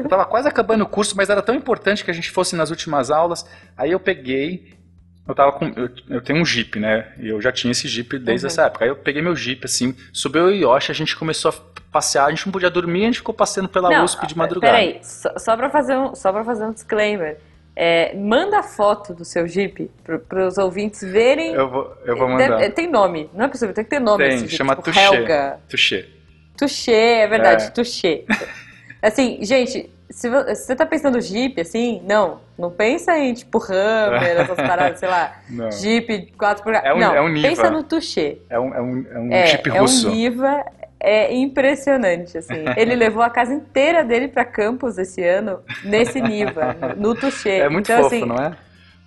Eu 0.01 0.07
tava 0.07 0.25
quase 0.25 0.47
acabando 0.47 0.85
o 0.85 0.87
curso, 0.87 1.15
mas 1.15 1.29
era 1.29 1.41
tão 1.41 1.53
importante 1.53 2.05
que 2.05 2.09
a 2.09 2.13
gente 2.13 2.31
fosse 2.31 2.55
nas 2.55 2.69
últimas 2.69 3.11
aulas. 3.11 3.45
Aí 3.77 3.91
eu 3.91 3.99
peguei. 3.99 4.81
Eu 5.27 5.33
tava 5.33 5.51
com. 5.53 5.65
Eu, 5.75 5.89
eu 6.09 6.21
tenho 6.21 6.41
um 6.41 6.45
Jeep, 6.45 6.77
né? 6.79 7.13
E 7.17 7.29
eu 7.29 7.39
já 7.41 7.51
tinha 7.51 7.71
esse 7.71 7.87
Jeep 7.87 8.17
desde 8.19 8.45
Uhum. 8.45 8.51
essa 8.51 8.65
época. 8.65 8.83
Aí 8.85 8.89
eu 8.91 8.95
peguei 8.95 9.21
meu 9.21 9.35
Jeep, 9.35 9.63
assim, 9.65 9.95
subiu 10.11 10.45
o 10.45 10.51
Yoshi, 10.51 10.91
a 10.91 10.95
gente 10.95 11.15
começou 11.15 11.49
a 11.51 11.53
passear, 11.91 12.25
a 12.25 12.29
gente 12.29 12.45
não 12.45 12.51
podia 12.51 12.69
dormir, 12.69 13.03
a 13.03 13.05
gente 13.05 13.17
ficou 13.19 13.33
passeando 13.33 13.69
pela 13.69 13.89
Não, 13.89 14.03
USP 14.03 14.27
de 14.27 14.37
madrugada. 14.37 14.73
Peraí, 14.73 14.99
só, 15.01 15.37
só, 15.37 15.55
pra 15.55 15.69
fazer 15.69 15.95
um, 15.95 16.13
só 16.15 16.31
pra 16.33 16.43
fazer 16.43 16.65
um 16.65 16.71
disclaimer. 16.73 17.37
É, 17.75 18.15
manda 18.15 18.61
foto 18.61 19.13
do 19.15 19.23
seu 19.25 19.47
Jeep 19.47 19.89
para 20.27 20.45
os 20.47 20.57
ouvintes 20.57 21.01
verem. 21.01 21.53
Eu 21.53 21.69
vou, 21.69 21.97
eu 22.05 22.15
vou 22.17 22.27
mandar. 22.29 22.57
Deve- 22.57 22.69
tem 22.71 22.89
nome, 22.91 23.29
não 23.33 23.45
é 23.45 23.47
possível, 23.47 23.73
tem 23.73 23.83
que 23.83 23.89
ter 23.89 23.99
nome. 23.99 24.23
Tem, 24.27 24.37
Jeep, 24.39 24.55
chama 24.55 24.75
tipo. 24.75 24.89
Helga. 24.99 25.59
Touché. 25.69 26.05
Touché, 26.57 27.21
é 27.21 27.27
verdade, 27.27 27.63
É. 27.65 27.69
touché. 27.69 28.25
Assim, 29.01 29.39
gente, 29.41 29.89
se 30.13 30.29
vo- 30.29 30.43
se 30.55 30.55
você 30.65 30.75
tá 30.75 30.85
pensando 30.85 31.19
Jeep, 31.19 31.59
assim, 31.59 32.01
não, 32.07 32.39
não 32.57 32.69
pensa 32.71 33.17
em 33.17 33.33
tipo 33.33 33.57
Hammer, 33.63 34.37
essas 34.41 34.55
paradas, 34.67 34.99
sei 34.99 35.09
lá, 35.09 35.37
Não. 35.49 35.71
Jeep 35.71 36.33
4x4. 36.37 36.81
É 36.83 36.93
um- 36.93 36.99
não, 36.99 37.15
é 37.15 37.21
um 37.21 37.29
Niva. 37.29 37.47
pensa 37.47 37.69
no 37.69 37.83
touché. 37.83 38.37
É 38.49 38.59
um, 38.59 38.73
é 38.73 38.81
um, 38.81 39.05
é 39.11 39.19
um 39.19 39.31
É, 39.31 39.45
Jeep 39.47 39.69
é 39.69 39.79
russo. 39.79 40.07
um 40.07 40.11
Niva, 40.11 40.63
é 40.99 41.33
impressionante, 41.33 42.37
assim. 42.37 42.63
Ele 42.77 42.95
levou 42.95 43.23
a 43.23 43.29
casa 43.29 43.53
inteira 43.53 44.03
dele 44.03 44.27
pra 44.27 44.45
campus 44.45 44.97
esse 44.97 45.23
ano, 45.23 45.59
nesse 45.83 46.21
Niva, 46.21 46.75
no 46.97 47.15
touché. 47.15 47.59
É 47.59 47.69
muito 47.69 47.91
então, 47.91 48.03
fofo, 48.03 48.15
assim, 48.15 48.25
não 48.25 48.37
é? 48.37 48.51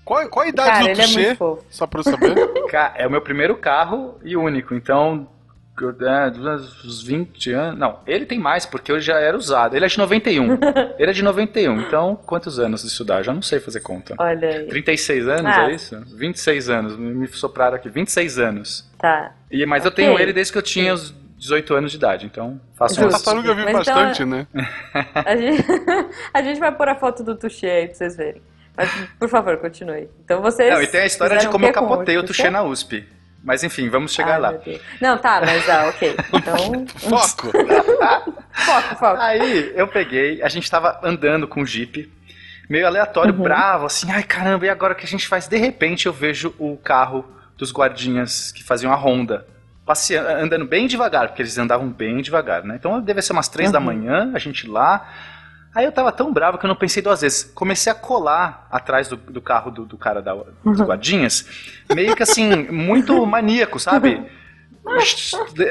Qual, 0.04 0.28
qual 0.28 0.44
a 0.44 0.48
idade 0.48 0.70
Cara, 0.70 0.82
do 0.84 0.88
ele 0.90 1.00
é 1.00 1.04
Touché? 1.04 1.20
muito 1.26 1.36
fofo. 1.38 1.64
Só 1.68 1.86
pra 1.86 2.00
eu 2.00 2.04
saber. 2.04 2.34
É 2.96 3.06
o 3.06 3.10
meu 3.10 3.22
primeiro 3.22 3.56
carro 3.56 4.16
e 4.22 4.36
único, 4.36 4.74
então. 4.74 5.26
Eu- 5.84 5.96
É, 6.08 6.28
uns 6.84 7.02
20 7.02 7.52
anos. 7.52 7.78
Não, 7.78 7.98
ele 8.06 8.24
tem 8.26 8.38
mais, 8.38 8.64
porque 8.66 8.90
eu 8.92 9.00
já 9.00 9.18
era 9.18 9.36
usado. 9.36 9.74
Ele 9.76 9.84
é 9.84 9.88
de 9.88 9.98
91. 9.98 10.58
ele 10.98 11.10
é 11.10 11.12
de 11.12 11.22
91. 11.22 11.80
Então, 11.80 12.16
quantos 12.26 12.58
anos 12.58 12.82
de 12.82 12.88
estudar? 12.88 13.22
Já 13.22 13.32
não 13.32 13.42
sei 13.42 13.60
fazer 13.60 13.80
conta. 13.80 14.14
Olha 14.18 14.48
aí. 14.48 14.66
36 14.66 15.28
anos, 15.28 15.46
Ah. 15.56 15.70
é 15.70 15.74
isso? 15.74 16.00
26 16.16 16.68
anos. 16.70 16.96
Me 16.96 17.26
sopraram 17.28 17.76
aqui. 17.76 17.88
26 17.88 18.38
anos. 18.38 18.90
Tá. 18.98 19.32
E, 19.50 19.64
mas 19.66 19.84
eu 19.84 19.90
Ok. 19.90 20.04
tenho 20.04 20.18
ele 20.18 20.32
desde 20.32 20.52
que 20.52 20.58
eu 20.58 20.62
tinha 20.62 20.94
os 20.94 21.14
18 21.38 21.74
anos 21.74 21.90
de 21.90 21.98
idade, 21.98 22.24
então 22.26 22.58
faço 22.74 22.94
Justo. 22.94 23.10
Tartaruga 23.10 23.54
vive 23.54 23.70
Mas 23.72 23.86
então 23.86 23.94
bastante, 23.94 24.22
é- 24.22 24.24
né? 24.24 24.46
A 25.14 25.36
gente, 25.36 25.62
a 26.32 26.42
gente 26.42 26.58
vai 26.60 26.72
pôr 26.72 26.88
a 26.88 26.94
foto 26.94 27.22
do 27.22 27.36
touché 27.36 27.70
aí 27.70 27.86
pra 27.86 27.94
vocês 27.94 28.16
verem. 28.16 28.40
Mas, 28.76 28.90
por 29.18 29.28
favor, 29.28 29.56
continue. 29.58 30.08
Então 30.24 30.40
vocês. 30.42 30.72
Não, 30.72 30.82
e 30.82 30.86
tem 30.86 31.00
a 31.02 31.06
história 31.06 31.38
de 31.38 31.48
como 31.48 31.64
o 31.64 31.68
eu 31.68 31.72
com 31.72 31.80
capotei 31.80 32.16
o 32.18 32.22
touché? 32.22 32.42
Touché 32.44 32.50
na 32.50 32.62
USP. 32.62 33.06
Mas 33.46 33.62
enfim, 33.62 33.88
vamos 33.88 34.12
chegar 34.12 34.34
Ai, 34.34 34.40
lá. 34.40 34.54
Não, 35.00 35.16
tá, 35.16 35.40
mas 35.40 35.70
ah, 35.70 35.86
ok. 35.88 36.16
Então, 36.34 36.84
Foco! 36.98 37.52
foco, 38.52 38.96
foco. 38.96 39.20
Aí 39.20 39.72
eu 39.76 39.86
peguei, 39.86 40.42
a 40.42 40.48
gente 40.48 40.68
tava 40.68 40.98
andando 41.00 41.46
com 41.46 41.62
o 41.62 41.66
Jeep, 41.66 42.12
meio 42.68 42.84
aleatório, 42.88 43.32
Uhum. 43.32 43.42
bravo, 43.42 43.86
assim, 43.86 44.10
ai 44.10 44.24
caramba, 44.24 44.66
e 44.66 44.68
agora 44.68 44.94
o 44.94 44.96
que 44.96 45.04
a 45.06 45.08
gente 45.08 45.28
faz? 45.28 45.46
De 45.46 45.56
repente 45.56 46.06
eu 46.06 46.12
vejo 46.12 46.52
o 46.58 46.76
carro 46.76 47.24
dos 47.56 47.72
guardinhas 47.72 48.50
que 48.50 48.64
faziam 48.64 48.92
a 48.92 48.96
ronda. 48.96 49.46
Passeando, 49.86 50.28
andando 50.28 50.64
bem 50.64 50.88
devagar, 50.88 51.28
porque 51.28 51.42
eles 51.42 51.56
andavam 51.56 51.88
bem 51.88 52.20
devagar, 52.20 52.64
né? 52.64 52.74
Então 52.76 53.00
deve 53.00 53.22
ser 53.22 53.32
umas 53.32 53.48
três 53.48 53.70
da 53.70 53.78
Uhum. 53.78 53.84
manhã, 53.84 54.32
a 54.34 54.38
gente 54.40 54.66
lá. 54.66 55.08
Aí 55.76 55.84
eu 55.84 55.92
tava 55.92 56.10
tão 56.10 56.32
bravo 56.32 56.56
que 56.56 56.64
eu 56.64 56.68
não 56.68 56.74
pensei 56.74 57.02
duas 57.02 57.20
vezes. 57.20 57.44
Comecei 57.54 57.92
a 57.92 57.94
colar 57.94 58.66
atrás 58.70 59.08
do, 59.08 59.16
do 59.16 59.42
carro 59.42 59.70
do, 59.70 59.84
do 59.84 59.98
cara 59.98 60.22
da, 60.22 60.34
dos 60.34 60.80
guardinhas, 60.80 61.46
meio 61.94 62.16
que 62.16 62.22
assim, 62.22 62.64
muito 62.70 63.24
maníaco, 63.26 63.78
sabe? 63.78 64.24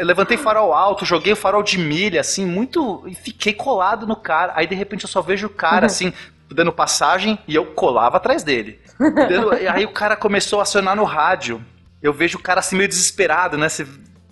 Levantei 0.03 0.37
farol 0.37 0.73
alto, 0.73 1.05
joguei 1.05 1.33
o 1.33 1.35
farol 1.35 1.63
de 1.63 1.77
milha, 1.77 2.21
assim, 2.21 2.45
muito. 2.45 3.03
E 3.07 3.15
fiquei 3.15 3.53
colado 3.53 4.05
no 4.05 4.15
cara. 4.15 4.53
Aí 4.55 4.67
de 4.67 4.75
repente 4.75 5.03
eu 5.05 5.09
só 5.09 5.21
vejo 5.21 5.47
o 5.47 5.49
cara, 5.49 5.81
Uhum. 5.81 5.85
assim, 5.85 6.13
dando 6.49 6.71
passagem 6.71 7.39
e 7.47 7.55
eu 7.55 7.65
colava 7.67 8.17
atrás 8.17 8.43
dele. 8.43 8.79
Dando- 8.99 9.53
e 9.57 9.67
aí 9.67 9.85
o 9.85 9.91
cara 9.91 10.15
começou 10.15 10.59
a 10.59 10.63
acionar 10.63 10.95
no 10.95 11.03
rádio. 11.03 11.61
Eu 12.01 12.13
vejo 12.13 12.37
o 12.37 12.41
cara 12.41 12.59
assim 12.59 12.75
meio 12.75 12.87
desesperado, 12.89 13.57
né? 13.57 13.69
Se- 13.69 13.87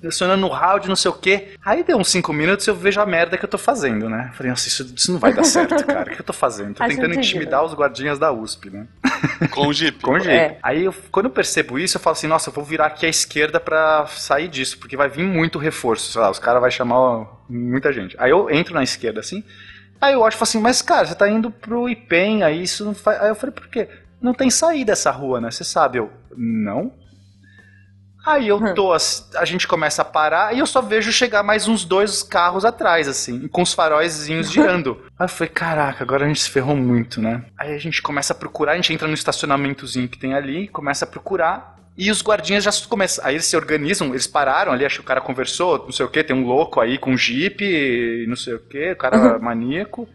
acionando 0.07 0.41
no 0.41 0.47
rádio, 0.49 0.89
não 0.89 0.95
sei 0.95 1.09
o 1.11 1.13
quê. 1.13 1.53
Aí 1.63 1.83
deu 1.83 1.97
uns 1.97 2.09
cinco 2.09 2.31
minutos 2.33 2.67
e 2.67 2.69
eu 2.69 2.75
vejo 2.75 2.99
a 2.99 3.05
merda 3.05 3.37
que 3.37 3.45
eu 3.45 3.49
tô 3.49 3.57
fazendo, 3.57 4.09
né? 4.09 4.31
Falei, 4.33 4.49
nossa, 4.51 4.67
isso, 4.67 4.93
isso 4.95 5.11
não 5.11 5.19
vai 5.19 5.33
dar 5.33 5.43
certo, 5.43 5.83
cara. 5.85 6.11
O 6.11 6.15
que 6.15 6.21
eu 6.21 6.25
tô 6.25 6.33
fazendo? 6.33 6.75
Tô 6.75 6.83
tentando 6.85 7.13
intimidar 7.15 7.63
os 7.63 7.73
guardinhas 7.73 8.17
da 8.19 8.31
USP, 8.31 8.69
né? 8.69 8.87
Com 9.51 9.67
o 9.67 9.73
Jeep. 9.73 9.99
Com 10.01 10.11
o 10.13 10.19
jeito. 10.19 10.53
É. 10.53 10.57
Aí, 10.61 10.85
eu- 10.85 10.93
quando 11.11 11.27
eu 11.27 11.31
percebo 11.31 11.77
isso, 11.79 11.97
eu 11.97 12.01
falo 12.01 12.13
assim, 12.13 12.27
nossa, 12.27 12.49
eu 12.49 12.53
vou 12.53 12.63
virar 12.63 12.87
aqui 12.87 13.05
à 13.05 13.09
esquerda 13.09 13.59
pra 13.59 14.05
sair 14.07 14.47
disso, 14.47 14.77
porque 14.77 14.95
vai 14.97 15.09
vir 15.09 15.23
muito 15.23 15.57
reforço, 15.59 16.11
sei 16.11 16.21
lá, 16.21 16.29
os 16.29 16.39
caras 16.39 16.61
vão 16.61 16.69
chamar 16.71 17.27
muita 17.49 17.91
gente. 17.93 18.15
Aí 18.19 18.31
eu 18.31 18.49
entro 18.49 18.73
na 18.73 18.83
esquerda, 18.83 19.19
assim, 19.19 19.43
aí 20.01 20.13
eu 20.13 20.25
acho, 20.25 20.37
falo 20.37 20.43
assim, 20.49 20.59
mas 20.59 20.81
cara, 20.81 21.05
você 21.07 21.15
tá 21.15 21.29
indo 21.29 21.49
pro 21.51 21.87
IPEM, 21.89 22.43
aí 22.43 22.61
isso 22.63 22.83
não 22.83 22.93
faz... 22.93 23.21
Aí 23.21 23.29
eu 23.29 23.35
falei, 23.35 23.53
por 23.53 23.67
quê? 23.67 23.87
Não 24.21 24.33
tem 24.33 24.49
saída 24.49 24.93
essa 24.93 25.11
rua, 25.11 25.39
né? 25.41 25.51
Você 25.51 25.63
sabe, 25.63 25.97
eu, 25.99 26.09
não? 26.35 26.93
Aí 28.25 28.47
eu 28.47 28.73
tô, 28.73 28.93
ass- 28.93 29.29
a 29.35 29.43
gente 29.45 29.67
começa 29.67 30.01
a 30.01 30.05
parar 30.05 30.55
e 30.55 30.59
eu 30.59 30.65
só 30.65 30.81
vejo 30.81 31.11
chegar 31.11 31.43
mais 31.43 31.67
uns 31.67 31.83
dois 31.83 32.23
carros 32.23 32.63
atrás, 32.63 33.07
assim, 33.07 33.47
com 33.49 33.61
os 33.61 33.73
faróizinhos 33.73 34.49
girando. 34.51 34.97
Aí 35.19 35.25
eu 35.25 35.29
falei, 35.29 35.49
caraca, 35.53 36.03
agora 36.03 36.23
a 36.23 36.27
gente 36.27 36.39
se 36.39 36.49
ferrou 36.49 36.75
muito, 36.75 37.21
né? 37.21 37.43
Aí 37.57 37.73
a 37.73 37.77
gente 37.77 38.01
começa 38.01 38.31
a 38.33 38.35
procurar, 38.35 38.73
a 38.73 38.75
gente 38.75 38.93
entra 38.93 39.07
no 39.07 39.13
estacionamentozinho 39.13 40.07
que 40.07 40.17
tem 40.17 40.33
ali, 40.33 40.67
começa 40.69 41.05
a 41.05 41.07
procurar. 41.07 41.73
E 41.95 42.09
os 42.09 42.23
guardinhas 42.23 42.63
já 42.63 42.71
começam. 42.89 43.23
Aí 43.23 43.35
eles 43.35 43.45
se 43.45 43.55
organizam, 43.55 44.07
eles 44.09 44.25
pararam 44.25 44.71
ali, 44.71 44.83
acho 44.83 44.95
que 44.95 45.01
o 45.01 45.07
cara 45.07 45.21
conversou, 45.21 45.77
não 45.85 45.91
sei 45.91 46.03
o 46.05 46.09
que, 46.09 46.23
tem 46.23 46.35
um 46.35 46.43
louco 46.47 46.79
aí 46.81 46.97
com 46.97 47.11
um 47.11 47.17
jeep, 47.17 48.25
não 48.27 48.35
sei 48.35 48.55
o 48.55 48.59
que, 48.59 48.93
o 48.93 48.95
cara 48.95 49.37
maníaco. 49.37 50.09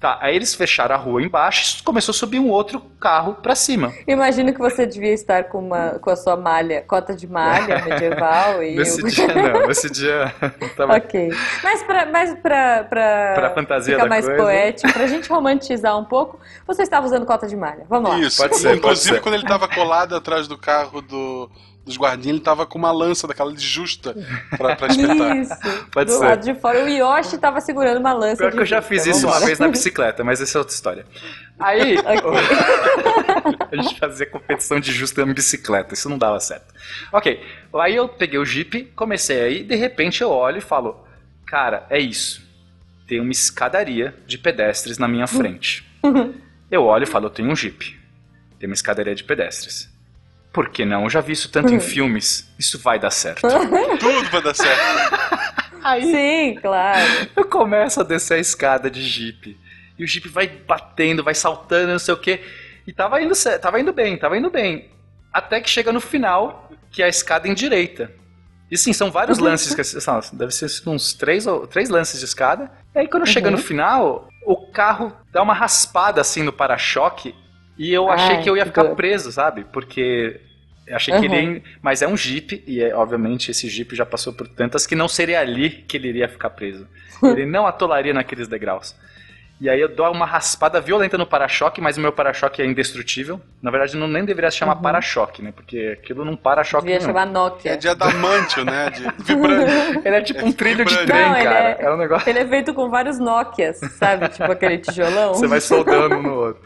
Tá, 0.00 0.16
aí 0.20 0.36
eles 0.36 0.54
fecharam 0.54 0.94
a 0.94 0.98
rua 0.98 1.20
embaixo 1.20 1.78
e 1.80 1.82
começou 1.82 2.12
a 2.12 2.14
subir 2.14 2.38
um 2.38 2.48
outro 2.50 2.80
carro 3.00 3.34
pra 3.34 3.56
cima. 3.56 3.92
Imagino 4.06 4.52
que 4.52 4.58
você 4.60 4.86
devia 4.86 5.12
estar 5.12 5.44
com, 5.44 5.58
uma, 5.58 5.98
com 5.98 6.08
a 6.08 6.14
sua 6.14 6.36
malha, 6.36 6.82
cota 6.86 7.16
de 7.16 7.26
malha 7.26 7.82
medieval 7.84 8.62
e 8.62 8.76
Nesse 8.76 9.00
eu... 9.02 9.08
dia 9.08 9.26
não, 9.34 9.66
nesse 9.66 9.90
dia 9.90 10.32
tava 10.76 10.96
Ok. 10.96 11.30
Mas 11.64 11.82
pra, 11.82 12.06
mas 12.06 12.32
pra, 12.38 12.84
pra, 12.84 13.32
Pra 13.34 13.50
fantasia 13.54 13.94
ficar 13.94 14.04
da 14.04 14.08
mais 14.08 14.24
coisa. 14.24 14.40
poético, 14.40 14.92
pra 14.92 15.06
gente 15.08 15.28
romantizar 15.28 15.98
um 15.98 16.04
pouco, 16.04 16.38
você 16.64 16.82
estava 16.82 17.04
usando 17.04 17.26
cota 17.26 17.48
de 17.48 17.56
malha. 17.56 17.84
Vamos 17.88 18.10
lá. 18.10 18.18
Isso. 18.20 18.36
Pode 18.40 18.56
ser, 18.56 18.68
pode 18.68 18.78
Inclusive, 18.78 19.14
ser. 19.16 19.20
quando 19.20 19.34
ele 19.34 19.46
tava 19.46 19.66
colado 19.66 20.14
atrás 20.14 20.46
do 20.46 20.56
carro 20.56 21.02
do, 21.02 21.50
dos 21.88 21.96
guardinhas, 21.96 22.36
ele 22.36 22.44
tava 22.44 22.64
com 22.64 22.78
uma 22.78 22.92
lança 22.92 23.26
daquela 23.26 23.52
de 23.52 23.66
justa 23.66 24.14
pra, 24.56 24.76
pra 24.76 24.86
espetar. 24.88 25.36
Isso. 25.36 25.54
Pode 25.90 26.10
do 26.10 26.18
ser. 26.18 26.24
lado 26.24 26.44
de 26.44 26.54
fora. 26.54 26.84
O 26.84 26.88
Yoshi 26.88 27.38
tava 27.38 27.60
segurando 27.60 27.98
uma 27.98 28.12
lança 28.12 28.36
Pior 28.36 28.50
de 28.50 28.56
que 28.56 28.62
eu 28.62 28.66
já 28.66 28.76
justa. 28.76 28.88
fiz 28.94 29.06
isso 29.06 29.26
uma 29.26 29.40
vez 29.40 29.58
na 29.58 29.68
bicicleta, 29.68 30.22
mas 30.22 30.40
essa 30.40 30.58
é 30.58 30.60
outra 30.60 30.74
história. 30.74 31.06
Aí, 31.58 31.96
a 33.72 33.76
gente 33.76 33.98
fazia 33.98 34.26
competição 34.26 34.78
de 34.78 34.92
justa 34.92 35.22
em 35.22 35.32
bicicleta, 35.32 35.94
isso 35.94 36.08
não 36.08 36.18
dava 36.18 36.38
certo. 36.38 36.72
Ok, 37.12 37.42
aí 37.74 37.96
eu 37.96 38.08
peguei 38.08 38.38
o 38.38 38.44
Jeep, 38.44 38.92
comecei 38.94 39.40
aí, 39.40 39.62
de 39.64 39.74
repente 39.74 40.22
eu 40.22 40.30
olho 40.30 40.58
e 40.58 40.62
falo, 40.62 41.04
cara, 41.46 41.86
é 41.90 41.98
isso. 41.98 42.46
Tem 43.06 43.20
uma 43.20 43.32
escadaria 43.32 44.14
de 44.26 44.36
pedestres 44.38 44.98
na 44.98 45.08
minha 45.08 45.26
frente. 45.26 45.84
Eu 46.70 46.84
olho 46.84 47.04
e 47.04 47.06
falo, 47.06 47.26
eu 47.26 47.30
tenho 47.30 47.50
um 47.50 47.56
Jeep. 47.56 47.98
Tem 48.58 48.68
uma 48.68 48.74
escadaria 48.74 49.14
de 49.14 49.24
pedestres. 49.24 49.88
Por 50.52 50.70
que 50.70 50.84
não? 50.84 51.04
Eu 51.04 51.10
já 51.10 51.20
vi 51.20 51.32
isso 51.32 51.50
tanto 51.50 51.72
em 51.74 51.80
filmes. 51.80 52.50
Isso 52.58 52.78
vai 52.78 52.98
dar 52.98 53.10
certo. 53.10 53.42
Tudo 54.00 54.30
vai 54.30 54.42
dar 54.42 54.54
certo. 54.54 54.80
Aí 55.82 56.02
Sim, 56.02 56.60
claro. 56.60 57.00
eu 57.36 57.44
começo 57.44 58.00
a 58.00 58.04
descer 58.04 58.34
a 58.34 58.38
escada 58.38 58.90
de 58.90 59.02
Jeep. 59.02 59.58
E 59.98 60.04
o 60.04 60.06
Jeep 60.06 60.28
vai 60.28 60.46
batendo, 60.48 61.22
vai 61.22 61.34
saltando, 61.34 61.92
não 61.92 61.98
sei 61.98 62.14
o 62.14 62.18
quê. 62.18 62.40
E 62.86 62.92
tava 62.92 63.20
indo, 63.22 63.34
tava 63.60 63.80
indo 63.80 63.92
bem, 63.92 64.16
tava 64.16 64.36
indo 64.36 64.50
bem. 64.50 64.90
Até 65.32 65.60
que 65.60 65.68
chega 65.68 65.92
no 65.92 66.00
final, 66.00 66.70
que 66.90 67.02
é 67.02 67.06
a 67.06 67.08
escada 67.08 67.46
endireita. 67.46 68.10
E 68.70 68.76
sim, 68.76 68.92
são 68.92 69.10
vários 69.10 69.38
lances, 69.38 69.74
que, 69.74 70.36
deve 70.36 70.52
ser 70.52 70.66
uns 70.88 71.12
três, 71.14 71.46
ou- 71.46 71.66
três 71.66 71.88
lances 71.88 72.18
de 72.18 72.24
escada. 72.26 72.70
E 72.94 72.98
aí 72.98 73.08
quando 73.08 73.26
chega 73.26 73.48
Uhum. 73.48 73.56
no 73.56 73.58
final, 73.62 74.28
o 74.44 74.56
carro 74.72 75.12
dá 75.32 75.42
uma 75.42 75.54
raspada 75.54 76.20
assim 76.20 76.42
no 76.42 76.52
para-choque. 76.52 77.34
E 77.78 77.92
eu 77.92 78.10
achei 78.10 78.36
Ai, 78.36 78.42
que 78.42 78.50
eu 78.50 78.56
ia 78.56 78.64
que 78.64 78.70
ficar 78.70 78.84
preso, 78.96 79.30
sabe? 79.30 79.64
Porque 79.72 80.40
achei 80.90 81.14
que 81.20 81.26
Uhum. 81.28 81.34
ele 81.34 81.52
ia. 81.56 81.62
Mas 81.80 82.02
é 82.02 82.08
um 82.08 82.16
Jeep, 82.16 82.62
e 82.66 82.82
é, 82.82 82.94
obviamente 82.94 83.50
esse 83.50 83.68
Jeep 83.68 83.94
já 83.94 84.04
passou 84.04 84.32
por 84.32 84.48
tantas 84.48 84.86
que 84.86 84.96
não 84.96 85.06
seria 85.08 85.40
ali 85.40 85.70
que 85.70 85.96
ele 85.96 86.08
iria 86.08 86.28
ficar 86.28 86.50
preso. 86.50 86.86
Ele 87.22 87.44
não 87.46 87.66
atolaria 87.66 88.14
naqueles 88.14 88.46
degraus. 88.46 88.94
E 89.60 89.68
aí 89.68 89.80
eu 89.80 89.88
dou 89.88 90.08
uma 90.12 90.24
raspada 90.24 90.80
violenta 90.80 91.18
no 91.18 91.26
para-choque, 91.26 91.80
mas 91.80 91.96
o 91.98 92.00
meu 92.00 92.12
para-choque 92.12 92.62
é 92.62 92.64
indestrutível. 92.64 93.40
Na 93.60 93.72
verdade, 93.72 93.96
não 93.96 94.06
nem 94.06 94.24
deveria 94.24 94.52
se 94.52 94.56
chamar 94.56 94.76
Uhum. 94.76 94.82
para-choque, 94.82 95.42
né? 95.42 95.50
Porque 95.52 95.98
aquilo 96.00 96.24
não 96.24 96.36
para-choque 96.36 96.86
nenhum. 96.86 97.00
chamar 97.00 97.26
Nokia. 97.26 97.72
É 97.72 97.76
de 97.76 97.88
adamantio, 97.88 98.64
né? 98.64 98.88
De 98.90 99.02
vibrante. 99.24 99.98
Ele 100.06 100.14
é 100.16 100.20
tipo 100.22 100.46
um 100.46 100.52
trilho 100.52 100.84
de 100.84 100.96
Vibrante. 100.96 101.06
trem, 101.10 101.28
Não, 101.28 101.34
ele 101.34 101.44
cara. 101.44 101.58
é- 101.70 101.76
É... 101.84 101.90
um 101.92 101.96
negócio. 101.96 102.28
Ele 102.30 102.38
é 102.38 102.46
feito 102.46 102.72
com 102.72 102.88
vários 102.88 103.18
Nokias, 103.18 103.80
sabe? 103.98 104.28
Tipo 104.28 104.52
aquele 104.52 104.78
tijolão. 104.78 105.34
Você 105.34 105.48
vai 105.48 105.60
soldando 105.60 106.18
um 106.18 106.22
no 106.22 106.34
outro. 106.34 106.62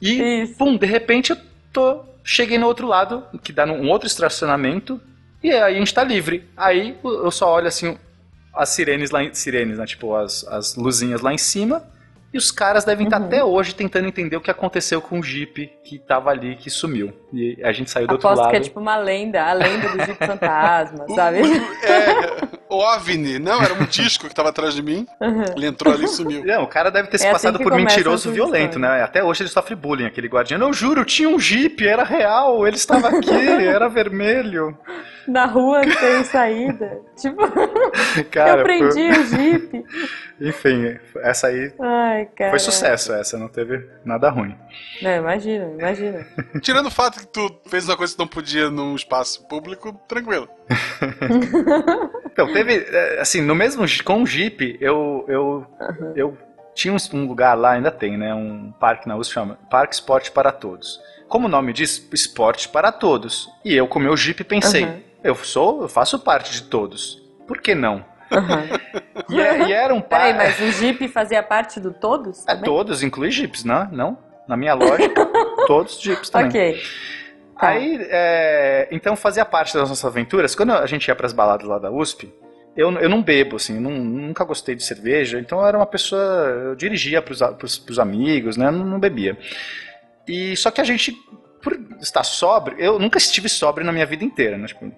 E, 0.00 0.42
Isso. 0.42 0.54
pum, 0.56 0.76
de 0.76 0.86
repente 0.86 1.30
eu 1.30 1.36
tô. 1.72 2.02
Cheguei 2.22 2.58
no 2.58 2.66
outro 2.66 2.86
lado, 2.86 3.24
que 3.42 3.52
dá 3.52 3.64
num 3.64 3.88
outro 3.88 4.06
estacionamento, 4.06 5.00
e 5.42 5.50
aí 5.50 5.74
a 5.74 5.78
gente 5.78 5.92
tá 5.92 6.04
livre. 6.04 6.48
Aí 6.56 6.96
eu 7.02 7.30
só 7.30 7.52
olho 7.54 7.66
assim, 7.66 7.98
as 8.54 8.68
sirenes 8.68 9.10
lá 9.10 9.22
em. 9.22 9.32
Sirenes, 9.34 9.78
né? 9.78 9.86
Tipo, 9.86 10.14
as, 10.14 10.46
as 10.46 10.76
luzinhas 10.76 11.20
lá 11.22 11.32
em 11.32 11.38
cima. 11.38 11.82
E 12.32 12.38
os 12.38 12.50
caras 12.52 12.84
devem 12.84 13.06
estar 13.06 13.18
Uhum. 13.20 13.26
até 13.26 13.42
hoje 13.42 13.74
tentando 13.74 14.06
entender 14.06 14.36
o 14.36 14.40
que 14.40 14.50
aconteceu 14.50 15.00
com 15.02 15.18
o 15.18 15.22
Jeep 15.22 15.72
que 15.82 15.98
tava 15.98 16.30
ali, 16.30 16.54
que 16.56 16.70
sumiu. 16.70 17.12
E 17.32 17.56
a 17.62 17.70
gente 17.72 17.90
saiu 17.90 18.06
do 18.08 18.12
outro 18.12 18.26
Aposto 18.26 18.42
lado. 18.42 18.50
que 18.50 18.56
é 18.56 18.60
tipo 18.60 18.80
uma 18.80 18.96
lenda, 18.96 19.42
a 19.44 19.52
lenda 19.52 19.88
do 19.90 20.04
Jeep 20.04 20.26
Fantasma, 20.26 21.06
sabe? 21.14 21.42
o- 21.42 21.86
é, 21.86 22.40
o 22.68 22.76
OVNI, 22.76 23.38
não, 23.38 23.62
era 23.62 23.72
um 23.74 23.84
disco 23.84 24.28
que 24.28 24.34
tava 24.34 24.48
atrás 24.48 24.74
de 24.74 24.82
mim. 24.82 25.06
Ele 25.56 25.66
entrou 25.66 25.94
ali 25.94 26.04
e 26.04 26.08
sumiu. 26.08 26.44
Não, 26.44 26.62
o 26.64 26.66
cara 26.66 26.90
deve 26.90 27.08
ter 27.08 27.18
se 27.18 27.24
É 27.26 27.28
assim 27.28 27.32
passado 27.34 27.58
que 27.58 27.64
por 27.64 27.74
mentiroso 27.74 28.32
violento, 28.32 28.78
histórias. 28.78 28.98
né? 28.98 29.02
Até 29.04 29.22
hoje 29.22 29.42
ele 29.42 29.50
sofre 29.50 29.74
bullying, 29.74 30.06
aquele 30.06 30.28
guardião. 30.28 30.60
Eu 30.60 30.72
juro, 30.72 31.04
tinha 31.04 31.28
um 31.28 31.38
Jeep, 31.38 31.86
era 31.86 32.02
real, 32.04 32.66
ele 32.66 32.76
estava 32.76 33.08
aqui, 33.08 33.30
era 33.64 33.88
vermelho. 33.88 34.76
Na 35.28 35.44
rua 35.46 35.82
sem 35.84 36.24
saída. 36.24 36.98
Tipo, 37.16 37.42
Cara, 38.30 38.60
eu 38.60 38.64
prendi 38.64 39.12
foi- 39.14 39.22
o 39.22 39.24
Jeep. 39.26 39.84
Enfim, 40.40 40.96
essa 41.18 41.48
aí 41.48 41.70
Ai, 41.78 42.26
cara. 42.34 42.50
foi 42.50 42.58
sucesso, 42.58 43.12
essa 43.12 43.36
não 43.38 43.46
teve 43.48 43.84
nada 44.04 44.30
ruim. 44.30 44.56
Não, 45.02 45.10
imagina, 45.10 45.66
imagina. 45.78 46.26
Tirando 46.62 46.86
o 46.86 46.90
fato 46.90 47.19
tu 47.26 47.60
fez 47.68 47.88
uma 47.88 47.96
coisa 47.96 48.12
que 48.14 48.18
não 48.18 48.26
podia 48.26 48.70
num 48.70 48.94
espaço 48.94 49.46
público, 49.48 49.92
tranquilo. 50.08 50.48
Então, 52.32 52.50
teve, 52.52 52.74
é, 52.90 53.20
assim, 53.20 53.42
no 53.42 53.54
mesmo, 53.54 53.84
com 54.04 54.22
o 54.22 54.26
Jeep, 54.26 54.78
eu, 54.80 55.24
eu, 55.28 55.66
eu 56.16 56.38
tinha 56.74 56.94
um- 56.94 57.26
lugar 57.26 57.54
lá, 57.58 57.72
ainda 57.72 57.90
tem, 57.90 58.16
né, 58.16 58.32
um 58.32 58.72
parque 58.78 59.06
na 59.08 59.16
USP, 59.16 59.34
chama 59.34 59.58
Parque 59.70 59.94
Esporte 59.94 60.30
para 60.30 60.50
Todos. 60.52 61.00
Como 61.28 61.46
o 61.46 61.50
nome 61.50 61.72
diz, 61.72 62.08
esporte 62.12 62.68
para 62.68 62.90
todos. 62.90 63.48
E 63.64 63.74
eu, 63.74 63.86
com 63.86 63.98
o 63.98 64.02
meu 64.02 64.16
Jeep, 64.16 64.42
pensei, 64.44 64.84
Uhum. 64.84 65.00
eu 65.22 65.34
sou, 65.36 65.82
eu 65.82 65.88
faço 65.88 66.18
parte 66.20 66.52
de 66.52 66.62
todos. 66.62 67.20
Por 67.46 67.58
que 67.60 67.74
não? 67.74 67.96
Uhum. 68.30 68.90
E, 69.28 69.38
é- 69.40 69.68
e 69.68 69.72
era 69.72 69.92
um 69.94 70.00
Peraí, 70.02 70.32
parque... 70.34 70.60
mas 70.60 70.68
o 70.68 70.72
Jeep 70.78 71.06
fazia 71.08 71.42
parte 71.42 71.78
do 71.78 71.92
todos? 71.92 72.42
É, 72.48 72.52
também? 72.52 72.64
todos, 72.64 73.02
inclui 73.02 73.30
Jeeps, 73.30 73.62
não? 73.64 73.86
Não? 73.92 74.18
Na 74.48 74.56
minha 74.56 74.74
lógica, 74.74 75.29
todos 75.66 76.00
Jeeps 76.00 76.30
também. 76.30 76.48
Ok. 76.48 76.82
Tá. 77.58 77.68
Aí, 77.68 77.98
é, 78.10 78.88
então 78.90 79.14
fazia 79.16 79.44
parte 79.44 79.74
das 79.74 79.88
nossas 79.88 80.04
aventuras. 80.04 80.54
Quando 80.54 80.72
a 80.72 80.86
gente 80.86 81.06
ia 81.08 81.14
pras 81.14 81.32
baladas 81.32 81.66
lá 81.68 81.78
da 81.78 81.90
USP, 81.90 82.32
eu, 82.76 82.90
eu 82.92 83.08
não 83.08 83.22
bebo, 83.22 83.56
assim, 83.56 83.74
eu 83.74 83.80
não- 83.80 83.90
nunca 83.90 84.44
gostei 84.44 84.74
de 84.74 84.82
cerveja, 84.82 85.38
então 85.38 85.60
eu 85.60 85.66
era 85.66 85.76
uma 85.76 85.84
pessoa, 85.86 86.22
eu 86.22 86.74
dirigia 86.76 87.20
pros, 87.20 87.42
a- 87.42 87.52
pros, 87.52 87.76
pros 87.78 87.98
amigos, 87.98 88.56
né, 88.56 88.70
não, 88.70 88.86
não 88.86 88.98
bebia. 89.00 89.36
E 90.26 90.56
só 90.56 90.70
que 90.70 90.80
a 90.80 90.84
gente, 90.84 91.12
por 91.62 91.78
estar 92.00 92.22
sóbrio, 92.22 92.78
eu 92.78 92.98
nunca 92.98 93.18
estive 93.18 93.48
sóbrio 93.48 93.84
na 93.84 93.92
minha 93.92 94.06
vida 94.06 94.24
inteira, 94.24 94.56
né, 94.56 94.66
tipo, 94.66 94.90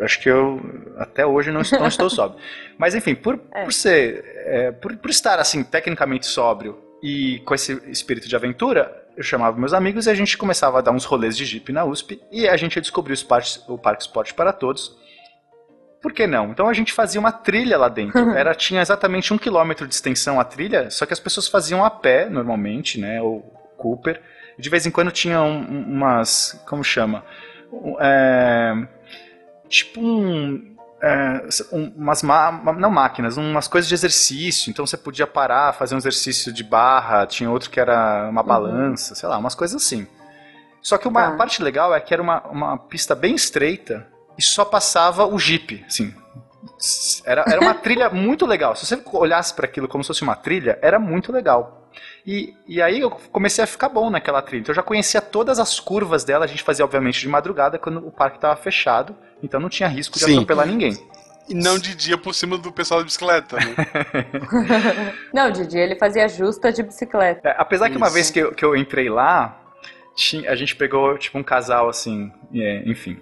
acho 0.00 0.20
que 0.20 0.28
eu 0.28 0.60
até 0.98 1.24
hoje 1.24 1.50
não 1.50 1.60
estou, 1.62 1.78
não 1.80 1.86
estou 1.88 2.10
sóbrio. 2.10 2.38
Mas 2.76 2.94
enfim, 2.94 3.14
por, 3.14 3.40
É. 3.54 3.62
por 3.64 3.72
ser, 3.72 4.22
é, 4.44 4.70
por, 4.72 4.94
por 4.96 5.10
estar 5.10 5.38
assim, 5.38 5.62
tecnicamente 5.62 6.26
sóbrio 6.26 6.78
e 7.02 7.40
com 7.44 7.54
esse 7.54 7.80
espírito 7.88 8.28
de 8.28 8.36
aventura, 8.36 9.01
eu 9.16 9.22
chamava 9.22 9.58
meus 9.58 9.72
amigos 9.72 10.06
e 10.06 10.10
a 10.10 10.14
gente 10.14 10.36
começava 10.38 10.78
a 10.78 10.80
dar 10.80 10.90
uns 10.92 11.04
rolês 11.04 11.36
de 11.36 11.44
Jeep 11.44 11.70
na 11.72 11.84
USP 11.84 12.20
e 12.30 12.48
a 12.48 12.56
gente 12.56 12.80
descobriu 12.80 13.14
os 13.14 13.22
parques- 13.22 13.62
o 13.68 13.76
Parque 13.78 14.02
Esporte 14.02 14.32
para 14.34 14.52
Todos. 14.52 14.96
Por 16.00 16.12
que 16.12 16.26
não? 16.26 16.50
Então 16.50 16.68
a 16.68 16.72
gente 16.72 16.92
fazia 16.92 17.20
uma 17.20 17.30
trilha 17.30 17.78
lá 17.78 17.88
dentro. 17.88 18.18
Era, 18.36 18.54
tinha 18.54 18.80
exatamente 18.82 19.32
um 19.32 19.38
quilômetro 19.38 19.86
de 19.86 19.94
extensão 19.94 20.40
a 20.40 20.44
trilha, 20.44 20.90
só 20.90 21.06
que 21.06 21.12
as 21.12 21.20
pessoas 21.20 21.46
faziam 21.46 21.84
a 21.84 21.90
pé, 21.90 22.28
normalmente, 22.28 22.98
né? 23.00 23.22
Ou 23.22 23.40
Cooper. 23.76 24.20
De 24.58 24.68
vez 24.68 24.84
em 24.86 24.90
quando 24.90 25.10
tinha 25.12 25.40
um- 25.42 25.60
um- 25.60 25.84
umas. 25.92 26.60
Como 26.66 26.82
chama? 26.82 27.24
É, 28.00 28.74
tipo 29.68 30.00
um. 30.00 30.71
É, 31.02 31.48
um- 31.72 31.92
umas 31.96 32.22
ma- 32.22 32.52
não 32.78 32.90
máquinas, 32.90 33.36
umas 33.36 33.66
coisas 33.66 33.88
de 33.88 33.94
exercício. 33.94 34.70
Então 34.70 34.86
você 34.86 34.96
podia 34.96 35.26
parar, 35.26 35.72
fazer 35.74 35.94
um 35.94 35.98
exercício 35.98 36.52
de 36.52 36.62
barra, 36.62 37.26
tinha 37.26 37.50
outro 37.50 37.68
que 37.70 37.80
era 37.80 38.28
uma 38.30 38.42
balança, 38.42 39.14
sei 39.14 39.28
lá, 39.28 39.36
umas 39.38 39.54
coisas 39.54 39.82
assim. 39.82 40.06
Só 40.80 40.98
que 40.98 41.06
uma 41.08 41.30
Tá. 41.30 41.36
parte 41.36 41.62
legal 41.62 41.94
é 41.94 42.00
que 42.00 42.12
era 42.14 42.22
uma, 42.22 42.40
uma 42.48 42.78
pista 42.78 43.14
bem 43.14 43.34
estreita 43.34 44.06
e 44.38 44.42
só 44.42 44.64
passava 44.64 45.26
o 45.26 45.38
Jeep, 45.38 45.84
assim. 45.86 46.14
Era, 47.24 47.44
era 47.48 47.60
uma 47.60 47.74
trilha 47.74 48.08
muito 48.10 48.46
legal. 48.46 48.74
Se 48.76 48.86
você 48.86 49.00
olhasse 49.12 49.54
para 49.54 49.66
aquilo 49.66 49.88
como 49.88 50.02
se 50.02 50.08
fosse 50.08 50.22
uma 50.22 50.36
trilha, 50.36 50.78
era 50.82 50.98
muito 50.98 51.32
legal. 51.32 51.88
E, 52.26 52.54
e 52.66 52.80
aí 52.80 53.00
eu 53.00 53.10
comecei 53.10 53.62
a 53.62 53.66
ficar 53.66 53.88
bom 53.88 54.08
naquela 54.10 54.40
trilha. 54.40 54.60
Então 54.62 54.72
eu 54.72 54.76
já 54.76 54.82
conhecia 54.82 55.20
todas 55.20 55.58
as 55.58 55.78
curvas 55.80 56.24
dela. 56.24 56.44
A 56.44 56.48
gente 56.48 56.62
fazia, 56.62 56.84
obviamente, 56.84 57.20
de 57.20 57.28
madrugada, 57.28 57.78
quando 57.78 57.98
o 58.06 58.10
parque 58.10 58.36
estava 58.38 58.56
fechado. 58.56 59.14
Então 59.42 59.58
não 59.60 59.68
tinha 59.68 59.88
risco 59.88 60.18
de 60.18 60.24
Sim. 60.24 60.32
atropelar 60.34 60.66
ninguém. 60.66 60.96
E 61.48 61.54
não 61.54 61.76
de 61.78 61.94
dia 61.96 62.16
por 62.16 62.34
cima 62.34 62.56
do 62.56 62.70
pessoal 62.72 63.00
da 63.00 63.04
bicicleta, 63.04 63.56
né? 63.56 63.74
Não, 65.34 65.50
de 65.50 65.66
dia 65.66 65.80
ele 65.82 65.96
fazia 65.96 66.28
justa 66.28 66.72
de 66.72 66.84
bicicleta. 66.84 67.48
É, 67.48 67.54
apesar 67.58 67.90
que 67.90 67.96
uma 67.96 68.06
Isso. 68.06 68.14
vez 68.14 68.30
que 68.30 68.38
eu, 68.38 68.52
que 68.54 68.64
eu 68.64 68.76
entrei 68.76 69.10
lá, 69.10 69.60
tinha- 70.14 70.48
a 70.50 70.54
gente 70.54 70.76
pegou 70.76 71.18
tipo 71.18 71.36
um 71.36 71.42
casal 71.42 71.88
assim, 71.88 72.30
é, 72.54 72.82
enfim. 72.86 73.18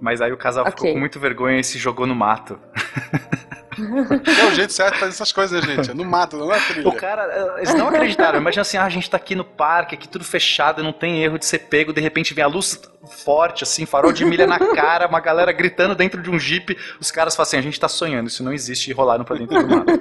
Mas 0.00 0.20
aí 0.20 0.32
o 0.32 0.36
casal 0.36 0.64
ficou 0.66 0.80
Ok. 0.82 0.92
com 0.94 0.98
muito 0.98 1.20
vergonha 1.20 1.60
e 1.60 1.64
se 1.64 1.78
jogou 1.78 2.06
no 2.06 2.14
mato. 2.14 2.58
É 3.76 4.44
o 4.46 4.54
jeito 4.54 4.72
certo 4.72 4.94
de 4.94 5.00
fazer 5.00 5.10
essas 5.14 5.32
coisas, 5.32 5.66
né, 5.66 5.74
gente? 5.74 5.90
É 5.90 5.94
no 5.94 6.04
mato, 6.04 6.36
não 6.36 6.52
é 6.52 6.60
trilha. 6.60 6.88
O 6.88 6.92
cara, 6.94 7.56
eles 7.56 7.74
não 7.74 7.88
acreditaram. 7.88 8.38
Imagina 8.38 8.62
assim, 8.62 8.76
ah, 8.76 8.84
a 8.84 8.88
gente 8.88 9.10
tá 9.10 9.16
aqui 9.16 9.34
no 9.34 9.42
parque, 9.44 9.96
aqui 9.96 10.06
tudo 10.08 10.24
fechado, 10.24 10.80
não 10.80 10.92
tem 10.92 11.24
erro 11.24 11.40
de 11.40 11.44
ser 11.44 11.58
pego. 11.58 11.92
De 11.92 12.00
repente 12.00 12.32
vem 12.34 12.44
a 12.44 12.46
luz 12.46 12.80
forte, 13.06 13.64
assim, 13.64 13.86
farol 13.86 14.12
de 14.12 14.24
milha 14.24 14.46
na 14.46 14.58
cara, 14.58 15.06
uma 15.06 15.20
galera 15.20 15.52
gritando 15.52 15.94
dentro 15.94 16.22
de 16.22 16.30
um 16.30 16.38
jeep. 16.38 16.76
Os 17.00 17.10
caras 17.10 17.34
falam 17.34 17.46
assim, 17.46 17.56
a 17.58 17.62
gente 17.62 17.78
tá 17.78 17.88
sonhando, 17.88 18.28
isso 18.28 18.42
não 18.42 18.52
existe. 18.52 18.90
E 18.90 18.92
rolaram 18.94 19.24
pra 19.24 19.36
dentro 19.36 19.58
do 19.62 19.68
mato. 19.68 19.92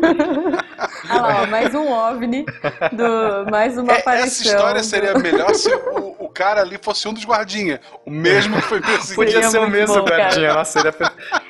Ah 1.09 1.17
lá, 1.21 1.41
ó, 1.43 1.47
mais 1.47 1.73
um 1.75 1.91
OVNI, 1.91 2.45
do, 2.91 3.51
mais 3.51 3.77
uma 3.77 3.93
É, 3.93 3.99
aparição. 3.99 4.27
essa 4.27 4.43
história 4.43 4.83
seria 4.83 5.13
melhor 5.15 5.53
se 5.53 5.69
o, 5.73 6.15
o 6.19 6.29
cara 6.29 6.61
ali 6.61 6.77
fosse 6.81 7.07
um 7.07 7.13
dos 7.13 7.25
guardinhas. 7.25 7.79
O 8.05 8.11
mesmo 8.11 8.55
que 8.55 8.61
foi 8.63 8.81
perseguido. 8.81 9.15
Podia 9.15 9.33
Seria 9.33 9.49
ser 9.49 9.59
o 9.59 9.69
mesmo, 9.69 9.95
bom, 9.95 10.05
cara. 10.05 10.17
Gardinha. 10.23 10.53
Nossa, 10.53 10.71
seria... 10.71 10.89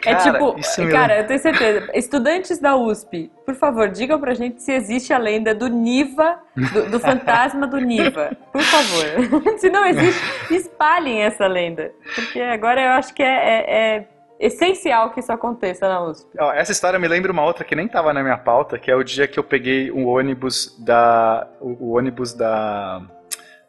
É 0.06 0.16
Cara, 0.16 0.32
tipo, 0.32 0.60
isso 0.60 0.82
me 0.84 0.92
cara, 0.92 1.20
eu 1.20 1.28
tenho 1.28 1.40
certeza. 1.40 1.90
Estudantes 1.94 2.60
da 2.60 2.76
USP, 2.76 3.32
por 3.46 3.56
favor, 3.56 3.90
digam 3.90 4.20
pra 4.20 4.34
gente 4.34 4.62
se 4.62 4.72
existe 4.72 5.14
a 5.14 5.18
lenda 5.18 5.54
do 5.56 5.68
Niva, 5.68 6.40
do, 6.56 6.90
do 6.92 7.00
fantasma 7.00 7.66
do 7.68 7.78
Niva. 7.78 8.32
Por 8.52 8.62
favor. 8.62 9.56
se 9.60 9.70
não 9.70 9.86
existe, 9.86 10.22
espalhem 10.52 11.22
essa 11.22 11.43
lenda. 11.48 11.92
Porque 12.16 12.40
agora 12.42 12.82
eu 12.82 12.92
acho 12.92 13.14
que 13.14 13.22
é, 13.24 13.28
é- 13.28 13.96
é 13.98 14.08
essencial 14.40 15.12
que 15.12 15.20
isso 15.20 15.32
aconteça 15.32 15.88
na 15.88 16.02
USP. 16.04 16.28
Essa 16.56 16.72
história 16.72 17.00
me 17.00 17.08
lembra 17.08 17.32
uma 17.32 17.44
outra 17.44 17.64
que 17.64 17.76
nem 17.76 17.88
tava 17.88 18.12
na 18.14 18.22
minha 18.24 18.38
pauta, 18.38 18.78
que 18.78 18.90
é 18.92 18.96
o 18.96 19.04
dia 19.04 19.28
que 19.28 19.40
eu 19.40 19.44
peguei 19.44 19.90
o 19.92 20.06
ônibus 20.08 20.76
da. 20.80 21.48
O, 21.62 21.88
o 21.92 21.98
ônibus 21.98 22.34
da. 22.34 23.02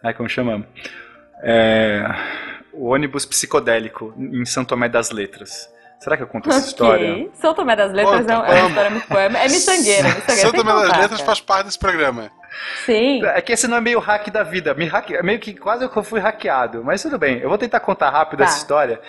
Ai, 0.03 0.13
como 0.15 0.29
chama? 0.29 0.67
É, 1.43 2.05
o 2.73 2.87
ônibus 2.89 3.25
psicodélico 3.27 4.13
em 4.19 4.45
São 4.45 4.65
Tomé 4.65 4.89
das 4.89 5.11
Letras. 5.11 5.73
Será 6.01 6.17
que 6.17 6.23
eu 6.23 6.27
conto 6.27 6.51
essa 6.51 6.67
história? 6.67 7.31
São 7.35 7.55
Tomé 7.55 7.75
das 7.77 7.93
Letras 7.93 8.21
Conta, 8.21 8.33
é, 8.33 8.37
um- 8.39 8.45
é 8.45 8.61
uma 8.61 8.69
história 8.69 8.91
muito 8.91 9.09
boa. 9.09 9.23
É 9.23 9.29
miçangueira, 9.45 10.09
miçangueira. 10.09 10.51
Que 10.53 10.63
Maria 10.65 10.89
das 10.89 10.99
Letras 10.99 11.21
faz 11.21 11.41
parte 11.41 11.67
desse 11.67 11.79
programa. 11.79 12.31
Sim. 12.85 13.25
É 13.25 13.41
que 13.41 13.53
esse 13.53 13.67
não 13.69 13.77
é 13.77 13.81
meio 13.81 13.99
hack 13.99 14.29
da 14.31 14.43
vida. 14.43 14.75
Me 14.75 14.87
hacke... 14.87 15.23
Meio 15.23 15.39
que 15.39 15.55
quase 15.55 15.85
eu 15.85 16.03
fui 16.03 16.21
hackeado. 16.21 16.83
Mas 16.85 17.03
tudo 17.03 17.19
bem. 17.19 17.39
Eu 17.39 17.49
vou 17.49 17.59
tentar 17.59 17.81
contar 17.81 18.11
rápido 18.11 18.39
Tá. 18.39 18.45
essa 18.45 18.59
história. 18.59 19.01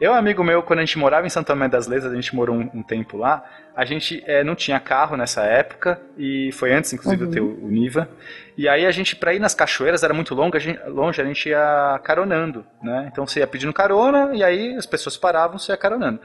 Eu 0.00 0.10
um 0.10 0.14
amigo 0.16 0.42
meu, 0.42 0.60
quando 0.62 0.80
a 0.80 0.84
gente 0.84 0.98
morava 0.98 1.24
em 1.24 1.30
Santo 1.30 1.46
Tomé 1.46 1.68
das 1.68 1.86
Letras, 1.86 2.12
a 2.12 2.16
gente 2.16 2.34
morou 2.34 2.56
um, 2.56 2.68
um 2.74 2.82
tempo 2.82 3.16
lá. 3.16 3.44
A 3.76 3.84
gente 3.84 4.22
eh, 4.26 4.42
não 4.42 4.54
tinha 4.56 4.78
carro 4.80 5.16
nessa 5.16 5.42
época. 5.44 6.00
E 6.18 6.50
foi 6.52 6.72
antes, 6.72 6.92
inclusive, 6.92 7.24
Uhum. 7.24 7.30
de 7.30 7.38
eu 7.38 7.44
ter 7.48 7.48
o, 7.62 7.64
o 7.64 7.68
Niva. 7.68 8.08
E 8.56 8.68
aí 8.68 8.84
a 8.86 8.90
gente, 8.90 9.14
pra 9.16 9.32
ir 9.34 9.38
nas 9.38 9.54
cachoeiras, 9.54 10.02
era 10.02 10.12
muito 10.12 10.34
longe, 10.34 10.56
a 10.56 10.60
gente, 10.60 10.80
longe, 10.88 11.20
a 11.20 11.24
gente 11.24 11.48
ia 11.48 12.00
caronando, 12.04 12.64
né? 12.82 13.08
Então 13.10 13.26
você 13.26 13.40
ia 13.40 13.46
pedindo 13.46 13.72
carona 13.72 14.30
e 14.34 14.42
aí 14.44 14.76
as 14.76 14.86
pessoas 14.86 15.16
paravam, 15.16 15.58
você 15.58 15.72
ia 15.72 15.76
caronando. 15.76 16.20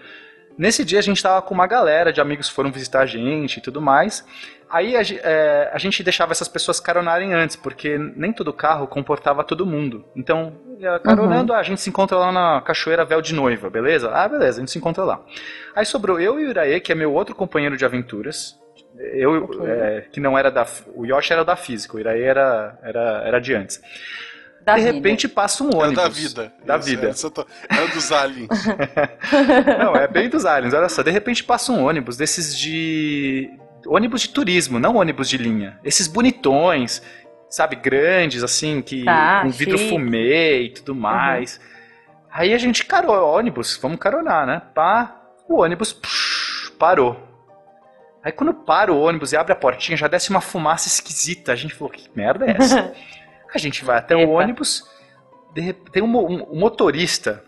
Nesse 0.60 0.84
dia 0.84 1.00
a 1.00 1.02
gente 1.02 1.24
tava 1.24 1.42
com 1.42 1.54
uma 1.54 1.66
galera 1.66 2.12
de 2.12 2.20
amigos 2.20 2.50
que 2.50 2.54
foram 2.54 2.70
visitar 2.70 3.00
a 3.00 3.06
gente 3.06 3.58
e 3.58 3.62
tudo 3.62 3.82
mais. 3.82 4.26
Aí 4.70 4.94
a, 4.98 5.02
é, 5.02 5.72
a 5.72 5.78
gente 5.78 6.04
deixava 6.04 6.34
essas 6.34 6.50
pessoas 6.50 6.82
caronarem 6.82 7.34
antes, 7.34 7.56
porque 7.56 7.98
nem 7.98 8.34
todo 8.34 8.52
carro 8.52 8.86
comportava 8.86 9.42
todo 9.42 9.66
mundo. 9.66 10.04
Então, 10.14 10.52
caronando, 11.02 11.54
ah, 11.54 11.60
a 11.60 11.64
gente 11.64 11.80
se 11.80 11.90
encontra 11.90 12.18
lá 12.18 12.30
na 12.30 12.60
Cachoeira 12.60 13.06
Véu 13.06 13.22
de 13.22 13.34
Noiva, 13.34 13.70
beleza? 13.70 14.12
Ah, 14.12 14.28
beleza, 14.28 14.58
a 14.58 14.60
gente 14.60 14.72
se 14.72 14.78
encontra 14.78 15.06
lá. 15.06 15.22
Aí 15.74 15.86
sobrou 15.86 16.20
eu 16.20 16.38
e 16.38 16.48
o 16.48 16.50
Iraê, 16.50 16.82
que 16.82 16.92
é 16.92 16.96
meu 16.96 17.14
outro 17.14 17.34
companheiro 17.34 17.78
de 17.78 17.86
aventuras. 17.86 18.60
Eu, 18.98 19.50
é, 19.66 20.02
que 20.12 20.20
não 20.20 20.38
era 20.38 20.52
da. 20.52 20.68
O 20.94 21.06
Yoshi 21.06 21.32
era 21.32 21.46
da 21.46 21.56
física, 21.56 21.96
o 21.96 22.00
Iraê 22.02 22.24
era, 22.24 22.78
era, 22.84 23.24
era 23.26 23.40
de 23.40 23.56
antes. 23.56 23.82
Da 24.72 24.76
de 24.76 24.82
vida. 24.82 24.94
repente 24.94 25.28
passa 25.28 25.64
um 25.64 25.76
ônibus. 25.76 25.96
da 26.04 26.10
vida. 26.10 26.54
Da 26.66 26.78
Isso, 26.78 26.88
vida. 26.90 27.04
Era, 27.06 27.14
Santa- 27.14 27.46
era 27.70 27.88
dos 27.88 28.12
aliens. 28.12 28.48
Não, 29.80 29.96
é 29.96 30.08
bem 30.08 30.30
dos 30.30 30.46
aliens. 30.46 30.74
Olha 30.74 30.90
só, 30.90 31.02
de 31.04 31.12
repente 31.12 31.44
passa 31.44 31.72
um 31.72 31.84
ônibus 31.86 32.18
desses 32.18 32.58
de. 32.58 33.50
ônibus 33.88 34.22
de 34.22 34.30
turismo, 34.30 34.80
não 34.80 34.96
ônibus 34.98 35.30
de 35.30 35.38
linha. 35.38 35.80
Esses 35.84 36.08
bonitões, 36.08 37.02
sabe, 37.50 37.76
grandes, 37.76 38.44
assim, 38.44 38.82
que. 38.82 39.04
Tá, 39.06 39.42
com 39.44 39.50
vidro 39.50 39.78
chique. 39.78 39.90
fumê 39.90 40.62
e 40.64 40.70
tudo 40.70 40.96
mais. 40.96 41.60
Aí 42.32 42.54
a 42.54 42.58
gente 42.58 42.86
carou, 42.86 43.16
ônibus, 43.36 43.78
vamos 43.82 43.98
caronar, 44.00 44.46
né? 44.46 44.62
Pá, 44.76 45.16
o 45.48 45.62
ônibus 45.62 45.92
psh, 45.92 46.72
parou. 46.78 47.26
Aí 48.24 48.32
quando 48.34 48.54
para 48.54 48.92
o 48.94 49.00
ônibus 49.02 49.32
e 49.32 49.38
abre 49.38 49.54
a 49.54 49.56
portinha, 49.56 49.98
já 49.98 50.08
desce 50.08 50.30
uma 50.30 50.42
fumaça 50.42 50.88
esquisita. 50.88 51.54
A 51.54 51.56
gente 51.56 51.74
falou, 51.74 51.92
que 51.92 52.08
merda 52.14 52.46
é 52.46 52.56
essa? 52.60 52.94
A 53.54 53.58
gente 53.58 53.84
vai 53.84 53.98
até 53.98 54.16
o 54.16 54.22
Epa. 54.22 54.32
ônibus, 54.32 54.84
de 55.54 55.74
tem 55.74 56.04
um, 56.04 56.18
um- 56.18 56.54
um 56.54 56.60
motorista, 56.60 57.44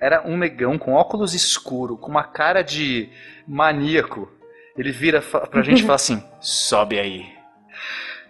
era 0.00 0.26
um 0.26 0.36
negão 0.36 0.78
com 0.78 0.92
óculos 0.94 1.34
escuro, 1.34 1.96
com 1.96 2.10
uma 2.10 2.24
cara 2.24 2.62
de 2.62 3.08
maníaco. 3.46 4.30
Ele 4.76 4.90
vira 4.92 5.22
pra 5.22 5.62
gente 5.62 5.80
e 5.80 5.82
fala 5.82 5.94
assim: 5.94 6.22
sobe 6.40 6.98
aí. 6.98 7.26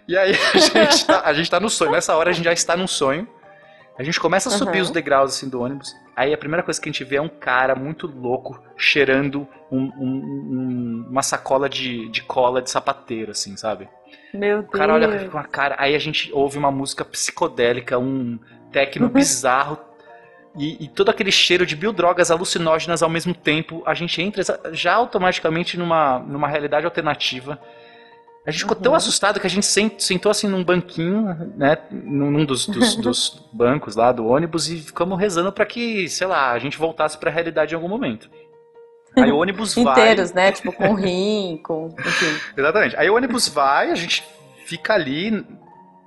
E 0.07 0.17
aí 0.17 0.31
a 0.31 0.57
gente, 0.85 1.05
tá, 1.05 1.21
a 1.25 1.33
gente 1.33 1.49
tá 1.51 1.59
no 1.59 1.69
sonho. 1.69 1.91
Nessa 1.91 2.15
hora 2.15 2.29
a 2.29 2.33
gente 2.33 2.45
já 2.45 2.53
está 2.53 2.77
num 2.77 2.87
sonho. 2.87 3.27
A 3.99 4.03
gente 4.03 4.19
começa 4.19 4.47
a 4.47 4.51
subir 4.51 4.73
Aham. 4.77 4.81
os 4.83 4.91
degraus 4.91 5.35
assim 5.35 5.49
do 5.49 5.59
ônibus. 5.59 5.93
Aí 6.15 6.31
a 6.31 6.37
primeira 6.37 6.61
coisa 6.61 6.79
que 6.79 6.87
a 6.87 6.91
gente 6.91 7.03
vê 7.03 7.15
é 7.15 7.21
um 7.21 7.27
cara 7.27 7.73
muito 7.75 8.05
louco 8.05 8.61
cheirando 8.77 9.47
um- 9.71 9.91
um- 9.97 10.23
um- 11.03 11.07
uma 11.09 11.23
sacola 11.23 11.67
de, 11.67 12.07
de 12.09 12.21
cola 12.21 12.61
de 12.61 12.69
sapateiro, 12.69 13.31
assim, 13.31 13.57
sabe? 13.57 13.89
Meu 14.33 14.59
O 14.59 14.61
Deus. 14.61 14.71
cara 14.73 14.93
olha 14.93 15.29
com 15.29 15.37
a 15.37 15.43
cara. 15.43 15.75
Aí 15.79 15.95
a 15.95 15.99
gente 15.99 16.31
ouve 16.33 16.57
uma 16.57 16.71
música 16.71 17.03
psicodélica, 17.05 17.97
um 17.97 18.37
techno 18.71 19.09
bizarro. 19.09 19.77
E, 20.55 20.85
e 20.85 20.87
todo 20.87 21.09
aquele 21.09 21.31
cheiro 21.31 21.65
de 21.65 21.75
biodrogas 21.75 22.31
alucinógenas 22.31 23.03
ao 23.03 23.09
mesmo 23.09 23.33
tempo. 23.33 23.83
A 23.85 23.93
gente 23.93 24.19
entra 24.21 24.41
já 24.71 24.93
automaticamente 24.95 25.77
numa, 25.77 26.19
numa 26.19 26.47
realidade 26.47 26.85
alternativa. 26.85 27.59
A 28.45 28.49
gente 28.49 28.61
ficou 28.61 28.75
tão 28.75 28.93
Uhum. 28.93 28.97
assustado 28.97 29.39
que 29.41 29.45
a 29.45 29.49
gente 29.49 29.65
sent- 29.65 29.99
sentou 29.99 30.31
assim 30.31 30.47
num 30.47 30.63
banquinho, 30.63 31.51
né? 31.57 31.77
Num 31.91 32.43
dos, 32.45 32.65
dos- 32.65 32.95
dos 32.97 33.47
bancos 33.51 33.95
lá 33.95 34.11
do 34.11 34.25
ônibus 34.25 34.69
e 34.69 34.77
ficamos 34.77 35.19
rezando 35.19 35.51
pra 35.51 35.65
que, 35.65 36.07
sei 36.09 36.25
lá, 36.27 36.51
a 36.53 36.57
gente 36.59 36.77
voltasse 36.77 37.17
pra 37.19 37.29
realidade 37.29 37.73
em 37.73 37.75
algum 37.75 37.89
momento. 37.89 38.29
Aí 39.17 39.31
o 39.31 39.37
ônibus 39.37 39.75
vai. 39.75 39.83
Inteiros, 39.93 40.31
né? 40.33 40.51
Tipo, 40.51 40.71
com 40.71 40.93
rim, 40.93 41.59
com. 41.63 41.93
Enfim. 41.99 42.39
Exatamente. 42.55 42.95
Aí 42.97 43.09
o 43.09 43.15
ônibus 43.15 43.47
vai, 43.47 43.91
a 43.91 43.95
gente 43.95 44.23
fica 44.65 44.93
ali, 44.93 45.45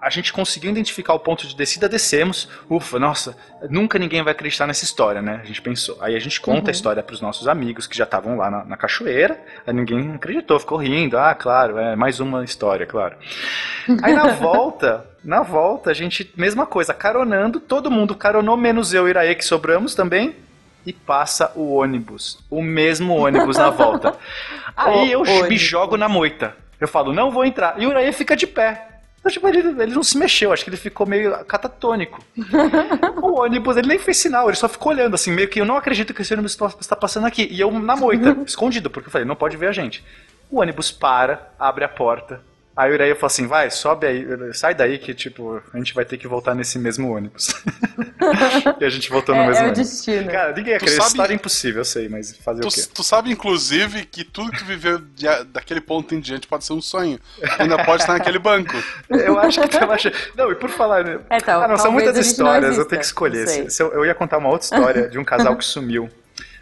a 0.00 0.08
gente 0.08 0.32
conseguiu 0.32 0.70
identificar 0.70 1.12
o 1.12 1.18
ponto 1.18 1.46
de 1.46 1.54
descida, 1.54 1.88
descemos. 1.88 2.48
Ufa, 2.70 2.98
nossa, 2.98 3.36
nunca 3.68 3.98
ninguém 3.98 4.22
vai 4.22 4.32
acreditar 4.32 4.66
nessa 4.66 4.84
história, 4.84 5.20
né? 5.20 5.40
A 5.42 5.46
gente 5.46 5.60
pensou. 5.60 5.98
Aí 6.00 6.16
a 6.16 6.18
gente 6.18 6.40
conta 6.40 6.60
Uhum. 6.62 6.68
a 6.68 6.70
história 6.70 7.02
pros 7.02 7.20
nossos 7.20 7.46
amigos 7.48 7.86
que 7.86 7.96
já 7.96 8.04
estavam 8.04 8.36
lá 8.36 8.50
na, 8.50 8.64
na 8.64 8.76
cachoeira. 8.76 9.38
Aí 9.66 9.74
ninguém 9.74 10.14
acreditou, 10.14 10.58
ficou 10.58 10.78
rindo. 10.78 11.18
Ah, 11.18 11.34
claro, 11.34 11.78
é 11.78 11.94
mais 11.96 12.18
uma 12.20 12.44
história, 12.44 12.86
claro. 12.86 13.16
Aí 14.02 14.14
na 14.14 14.28
volta, 14.40 15.04
na 15.22 15.42
volta, 15.42 15.90
a 15.90 15.94
gente, 15.94 16.32
mesma 16.36 16.64
coisa, 16.66 16.94
caronando, 16.94 17.60
todo 17.60 17.90
mundo 17.90 18.14
caronou, 18.14 18.56
menos 18.56 18.94
eu 18.94 19.06
e 19.06 19.10
Iraê 19.10 19.34
que 19.34 19.44
sobramos 19.44 19.94
também. 19.94 20.34
E 20.84 20.92
passa 20.92 21.52
o 21.54 21.74
ônibus. 21.74 22.38
O 22.48 22.62
mesmo 22.62 23.16
ônibus 23.16 23.56
na 23.56 23.70
volta. 23.70 24.16
Aí 24.76 25.12
eu 25.12 25.22
me 25.22 25.30
ônibus. 25.30 25.60
jogo 25.60 25.96
na 25.96 26.08
moita. 26.08 26.56
Eu 26.80 26.88
falo, 26.88 27.12
não 27.12 27.30
vou 27.30 27.44
entrar. 27.44 27.80
E 27.80 27.86
o 27.86 27.90
Uraí 27.90 28.10
fica 28.12 28.34
de 28.34 28.46
pé. 28.46 28.88
Então, 29.20 29.30
tipo, 29.30 29.46
ele, 29.46 29.58
ele 29.82 29.94
não 29.94 30.02
se 30.02 30.16
mexeu, 30.16 30.50
acho 30.50 30.64
que 30.64 30.70
ele 30.70 30.78
ficou 30.78 31.06
meio 31.06 31.44
catatônico. 31.44 32.24
o 33.22 33.40
ônibus, 33.40 33.76
ele 33.76 33.88
nem 33.88 33.98
fez 33.98 34.16
sinal, 34.16 34.48
ele 34.48 34.56
só 34.56 34.66
ficou 34.66 34.92
olhando, 34.92 35.14
assim, 35.14 35.30
meio 35.30 35.46
que 35.46 35.60
eu 35.60 35.66
não 35.66 35.76
acredito 35.76 36.14
que 36.14 36.22
esse 36.22 36.32
ônibus 36.32 36.58
está 36.80 36.96
passando 36.96 37.26
aqui. 37.26 37.46
E 37.50 37.60
eu 37.60 37.70
na 37.70 37.94
moita, 37.94 38.34
escondido, 38.46 38.88
porque 38.88 39.08
eu 39.08 39.12
falei, 39.12 39.26
não 39.26 39.36
pode 39.36 39.58
ver 39.58 39.66
a 39.68 39.72
gente. 39.72 40.02
O 40.50 40.60
ônibus 40.60 40.90
para, 40.90 41.52
abre 41.58 41.84
a 41.84 41.88
porta. 41.88 42.40
Aí 42.80 42.90
o 42.90 42.94
Uraí 42.94 43.14
falou 43.14 43.26
assim, 43.26 43.46
vai, 43.46 43.70
sobe 43.70 44.06
aí, 44.06 44.26
sai 44.54 44.74
daí 44.74 44.96
que, 44.98 45.12
tipo, 45.12 45.60
a 45.74 45.76
gente 45.76 45.92
vai 45.92 46.02
ter 46.04 46.16
que 46.16 46.26
voltar 46.26 46.54
nesse 46.54 46.78
mesmo 46.78 47.14
ônibus. 47.14 47.48
e 48.80 48.84
a 48.84 48.88
gente 48.88 49.10
voltou 49.10 49.34
no 49.34 49.42
É, 49.42 49.46
mesmo 49.48 49.58
é 49.58 49.66
o 49.66 49.70
ônibus. 49.70 49.90
destino. 49.90 50.30
Cara, 50.30 50.52
ninguém 50.54 50.74
acredita, 50.74 51.00
sabe- 51.02 51.08
história 51.12 51.32
é 51.32 51.36
impossível, 51.36 51.80
eu 51.80 51.84
sei, 51.84 52.08
mas 52.08 52.34
fazer 52.38 52.64
o 52.64 52.68
quê? 52.70 52.80
Tu, 52.82 52.88
tu 52.94 53.04
sabe, 53.04 53.30
inclusive, 53.30 54.06
que 54.06 54.24
tudo 54.24 54.50
que 54.50 54.58
tu 54.60 54.64
viveu 54.64 54.98
de- 54.98 55.44
daquele 55.52 55.80
ponto 55.82 56.14
em 56.14 56.20
diante 56.20 56.46
pode 56.46 56.64
ser 56.64 56.72
um 56.72 56.80
sonho. 56.80 57.18
Tu 57.38 57.62
ainda 57.62 57.84
pode 57.84 58.02
estar 58.02 58.14
naquele 58.14 58.38
banco. 58.38 58.72
Eu 59.10 59.38
acho 59.38 59.60
que 59.60 59.68
tava 59.68 59.94
achando. 59.94 60.16
Não, 60.34 60.50
e 60.50 60.54
por 60.54 60.70
falar. 60.70 61.04
né? 61.04 61.18
É, 61.28 61.38
tal- 61.38 61.62
ah, 61.62 61.68
não, 61.68 61.76
são 61.76 61.92
muitas 61.92 62.16
histórias, 62.16 62.78
eu 62.78 62.86
tenho 62.86 63.00
que 63.00 63.06
escolher. 63.06 63.46
Se- 63.46 63.68
se 63.70 63.82
eu, 63.82 63.92
eu 63.92 64.06
ia 64.06 64.14
contar 64.14 64.38
uma 64.38 64.48
outra 64.48 64.64
história 64.64 65.08
de 65.08 65.18
um 65.18 65.24
casal 65.24 65.54
que 65.56 65.64
sumiu. 65.66 66.08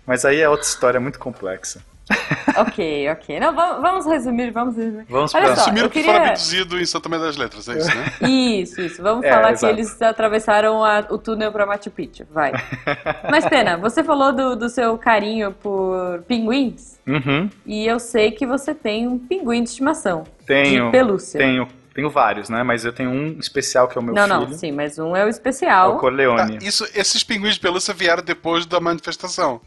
Mas 0.04 0.24
aí 0.24 0.40
é 0.40 0.48
outra 0.48 0.66
história 0.66 0.98
muito 0.98 1.18
complexa. 1.18 1.80
Ok, 2.56 3.08
ok. 3.10 3.38
Não, 3.38 3.54
vamos, 3.54 3.82
vamos 3.82 4.06
resumir, 4.06 4.50
vamos 4.50 4.76
resumir. 4.76 5.04
Vamos 5.08 5.32
Olha 5.34 5.54
só, 5.54 5.64
Sumiram 5.64 5.86
eu 5.86 5.90
que 5.90 6.00
queria... 6.00 6.12
foram 6.14 6.26
abduzidos 6.26 6.80
em 6.80 6.84
Santa 6.86 7.08
Maria 7.08 7.26
das 7.26 7.36
Letras, 7.36 7.68
é 7.68 7.78
isso, 7.78 7.94
né? 7.96 8.04
Isso, 8.28 8.80
isso. 8.80 9.02
Vamos 9.02 9.24
É, 9.24 9.30
falar 9.30 9.52
exato. 9.52 9.72
que 9.74 9.80
eles 9.80 10.02
atravessaram 10.02 10.82
a- 10.84 11.06
o 11.10 11.18
túnel 11.18 11.52
pra 11.52 11.64
Machu 11.66 11.90
Picchu. 11.90 12.24
Vai. 12.32 12.52
Mas, 13.30 13.46
Pena, 13.46 13.76
você 13.76 14.02
falou 14.02 14.32
do, 14.32 14.56
do 14.56 14.68
seu 14.68 14.98
carinho 14.98 15.52
por 15.52 16.22
pinguins. 16.26 16.98
Uhum. 17.06 17.48
E 17.64 17.86
eu 17.86 18.00
sei 18.00 18.32
que 18.32 18.44
você 18.46 18.74
tem 18.74 19.06
um 19.06 19.18
pinguim 19.18 19.62
de 19.62 19.68
estimação. 19.70 20.24
Tenho. 20.46 20.86
De 20.86 20.90
pelúcia. 20.90 21.38
Tenho. 21.38 21.68
Tenho 21.94 22.10
vários, 22.10 22.48
né? 22.48 22.62
Mas 22.62 22.84
eu 22.84 22.92
tenho 22.92 23.10
um 23.10 23.38
especial 23.40 23.88
que 23.88 23.98
é 23.98 24.00
o 24.00 24.04
meu 24.04 24.14
não, 24.14 24.22
filho. 24.24 24.40
não, 24.50 24.52
sim, 24.58 24.70
mas 24.72 24.98
um 24.98 25.14
é 25.16 25.24
o 25.24 25.26
É 25.26 25.30
especial. 25.30 25.90
o 25.90 25.94
Tá, 25.94 25.98
Corleone. 26.00 26.58
isso, 26.62 26.84
esses 26.94 27.22
pinguins 27.24 27.54
de 27.54 27.60
pelúcia 27.60 27.92
vieram 27.94 28.22
depois 28.22 28.66
da 28.66 28.78
manifestação. 28.80 29.60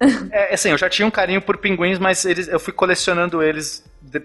É, 0.32 0.54
assim, 0.54 0.70
eu 0.70 0.78
já 0.78 0.88
tinha 0.88 1.06
um 1.06 1.10
carinho 1.10 1.42
por 1.42 1.58
pinguins, 1.58 1.98
mas 1.98 2.24
eles, 2.24 2.48
eu 2.48 2.58
fui 2.58 2.72
colecionando 2.72 3.42
eles 3.42 3.84
de- 4.00 4.22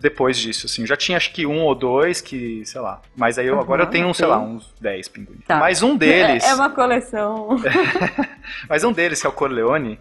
depois 0.00 0.38
disso, 0.38 0.66
assim. 0.66 0.82
Eu 0.82 0.86
já 0.88 0.96
tinha 0.96 1.16
acho 1.18 1.32
que 1.32 1.44
um 1.46 1.60
ou 1.62 1.74
dois 1.74 2.20
que, 2.20 2.62
sei 2.64 2.80
lá. 2.80 3.02
Mas 3.14 3.38
aí 3.38 3.46
eu, 3.46 3.54
Uhum, 3.56 3.60
agora 3.60 3.82
eu 3.82 3.86
tenho, 3.86 4.04
ok. 4.06 4.14
sei 4.14 4.26
lá, 4.26 4.38
uns 4.38 4.72
10 4.80 5.08
pinguins. 5.08 5.44
Tá. 5.46 5.58
Mas 5.58 5.82
um 5.82 5.96
deles. 5.96 6.44
É, 6.44 6.48
é 6.50 6.54
uma 6.54 6.70
coleção. 6.70 7.60
Mas 8.68 8.84
um 8.84 8.92
deles, 8.92 9.20
que 9.20 9.26
é 9.26 9.30
o 9.30 9.32
Corleone, 9.32 9.98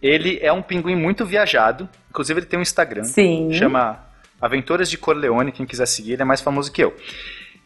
ele 0.00 0.38
é 0.40 0.52
um 0.52 0.62
pinguim 0.62 0.96
muito 0.96 1.24
viajado. 1.26 1.88
Inclusive, 2.08 2.40
ele 2.40 2.46
tem 2.46 2.58
um 2.58 2.62
Instagram. 2.62 3.04
Sim. 3.04 3.52
Chama 3.52 3.98
Aventuras 4.40 4.88
de 4.90 4.96
Corleone. 4.96 5.52
Quem 5.52 5.66
quiser 5.66 5.86
seguir, 5.86 6.14
ele 6.14 6.22
é 6.22 6.24
mais 6.24 6.40
famoso 6.40 6.72
que 6.72 6.82
eu. 6.82 6.96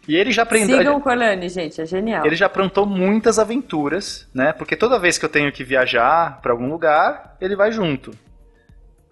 E 0.07 0.15
ele 0.17 0.31
já 0.33 0.43
aprendeu. 0.43 0.77
Sigam 0.79 0.97
o 0.97 1.01
Corleone, 1.01 1.49
gente, 1.49 1.81
é 1.81 1.87
genial. 1.87 2.27
Ele 2.27 2.37
já 2.37 2.47
aprontou 2.47 2.85
muitas 2.87 3.39
aventuras, 3.39 4.29
né? 4.35 4.53
Porque 4.53 4.77
toda 4.77 4.99
vez 4.99 5.17
que 5.19 5.25
eu 5.25 5.29
tenho 5.29 5.51
que 5.53 5.65
viajar 5.65 6.41
pra 6.43 6.53
algum 6.53 6.69
lugar, 6.69 7.37
ele 7.41 7.57
vai 7.57 7.73
junto. 7.73 8.11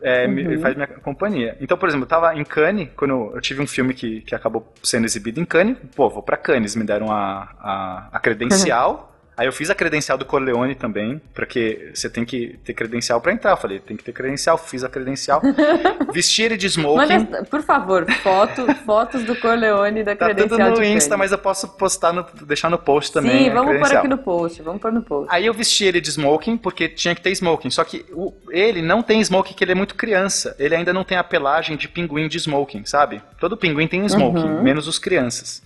É, 0.03 0.27
me- 0.27 0.43
Uhum. 0.45 0.51
Ele 0.53 0.61
faz 0.61 0.75
minha 0.75 0.87
companhia. 0.89 1.57
Então, 1.61 1.79
por 1.79 1.89
exemplo, 1.89 2.05
eu 2.05 2.09
tava 2.09 2.35
em 2.35 2.45
Cannes, 2.45 2.89
quando 2.97 3.33
eu 3.35 3.41
tive 3.41 3.63
um 3.63 3.67
filme 3.67 3.95
que, 3.95 4.21
que 4.23 4.35
acabou 4.35 4.71
sendo 4.83 5.05
exibido 5.05 5.41
em 5.41 5.45
Cannes. 5.45 5.77
Pô, 5.95 6.11
vou 6.11 6.23
pra 6.23 6.37
Cannes, 6.37 6.75
me 6.75 6.85
deram 6.85 7.11
a, 7.13 7.49
a, 7.61 8.09
a 8.13 8.19
credencial. 8.21 9.09
Aí 9.35 9.47
eu 9.47 9.53
fiz 9.53 9.71
a 9.71 9.75
credencial 9.75 10.19
do 10.19 10.27
Corleone 10.27 10.75
também, 10.75 11.21
porque 11.35 11.91
você 11.95 12.11
tem 12.11 12.23
que 12.23 12.59
ter 12.65 12.75
credencial 12.75 13.19
para 13.21 13.33
entrar. 13.33 13.53
Eu 13.53 13.57
falei, 13.57 13.79
tem 13.81 13.97
que 13.97 14.05
ter 14.05 14.13
credencial, 14.13 14.59
fiz 14.59 14.85
a 14.85 14.89
credencial. 14.91 15.41
Vesti 16.13 16.43
ele 16.43 16.57
de 16.57 16.67
smoking. 16.67 17.09
Manda, 17.19 17.43
por 17.45 17.63
favor, 17.63 18.11
foto, 18.23 18.67
fotos 18.85 19.25
do 19.25 19.35
Corleone 19.37 20.05
da 20.05 20.15
Tá 20.15 20.27
credencial 20.27 20.71
tudo 20.71 20.81
no 20.81 20.85
Insta, 20.85 21.17
mas 21.17 21.33
eu 21.33 21.39
posso 21.39 21.67
postar 21.69 22.13
no, 22.13 22.27
deixar 22.45 22.69
no 22.69 22.77
post 22.79 23.11
também. 23.13 23.45
Sim, 23.45 23.51
vamos 23.51 23.79
pôr 23.79 23.97
aqui 23.97 24.09
no 24.09 24.19
post, 24.19 24.63
vamos 24.63 24.83
pôr 24.83 24.93
no 24.93 25.03
post. 25.03 25.29
Aí 25.35 25.47
eu 25.47 25.55
vesti 25.55 25.85
ele 25.87 26.01
de 26.01 26.11
smoking, 26.11 26.59
porque 26.59 26.87
tinha 26.89 27.15
que 27.15 27.23
ter 27.23 27.31
smoking. 27.33 27.71
Só 27.71 27.85
que 27.85 28.05
o- 28.13 28.35
ele 28.51 28.83
não 28.83 29.03
tem 29.03 29.21
smoking, 29.23 29.55
que 29.55 29.65
ele 29.65 29.73
é 29.73 29.75
muito 29.77 29.95
criança. 29.95 30.55
Ele 30.59 30.75
ainda 30.77 30.93
não 30.93 31.05
tem 31.05 31.17
a 31.17 31.25
pelagem 31.25 31.77
de 31.77 31.89
pinguim 31.89 32.29
de 32.29 32.37
smoking, 32.39 32.85
sabe? 32.85 33.23
Todo 33.41 33.57
pinguim 33.57 33.89
tem 33.89 34.03
um 34.03 34.07
smoking, 34.07 34.45
Uhum. 34.45 34.63
menos 34.63 34.87
os 34.87 34.99
crianças. 34.99 35.63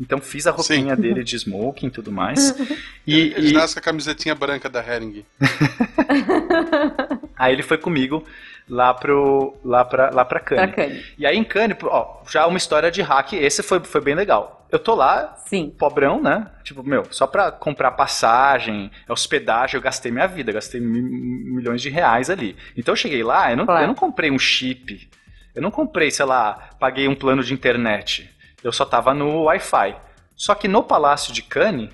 Então 0.00 0.18
fiz 0.20 0.46
a 0.46 0.50
roupinha 0.50 0.96
Sim. 0.96 1.02
dele 1.02 1.22
de 1.22 1.36
smoking 1.36 1.86
e 1.86 1.90
tudo 1.90 2.10
mais. 2.10 2.54
E, 3.06 3.34
Eles 3.36 3.50
e 3.50 3.52
nascem 3.52 3.74
com 3.74 3.80
a 3.80 3.82
camisetinha 3.82 4.34
branca 4.34 4.66
da 4.68 4.80
Hering. 4.82 5.26
aí 7.36 7.52
ele 7.52 7.62
foi 7.62 7.76
comigo 7.78 8.24
lá 8.68 8.94
pro 8.94 9.54
lá 9.64 9.84
pra, 9.84 10.10
lá 10.10 10.24
pra. 10.24 10.40
Kanye. 10.40 11.04
E 11.18 11.26
aí 11.26 11.36
em 11.36 11.44
Cannes, 11.44 11.76
ó, 11.82 12.22
já 12.30 12.46
uma 12.46 12.56
história 12.56 12.90
de 12.90 13.02
hack, 13.02 13.34
esse 13.34 13.62
foi, 13.62 13.80
foi 13.80 14.00
bem 14.00 14.14
legal. 14.14 14.66
Eu 14.72 14.78
tô 14.78 14.94
lá, 14.94 15.36
Sim. 15.46 15.72
pobrão, 15.78 16.20
né? 16.20 16.46
Tipo, 16.64 16.82
meu, 16.82 17.04
só 17.10 17.26
pra 17.26 17.52
comprar 17.52 17.92
passagem, 17.92 18.90
hospedagem, 19.08 19.76
eu 19.76 19.82
gastei 19.82 20.10
minha 20.10 20.26
vida, 20.26 20.50
gastei 20.50 20.80
mi- 20.80 21.02
milhões 21.02 21.80
de 21.82 21.90
reais 21.90 22.28
ali. 22.30 22.56
Então 22.76 22.92
eu 22.92 22.96
cheguei 22.96 23.22
lá, 23.22 23.50
eu 23.52 23.56
não, 23.58 23.66
Claro. 23.66 23.84
eu 23.84 23.86
não 23.88 23.94
comprei 23.94 24.30
um 24.30 24.38
chip, 24.38 25.08
eu 25.54 25.62
não 25.62 25.70
comprei, 25.70 26.10
sei 26.10 26.24
lá, 26.24 26.70
paguei 26.80 27.06
um 27.06 27.14
plano 27.14 27.44
de 27.44 27.52
internet. 27.54 28.30
Eu 28.64 28.72
só 28.72 28.84
tava 28.84 29.12
no 29.14 29.42
Wi-Fi. 29.44 29.94
Só 30.34 30.54
que 30.54 30.66
no 30.66 30.82
Palácio 30.82 31.32
de 31.32 31.42
Cannes 31.42 31.90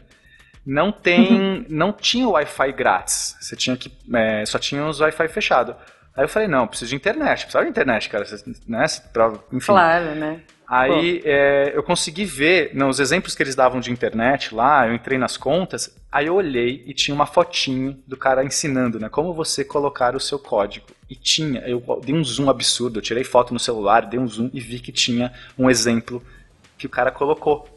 não 0.64 0.92
tem, 0.92 1.66
não 1.68 1.92
tinha 1.92 2.28
Wi-Fi 2.28 2.72
grátis. 2.72 3.36
Você 3.40 3.56
tinha 3.56 3.76
que, 3.76 3.92
é, 4.14 4.46
só 4.46 4.58
tinha 4.58 4.86
os 4.86 5.00
Wi-Fi 5.00 5.28
fechado. 5.28 5.74
Aí 6.16 6.24
eu 6.24 6.28
falei, 6.28 6.48
não, 6.48 6.66
preciso 6.66 6.90
de 6.90 6.96
internet, 6.96 7.40
precisava 7.40 7.64
de 7.64 7.70
internet, 7.70 8.08
cara, 8.08 8.24
né? 8.66 8.86
Pra, 9.12 9.32
enfim. 9.52 9.66
Claro, 9.66 10.14
né? 10.14 10.40
Aí 10.70 11.20
é, 11.24 11.72
eu 11.74 11.82
consegui 11.82 12.24
ver, 12.24 12.70
nos 12.74 13.00
exemplos 13.00 13.34
que 13.34 13.42
eles 13.42 13.56
davam 13.56 13.80
de 13.80 13.90
internet 13.90 14.54
lá, 14.54 14.86
eu 14.86 14.94
entrei 14.94 15.18
nas 15.18 15.36
contas, 15.36 15.92
aí 16.12 16.26
eu 16.26 16.34
olhei 16.36 16.84
e 16.86 16.94
tinha 16.94 17.12
uma 17.12 17.26
fotinho 17.26 17.98
do 18.06 18.16
cara 18.16 18.44
ensinando, 18.44 19.00
né? 19.00 19.08
Como 19.08 19.34
você 19.34 19.64
colocar 19.64 20.14
o 20.14 20.20
seu 20.20 20.38
código. 20.38 20.86
E 21.08 21.16
tinha, 21.16 21.60
eu 21.62 21.82
dei 22.04 22.14
um 22.14 22.22
zoom 22.22 22.48
absurdo, 22.48 22.98
eu 23.00 23.02
tirei 23.02 23.24
foto 23.24 23.52
no 23.52 23.58
celular, 23.58 24.06
dei 24.06 24.20
um 24.20 24.28
zoom 24.28 24.48
e 24.52 24.60
vi 24.60 24.78
que 24.78 24.92
tinha 24.92 25.32
um 25.58 25.68
exemplo 25.68 26.22
que 26.80 26.86
o 26.86 26.90
cara 26.90 27.10
colocou. 27.10 27.68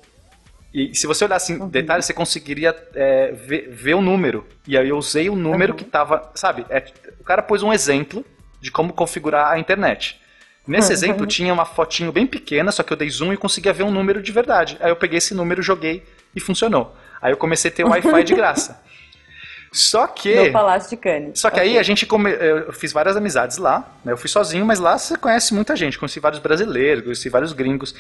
E 0.74 0.96
se 0.96 1.06
você 1.06 1.26
olhasse 1.26 1.52
em 1.54 1.68
detalhes, 1.68 2.06
você 2.06 2.14
conseguiria 2.14 2.76
é, 2.96 3.32
ver, 3.34 3.70
ver 3.70 3.94
o 3.96 4.02
número. 4.02 4.48
E 4.68 4.76
aí 4.78 4.90
eu 4.90 4.98
usei 4.98 5.30
o 5.30 5.36
número 5.36 5.74
Uhum. 5.74 5.78
que 5.78 5.84
tava, 5.86 6.32
sabe? 6.34 6.66
é, 6.70 6.84
o 7.20 7.24
cara 7.24 7.44
pôs 7.44 7.62
um 7.62 7.72
exemplo 7.72 8.26
de 8.62 8.72
como 8.72 8.94
configurar 8.94 9.52
a 9.52 9.60
internet. 9.60 10.20
Nesse 10.66 10.88
Uhum. 10.88 10.94
exemplo 10.94 11.28
tinha 11.28 11.54
uma 11.54 11.66
fotinho 11.66 12.12
bem 12.12 12.26
pequena, 12.26 12.72
só 12.72 12.82
que 12.82 12.94
eu 12.94 12.98
dei 12.98 13.10
zoom 13.10 13.34
e 13.34 13.38
conseguia 13.38 13.74
ver 13.74 13.84
um 13.84 13.92
número 13.92 14.22
de 14.22 14.32
verdade. 14.32 14.78
Aí 14.80 14.90
eu 14.90 14.96
peguei 14.96 15.18
esse 15.18 15.36
número, 15.36 15.62
joguei 15.62 16.02
e 16.34 16.40
funcionou. 16.40 16.96
Aí 17.22 17.32
eu 17.34 17.38
comecei 17.38 17.70
a 17.70 17.74
ter 17.74 17.84
Wi-Fi 17.84 18.24
de 18.24 18.34
graça. 18.34 18.82
Só 19.72 20.06
que. 20.06 20.36
No 20.36 20.52
Palácio 20.52 20.92
de 20.92 20.98
Cannes. 20.98 21.40
Só 21.40 21.50
que 21.50 21.60
aí 21.60 21.70
Ok. 21.72 21.80
a 21.80 21.84
gente 21.84 22.06
come... 22.06 22.30
eu 22.32 22.72
fiz 22.72 22.94
várias 22.94 23.16
amizades 23.18 23.58
lá, 23.58 23.92
né? 24.06 24.12
Eu 24.14 24.18
fui 24.18 24.30
sozinho, 24.30 24.64
mas 24.66 24.80
lá 24.80 24.98
você 25.00 25.18
conhece 25.18 25.52
muita 25.54 25.76
gente, 25.76 25.98
conheci 25.98 26.20
vários 26.20 26.40
brasileiros, 26.40 27.04
conheci 27.04 27.28
vários 27.28 27.54
gringos. 27.54 27.96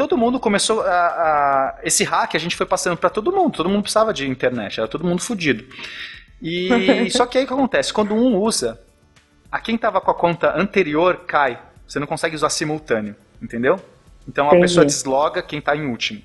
Todo 0.00 0.16
mundo 0.16 0.40
começou 0.40 0.80
a, 0.80 0.86
a- 0.88 1.78
esse 1.82 2.04
hack 2.04 2.34
a 2.34 2.38
gente 2.38 2.56
foi 2.56 2.64
passando 2.64 2.96
pra 2.96 3.10
todo 3.10 3.30
mundo, 3.30 3.54
todo 3.54 3.68
mundo 3.68 3.82
precisava 3.82 4.14
de 4.14 4.26
internet, 4.26 4.80
era 4.80 4.88
todo 4.88 5.04
mundo 5.04 5.20
fudido. 5.20 5.62
E 6.40 7.10
só 7.12 7.26
que 7.26 7.36
aí 7.36 7.44
o 7.44 7.46
que 7.46 7.52
acontece? 7.52 7.92
Quando 7.92 8.14
um 8.14 8.34
usa, 8.38 8.80
a 9.52 9.60
quem 9.60 9.76
tava 9.76 10.00
com 10.00 10.10
a 10.10 10.14
conta 10.14 10.58
anterior 10.58 11.24
cai. 11.26 11.60
Você 11.86 11.98
não 11.98 12.06
consegue 12.06 12.34
usar 12.34 12.48
simultâneo, 12.48 13.14
entendeu? 13.42 13.78
Então 14.26 14.46
a 14.46 14.48
Entendi. 14.48 14.62
pessoa 14.62 14.86
desloga 14.86 15.42
quem 15.42 15.60
tá 15.60 15.76
em 15.76 15.86
último. 15.86 16.22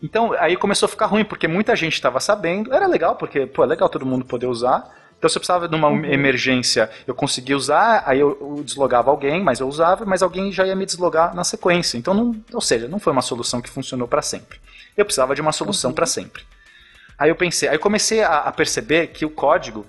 Então 0.00 0.32
aí 0.38 0.56
começou 0.56 0.86
a 0.86 0.90
ficar 0.90 1.06
ruim, 1.06 1.24
porque 1.24 1.48
muita 1.48 1.74
gente 1.74 1.94
estava 1.94 2.20
sabendo. 2.20 2.72
Era 2.72 2.86
legal, 2.86 3.16
porque, 3.16 3.44
pô, 3.44 3.64
é 3.64 3.66
legal 3.66 3.88
todo 3.88 4.06
mundo 4.06 4.24
poder 4.24 4.46
usar. 4.46 4.88
Então 5.18 5.30
se 5.30 5.36
eu 5.36 5.40
precisava 5.40 5.66
de 5.66 5.74
uma 5.74 5.88
emergência, 6.06 6.90
eu 7.06 7.14
conseguia 7.14 7.56
usar, 7.56 8.02
aí 8.06 8.20
eu, 8.20 8.36
eu 8.40 8.62
deslogava 8.62 9.10
alguém, 9.10 9.42
mas 9.42 9.60
eu 9.60 9.68
usava, 9.68 10.04
mas 10.04 10.22
alguém 10.22 10.52
já 10.52 10.66
ia 10.66 10.76
me 10.76 10.84
deslogar 10.84 11.34
na 11.34 11.42
sequência. 11.42 11.96
Então, 11.96 12.12
não, 12.12 12.34
ou 12.52 12.60
seja, 12.60 12.86
não 12.86 12.98
foi 12.98 13.12
uma 13.12 13.22
solução 13.22 13.60
que 13.60 13.70
funcionou 13.70 14.06
para 14.06 14.22
sempre. 14.22 14.58
Eu 14.96 15.04
precisava 15.04 15.34
de 15.34 15.40
uma 15.40 15.52
solução 15.52 15.92
para 15.92 16.06
sempre. 16.06 16.42
Aí 17.18 17.30
eu 17.30 17.36
pensei, 17.36 17.68
aí 17.68 17.76
eu 17.76 17.80
comecei 17.80 18.22
a, 18.22 18.40
a 18.40 18.52
perceber 18.52 19.08
que 19.08 19.24
o 19.24 19.30
código, 19.30 19.86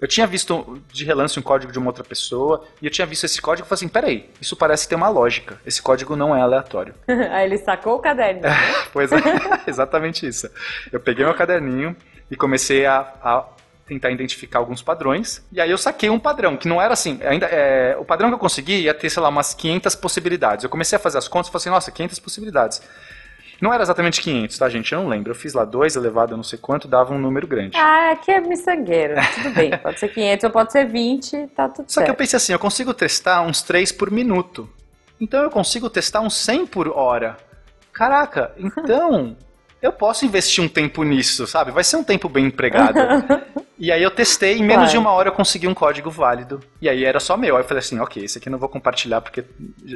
eu 0.00 0.06
tinha 0.06 0.26
visto 0.26 0.80
de 0.92 1.04
relance 1.04 1.38
um 1.38 1.42
código 1.42 1.72
de 1.72 1.78
uma 1.78 1.88
outra 1.88 2.04
pessoa, 2.04 2.64
e 2.80 2.86
eu 2.86 2.90
tinha 2.90 3.06
visto 3.06 3.24
esse 3.24 3.42
código 3.42 3.66
e 3.66 3.68
falei 3.68 3.78
assim, 3.78 3.88
peraí, 3.88 4.30
isso 4.40 4.56
parece 4.56 4.88
ter 4.88 4.94
uma 4.94 5.08
lógica. 5.08 5.60
Esse 5.66 5.82
código 5.82 6.14
não 6.14 6.34
é 6.36 6.40
aleatório. 6.40 6.94
Aí 7.32 7.46
ele 7.46 7.58
sacou 7.58 7.96
o 7.96 7.98
caderno. 7.98 8.42
Pois 8.92 9.10
é, 9.10 9.18
exatamente 9.66 10.26
isso. 10.26 10.48
Eu 10.92 11.00
peguei 11.00 11.24
meu 11.24 11.34
caderninho 11.34 11.96
e 12.30 12.36
comecei 12.36 12.86
a, 12.86 13.00
a 13.22 13.44
tentar 13.88 14.10
identificar 14.10 14.58
alguns 14.58 14.82
padrões. 14.82 15.42
E 15.50 15.60
aí 15.60 15.70
eu 15.70 15.78
saquei 15.78 16.10
um 16.10 16.18
padrão, 16.18 16.56
que 16.56 16.68
não 16.68 16.80
era 16.80 16.92
assim. 16.92 17.18
Ainda, 17.24 17.46
é, 17.46 17.96
o 17.98 18.04
padrão 18.04 18.28
que 18.28 18.34
eu 18.34 18.38
consegui 18.38 18.82
ia 18.82 18.92
ter, 18.94 19.08
sei 19.08 19.22
lá, 19.22 19.30
umas 19.30 19.54
500 19.54 19.94
possibilidades. 19.96 20.62
Eu 20.62 20.70
comecei 20.70 20.96
a 20.96 20.98
fazer 21.00 21.18
as 21.18 21.26
contas 21.26 21.48
e 21.48 21.50
falei 21.52 21.62
assim, 21.62 21.70
nossa, 21.70 21.90
500 21.90 22.18
possibilidades. 22.20 22.82
Não 23.60 23.74
era 23.74 23.82
exatamente 23.82 24.20
500, 24.20 24.56
tá, 24.56 24.68
gente? 24.68 24.92
Eu 24.92 25.02
não 25.02 25.08
lembro. 25.08 25.32
Eu 25.32 25.34
fiz 25.34 25.52
lá 25.52 25.64
2 25.64 25.96
elevado 25.96 26.34
a 26.34 26.36
não 26.36 26.44
sei 26.44 26.58
quanto, 26.58 26.86
dava 26.86 27.12
um 27.12 27.18
número 27.18 27.46
grande. 27.46 27.76
Ah, 27.76 28.12
aqui 28.12 28.30
é 28.30 28.40
miçangueiro. 28.40 29.14
Tudo 29.34 29.50
bem. 29.50 29.76
Pode 29.82 29.98
ser 29.98 30.08
500 30.08 30.44
ou 30.44 30.50
pode 30.50 30.72
ser 30.72 30.86
20, 30.86 31.46
tá 31.48 31.68
tudo 31.68 31.90
Só 31.90 32.00
que 32.00 32.04
eu 32.04 32.06
certo. 32.08 32.18
pensei 32.18 32.36
assim, 32.36 32.52
eu 32.52 32.58
consigo 32.58 32.94
testar 32.94 33.42
uns 33.42 33.62
3 33.62 33.90
por 33.90 34.10
minuto. 34.10 34.68
Então 35.20 35.42
eu 35.42 35.50
consigo 35.50 35.90
testar 35.90 36.20
uns 36.20 36.36
100 36.36 36.66
por 36.66 36.88
hora. 36.88 37.36
Caraca, 37.92 38.52
então 38.56 39.36
eu 39.82 39.92
posso 39.92 40.24
investir 40.24 40.62
um 40.62 40.68
tempo 40.68 41.02
nisso, 41.02 41.46
sabe? 41.46 41.72
Vai 41.72 41.82
ser 41.82 41.96
um 41.96 42.04
tempo 42.04 42.28
bem 42.28 42.46
empregado. 42.46 42.98
e 43.78 43.92
aí 43.92 44.02
eu 44.02 44.10
testei, 44.10 44.54
em 44.54 44.62
menos 44.62 44.74
Claro. 44.76 44.90
de 44.90 44.98
uma 44.98 45.10
hora 45.12 45.28
eu 45.28 45.32
consegui 45.32 45.66
um 45.68 45.74
código 45.74 46.10
válido. 46.10 46.60
E 46.80 46.88
aí 46.88 47.04
era 47.04 47.20
só 47.20 47.36
meu. 47.36 47.56
Aí 47.56 47.62
eu 47.62 47.66
falei 47.68 47.78
assim, 47.80 47.98
ok, 48.00 48.24
esse 48.24 48.38
aqui 48.38 48.48
eu 48.48 48.52
não 48.52 48.58
vou 48.58 48.68
compartilhar 48.68 49.20
porque 49.20 49.44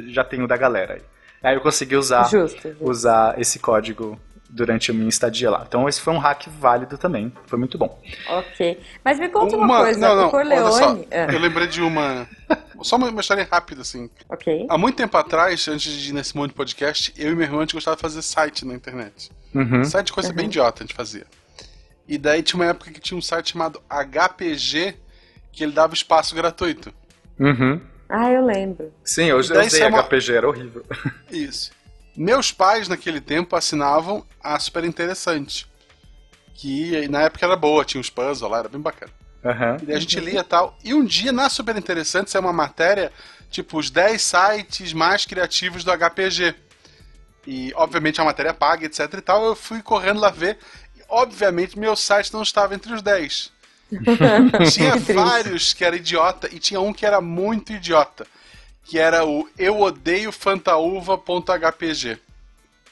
já 0.07 0.23
tenho 0.23 0.47
da 0.47 0.55
galera 0.57 0.93
aí. 0.95 1.01
Aí 1.43 1.55
eu 1.55 1.61
consegui 1.61 1.95
usar, 1.97 2.23
Justo. 2.29 2.61
justo. 2.61 2.77
usar 2.79 3.37
esse 3.39 3.59
código 3.59 4.17
durante 4.49 4.91
a 4.91 4.93
minha 4.93 5.09
estadia 5.09 5.49
lá. 5.49 5.65
Então 5.67 5.89
esse 5.89 5.99
foi 5.99 6.13
um 6.13 6.17
hack 6.19 6.47
válido 6.59 6.97
também. 6.97 7.33
Foi 7.47 7.57
muito 7.59 7.77
bom. 7.77 7.99
Ok. 8.29 8.79
Mas 9.03 9.19
me 9.19 9.27
conta 9.27 9.57
uma, 9.57 9.79
coisa. 9.81 9.99
não, 9.99 10.15
não, 10.15 10.27
o 10.27 10.31
Corleone. 10.31 10.71
só, 10.71 10.91
Ah, 11.11 11.33
eu 11.33 11.39
lembrei 11.39 11.67
de 11.67 11.81
uma. 11.81 12.27
Só 12.81 12.97
uma, 12.97 13.07
uma 13.09 13.21
história 13.21 13.47
rápida, 13.49 13.81
assim. 13.81 14.09
ok. 14.29 14.65
Há 14.69 14.77
muito 14.77 14.95
tempo 14.97 15.15
atrás, 15.17 15.67
antes 15.69 15.91
de 15.91 16.09
ir 16.09 16.13
nesse 16.13 16.35
monte 16.35 16.49
de 16.49 16.55
podcast, 16.55 17.13
eu 17.17 17.31
e 17.31 17.35
meu 17.35 17.43
irmão 17.45 17.59
a 17.59 17.63
gente 17.63 17.73
gostava 17.73 17.95
de 17.95 18.01
fazer 18.01 18.21
site 18.21 18.65
na 18.65 18.73
internet. 18.73 19.31
Uhum. 19.55 19.83
Site 19.85 20.11
coisa 20.13 20.31
bem 20.33 20.45
idiota 20.47 20.83
a 20.83 20.85
gente 20.85 20.93
fazia. 20.95 21.25
E 22.07 22.17
daí 22.17 22.43
tinha 22.43 22.59
uma 22.61 22.69
época 22.69 22.91
que 22.91 22.99
tinha 22.99 23.17
um 23.17 23.21
site 23.21 23.51
chamado 23.53 23.81
HPG, 23.89 24.95
que 25.51 25.63
ele 25.63 25.71
dava 25.71 25.93
espaço 25.93 26.35
gratuito. 26.35 26.93
Uhum. 27.39 27.79
Ah, 28.09 28.29
eu 28.31 28.45
lembro. 28.45 28.93
Sim, 29.03 29.25
eu, 29.25 29.39
eu 29.41 29.47
Daí 29.49 29.67
usei 29.67 29.81
é 29.83 29.87
uma- 29.87 29.99
HPG, 30.03 30.33
era 30.33 30.47
horrível. 30.47 30.85
Isso. 31.31 31.71
Meus 32.15 32.51
pais, 32.51 32.87
naquele 32.87 33.19
tempo, 33.21 33.55
assinavam 33.55 34.25
a 34.43 34.59
Super 34.59 34.83
Interessante. 34.83 35.65
Que 36.53 37.07
na 37.07 37.21
época 37.23 37.45
era 37.45 37.55
boa, 37.55 37.83
tinha 37.83 37.99
os 37.99 38.09
puzzles 38.09 38.41
lá, 38.41 38.59
era 38.59 38.69
bem 38.69 38.79
bacana. 38.81 39.11
Aham. 39.43 39.77
E 39.81 39.85
daí 39.87 39.95
a 39.95 39.99
gente 39.99 40.19
lia 40.19 40.41
e 40.41 40.43
tal. 40.43 40.77
E 40.83 40.93
um 40.93 41.03
dia, 41.03 41.31
na 41.31 41.49
Super 41.49 41.75
Interessante, 41.75 42.29
saiu 42.29 42.43
uma 42.43 42.53
matéria, 42.53 43.11
tipo, 43.49 43.77
os 43.79 43.89
10 43.89 44.21
sites 44.21 44.93
mais 44.93 45.25
criativos 45.25 45.83
do 45.83 45.91
HPG. 45.91 46.53
E, 47.47 47.73
obviamente, 47.75 48.21
a 48.21 48.23
matéria 48.23 48.53
paga, 48.53 48.85
etc 48.85 49.11
e 49.17 49.21
tal. 49.21 49.43
Eu 49.45 49.55
fui 49.55 49.81
correndo 49.81 50.19
lá 50.19 50.29
ver. 50.29 50.57
Obviamente, 51.09 51.77
meu 51.77 51.95
site 51.95 52.33
não 52.33 52.41
estava 52.41 52.75
entre 52.75 52.93
os 52.93 53.01
10. 53.01 53.51
tinha 54.71 54.95
vários 54.97 55.73
que 55.73 55.85
era 55.85 55.95
idiota 55.95 56.49
e 56.51 56.59
tinha 56.59 56.81
um 56.81 56.93
que 56.93 57.05
era 57.05 57.21
muito 57.21 57.73
idiota. 57.73 58.25
Que 58.83 58.99
era 58.99 59.25
o 59.25 59.47
eu 59.57 59.79
odeio 59.81 60.31
fantaúva.hpg. 60.31 62.19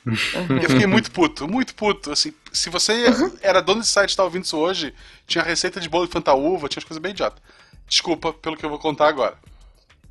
Eu 0.06 0.70
fiquei 0.70 0.88
muito 0.88 1.12
puto, 1.12 1.48
muito 1.48 1.76
puto. 1.76 2.12
Assim, 2.12 2.34
se 2.52 2.70
você 2.70 3.06
era 3.42 3.62
dono 3.62 3.82
desse 3.82 3.92
site 3.92 4.10
e 4.10 4.14
está 4.14 4.24
ouvindo 4.24 4.46
isso 4.46 4.58
hoje, 4.58 4.94
tinha 5.28 5.44
receita 5.44 5.80
de 5.80 5.90
bolo 5.90 6.06
de 6.06 6.12
fantaúva, 6.12 6.68
tinha 6.68 6.80
as 6.80 6.86
coisas 6.86 7.02
bem 7.02 7.12
idiota. 7.12 7.42
Desculpa 7.88 8.34
pelo 8.34 8.58
que 8.58 8.66
eu 8.66 8.70
vou 8.70 8.80
contar 8.80 9.08
agora. 9.08 9.38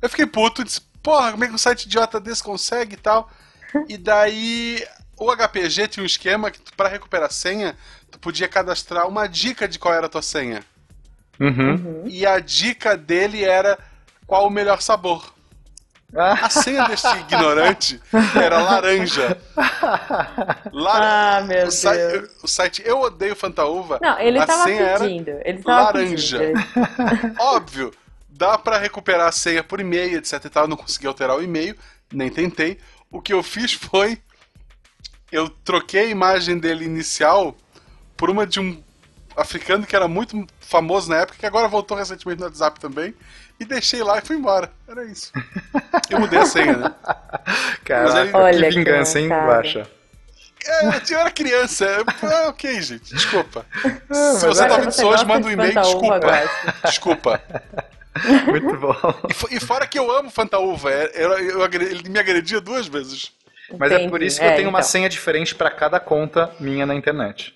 Eu 0.01 0.09
fiquei 0.09 0.25
puto 0.25 0.63
disse, 0.63 0.81
porra, 1.03 1.31
como 1.31 1.43
é 1.43 1.47
que 1.47 1.53
um 1.53 1.57
site 1.57 1.85
idiota 1.85 2.19
desse 2.19 2.43
consegue 2.43 2.93
e 2.93 2.97
tal? 2.97 3.29
E 3.87 3.97
daí 3.97 4.85
o 5.21 5.35
HPG 5.35 5.87
tinha 5.87 6.03
um 6.03 6.05
esquema 6.05 6.49
que 6.49 6.59
pra 6.75 6.89
recuperar 6.89 7.31
senha, 7.31 7.75
tu 8.09 8.17
podia 8.17 8.47
cadastrar 8.47 9.07
uma 9.07 9.27
dica 9.27 9.67
de 9.67 9.77
qual 9.77 9.93
era 9.93 10.07
a 10.07 10.09
tua 10.09 10.23
senha. 10.23 10.63
Uhum. 11.39 12.03
E 12.07 12.25
a 12.25 12.39
dica 12.39 12.97
dele 12.97 13.43
era 13.43 13.77
qual 14.25 14.47
o 14.47 14.49
melhor 14.49 14.81
sabor. 14.81 15.33
A 16.13 16.49
senha 16.49 16.87
desse 16.87 17.07
ignorante 17.19 18.01
era 18.35 18.61
laranja. 18.61 19.37
Lar... 20.73 21.01
Ah, 21.01 21.41
meu 21.41 21.67
o, 21.67 21.71
site, 21.71 22.11
Deus. 22.11 22.29
o 22.43 22.47
site 22.47 22.83
Eu 22.83 22.99
Odeio 22.99 23.35
Fantaúva. 23.35 23.99
Não, 24.01 24.19
ele 24.19 24.39
a 24.39 24.45
tava 24.45 24.63
senha 24.63 24.99
pedindo. 24.99 25.31
Ele 25.45 25.63
tava 25.63 25.83
laranja. 25.83 26.39
pedindo. 26.39 27.35
Óbvio, 27.39 27.91
dá 28.27 28.57
pra 28.57 28.77
recuperar 28.77 29.27
a 29.27 29.31
senha 29.31 29.63
por 29.63 29.79
e-mail, 29.79 30.17
etc 30.17 30.43
e 30.43 30.49
tal. 30.49 30.63
Eu 30.63 30.69
não 30.69 30.77
consegui 30.77 31.07
alterar 31.07 31.37
o 31.37 31.43
e-mail, 31.43 31.77
nem 32.11 32.29
tentei. 32.29 32.77
O 33.09 33.21
que 33.21 33.31
eu 33.31 33.41
fiz 33.41 33.71
foi. 33.71 34.19
Eu 35.31 35.49
troquei 35.49 36.01
a 36.01 36.05
imagem 36.05 36.57
dele 36.59 36.85
inicial 36.85 37.55
por 38.17 38.29
uma 38.29 38.45
de 38.45 38.59
um 38.59 38.81
africano 39.35 39.85
que 39.85 39.95
era 39.95 40.07
muito 40.07 40.45
famoso 40.59 41.09
na 41.09 41.17
época, 41.17 41.37
que 41.39 41.45
agora 41.45 41.67
voltou 41.67 41.97
recentemente 41.97 42.39
no 42.39 42.45
WhatsApp 42.47 42.79
também. 42.79 43.13
E 43.59 43.65
deixei 43.65 44.01
lá 44.03 44.17
e 44.17 44.21
fui 44.21 44.35
embora. 44.35 44.71
Era 44.87 45.05
isso. 45.05 45.31
Eu 46.09 46.19
mudei 46.19 46.39
a 46.39 46.45
senha, 46.45 46.75
né? 46.77 46.93
Caraca, 47.85 48.19
ele- 48.21 48.31
que 48.31 48.37
Olha, 48.37 48.69
vingança, 48.71 49.19
hein, 49.19 49.29
cara. 49.29 49.45
Guaxa? 49.61 49.87
É, 50.65 51.13
eu 51.13 51.19
era 51.19 51.31
criança. 51.31 51.87
Ah, 52.23 52.49
ok, 52.49 52.81
gente. 52.81 53.13
Desculpa. 53.13 53.65
Ah, 54.09 54.33
Se 54.35 54.45
você 54.47 54.67
tá 54.67 54.73
ouvindo 54.75 54.89
isso 54.91 55.05
hoje, 55.07 55.25
manda 55.25 55.47
um 55.47 55.51
e-mail. 55.51 55.73
Desculpa. 55.73 56.17
Guaxa. 56.19 56.75
Desculpa. 56.85 57.43
Muito 58.47 58.77
bom. 58.77 58.95
E, 59.51 59.55
e 59.55 59.59
fora 59.59 59.87
que 59.87 59.97
eu 59.97 60.11
amo 60.15 60.29
Fantaúva. 60.29 60.91
é- 60.91 61.11
eu- 61.15 61.37
eu 61.49 61.63
agre- 61.63 61.85
ele 61.85 62.09
me 62.09 62.19
agredia 62.19 62.59
duas 62.61 62.87
vezes. 62.87 63.31
Mas 63.77 63.93
é 63.93 63.95
Entendi. 63.95 64.09
por 64.09 64.21
isso 64.21 64.41
que 64.41 64.47
eu 64.47 64.51
É, 64.51 64.55
tenho 64.55 64.69
uma 64.69 64.79
então. 64.79 64.89
senha 64.89 65.09
diferente 65.09 65.55
pra 65.55 65.71
cada 65.71 65.99
conta 65.99 66.53
minha 66.59 66.85
na 66.85 66.95
internet. 66.95 67.55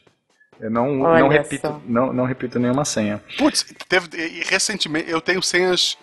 Eu 0.60 0.70
não, 0.72 1.02
Olha 1.02 1.20
não, 1.20 1.28
repito, 1.28 1.68
só. 1.68 1.82
não, 1.86 2.14
não 2.14 2.26
repito 2.26 2.58
nenhuma 2.60 2.86
senha. 2.86 3.22
Putz, 3.38 3.66
teve, 3.90 4.08
e 4.18 4.44
recentemente 4.46 5.10
eu 5.12 5.20
tenho 5.22 5.42
senhas 5.44 5.98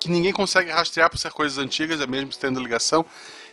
que 0.00 0.10
ninguém 0.10 0.32
consegue 0.32 0.70
rastrear 0.70 1.10
por 1.10 1.18
ser 1.18 1.30
coisas 1.32 1.58
antigas, 1.58 2.00
é 2.00 2.06
mesmo 2.06 2.30
tendo 2.40 2.60
ligação. 2.60 3.04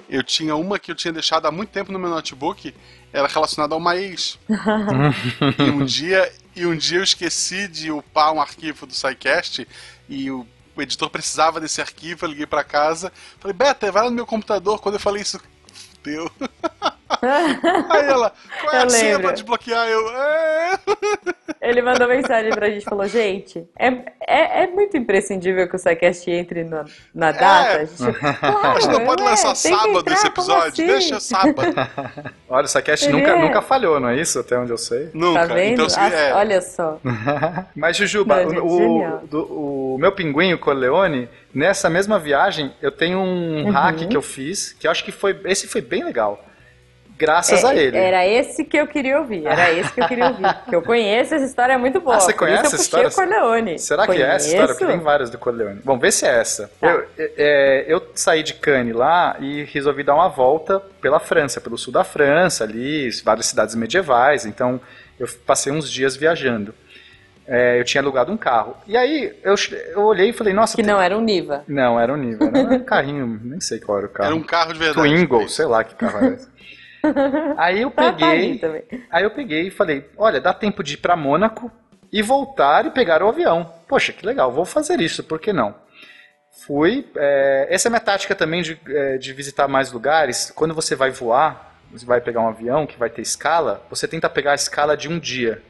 Eu 0.07 0.24
tinha 0.24 0.55
uma 0.55 0.78
que 0.80 0.91
eu 0.91 0.95
tinha 0.95 1.11
deixado 1.11 1.45
há 1.47 1.51
muito 1.51 1.72
tempo 1.72 1.91
no 1.91 1.99
meu 1.99 2.09
notebook, 2.09 2.74
era 3.11 3.28
relacionada 3.28 3.74
a 3.74 3.78
uma 3.78 3.95
ex. 3.97 4.38
e 5.59 5.70
um 5.70 5.84
dia 5.84 6.32
e 6.55 6.66
um 6.66 6.76
dia 6.76 6.99
eu 6.99 7.03
esqueci 7.03 7.68
de 7.68 7.91
upar 7.91 8.32
um 8.32 8.39
arquivo 8.39 8.86
do 8.86 8.93
SciCast 8.93 9.68
e 10.07 10.32
o, 10.32 10.47
o 10.76 10.82
editor 10.82 11.09
precisava 11.09 11.59
desse 11.59 11.82
arquivo, 11.82 12.26
eu 12.26 12.30
liguei 12.30 12.45
pra 12.45 12.63
casa, 12.63 13.11
falei, 13.39 13.53
Beta, 13.53 13.91
vai 13.91 14.03
lá 14.03 14.09
no 14.09 14.16
meu 14.16 14.26
computador. 14.26 14.80
Quando 14.80 14.95
eu 14.95 14.99
falei 15.01 15.22
isso, 15.22 15.38
deu. 16.06 16.30
Aí 17.89 18.08
ela, 18.08 18.32
qual 18.62 18.74
é 18.76 18.82
Eu 18.82 18.86
a 18.86 18.89
senha 18.89 19.20
pra 19.20 19.32
desbloquear? 19.32 19.88
Eu, 19.88 20.10
é. 20.10 20.80
Ele 21.62 21.82
mandou 21.82 22.08
mensagem 22.08 22.51
pra 22.51 22.70
gente 22.70 22.84
falou: 22.84 23.08
gente, 23.08 23.68
é, 23.78 23.88
é, 24.28 24.64
é 24.64 24.68
muito 24.68 24.97
imprescindível 24.97 25.68
que 25.68 25.76
o 25.76 25.80
SciCast 25.80 26.30
entre 26.30 26.64
na, 26.64 26.86
na 27.14 27.32
data. 27.32 27.78
A 27.78 27.86
gente, 27.86 28.20
claro, 28.39 28.68
A 28.68 28.80
gente 28.80 28.91
não 28.91 29.06
pode 29.06 29.24
ué, 29.24 29.30
lançar 29.30 29.56
sábado 29.56 29.99
entrar, 29.99 30.14
esse 30.14 30.28
episódio, 30.28 30.68
assim? 30.70 30.88
deixa 30.88 31.20
sábado. 31.20 31.74
Olha, 32.49 32.66
o 32.66 32.68
Ele 33.06 33.12
nunca, 33.14 33.32
é- 33.32 33.41
nunca 33.41 33.62
falhou, 33.62 33.99
não 33.99 34.10
é 34.10 34.18
isso? 34.18 34.39
Até 34.39 34.58
onde 34.58 34.72
eu 34.72 34.78
sei. 34.78 35.10
Nunca. 35.14 35.47
Tá 35.47 35.53
vendo? 35.53 35.74
Então, 35.74 35.89
se, 35.89 35.99
Ah, 35.99 36.10
é, 36.10 36.34
Olha 36.34 36.62
só. 36.62 36.99
Mas, 37.76 37.97
Jujuba, 37.97 38.43
Não, 38.43 38.49
gente, 38.49 38.60
o, 38.62 39.20
do- 39.28 39.45
o 39.93 39.97
meu 39.99 40.12
pinguim, 40.12 40.53
o 40.53 40.60
Corleone, 40.60 41.30
nessa 41.53 41.89
mesma 41.89 42.20
viagem, 42.20 42.74
eu 42.82 42.91
tenho 42.91 43.18
um 43.20 43.66
Uhum. 43.66 43.72
hack 43.72 44.08
que 44.08 44.16
eu 44.18 44.22
fiz, 44.22 44.74
que 44.74 44.86
eu 44.88 44.91
acho 44.91 45.03
que 45.03 45.12
foi. 45.12 45.39
Esse 45.45 45.68
foi 45.68 45.82
bem 45.82 46.03
legal. 46.03 46.45
Graças 47.18 47.63
É, 47.63 47.68
a 47.68 47.76
ele. 47.76 47.95
Era 47.97 48.28
esse 48.28 48.63
que 48.66 48.78
eu 48.78 48.86
queria 48.88 49.20
ouvir. 49.20 49.45
Era 49.45 49.72
esse 49.74 49.91
que 49.93 50.01
eu 50.01 50.07
queria 50.07 50.28
ouvir. 50.28 50.53
Porque 50.55 50.76
eu 50.76 50.82
conheço 50.82 51.34
essa 51.36 51.45
história 51.45 51.74
é 51.74 51.78
muito 51.78 52.01
boa. 52.01 52.18
Ah, 52.18 52.20
você 52.20 52.34
conhece 52.34 52.61
eu 52.63 52.66
essa 52.68 52.78
puxei 52.78 52.84
história? 53.03 53.09
o 53.09 53.13
Corleone. 53.13 53.80
Será 53.80 54.05
que 54.05 54.22
é 54.22 54.36
essa 54.36 54.47
história? 54.47 54.68
Porque 54.68 54.80
tem 54.80 54.88
Conheço. 54.88 55.03
várias 55.05 55.30
do 55.30 55.38
Corleone. 55.38 55.80
Bom, 55.84 55.97
vê 55.97 56.11
se 56.11 56.26
é 56.26 56.39
essa. 56.39 56.70
Tá. 56.82 56.88
Eu, 56.91 57.07
é, 57.18 57.86
eu 57.88 58.05
saí 58.16 58.43
de 58.43 58.53
Cannes 58.55 58.93
lá 58.95 59.38
e 59.39 59.63
resolvi 59.63 60.03
dar 60.03 60.16
uma 60.16 60.28
volta 60.28 60.80
pela 61.01 61.20
França, 61.20 61.61
pelo 61.61 61.78
sul 61.78 61.93
da 61.93 62.03
França, 62.03 62.63
ali, 62.63 63.09
várias 63.24 63.45
cidades 63.45 63.76
medievais. 63.76 64.45
Então, 64.45 64.82
eu 65.20 65.28
passei 65.45 65.72
uns 65.72 65.89
dias 65.89 66.16
viajando. 66.18 66.74
É, 67.47 67.80
eu 67.80 67.84
tinha 67.84 68.01
alugado 68.01 68.32
um 68.32 68.38
carro. 68.38 68.76
E 68.88 68.97
aí, 68.97 69.32
eu, 69.43 69.53
eu 69.93 70.01
olhei 70.01 70.30
e 70.30 70.34
falei, 70.34 70.51
nossa... 70.51 70.76
Que 70.76 70.82
tem- 70.84 70.91
não 70.91 70.99
era 70.99 71.16
um 71.16 71.22
Niva. 71.22 71.63
Não, 71.68 71.99
era 71.99 72.11
um 72.11 72.18
nível. 72.18 72.47
Era 72.47 72.57
um 72.74 72.80
carrinho, 72.84 73.39
nem 73.43 73.61
sei 73.61 73.80
qual 73.80 73.99
era 73.99 74.07
o 74.07 74.09
carro. 74.09 74.28
era 74.30 74.36
um 74.36 74.41
carro 74.43 74.74
de 74.74 74.80
verdade. 74.80 75.07
Twingo, 75.07 75.47
sei 75.47 75.66
lá 75.66 75.84
que 75.84 75.93
carro 75.95 76.18
era 76.18 76.34
esse. 76.36 76.47
Aí 77.58 77.82
eu 77.82 77.91
peguei, 77.91 78.62
aí 79.12 79.24
eu 79.24 79.32
peguei 79.32 79.68
e 79.68 79.72
falei, 79.72 80.10
olha, 80.18 80.39
dá 80.41 80.53
tempo 80.53 80.84
de 80.84 80.95
ir 80.95 80.97
pra 80.97 81.16
Mônaco 81.16 81.72
e 82.12 82.22
voltar 82.22 82.86
e 82.86 82.91
pegar 82.91 83.22
o 83.24 83.28
avião. 83.28 83.72
Poxa, 83.88 84.14
que 84.14 84.26
legal, 84.26 84.51
vou 84.51 84.66
fazer 84.66 84.99
isso, 85.01 85.24
por 85.24 85.39
que 85.39 85.51
não? 85.53 85.76
Fui, 86.66 87.06
é, 87.18 87.68
essa 87.70 87.88
é 87.88 87.89
a 87.89 87.91
minha 87.91 87.99
tática 87.99 88.34
também 88.34 88.62
de, 88.62 88.80
é, 88.88 89.18
de 89.18 89.34
visitar 89.34 89.68
mais 89.68 89.91
lugares. 89.91 90.51
Quando 90.56 90.74
você 90.74 90.95
vai 90.95 91.12
voar, 91.12 91.76
você 91.91 92.06
vai 92.06 92.22
pegar 92.22 92.41
um 92.41 92.47
avião 92.47 92.88
que 92.88 92.97
vai 92.97 93.10
ter 93.10 93.22
escala, 93.22 93.84
você 93.89 94.08
tenta 94.08 94.30
pegar 94.30 94.51
a 94.51 94.56
escala 94.56 94.95
de 94.95 95.10
um 95.10 95.20
dia. 95.20 95.62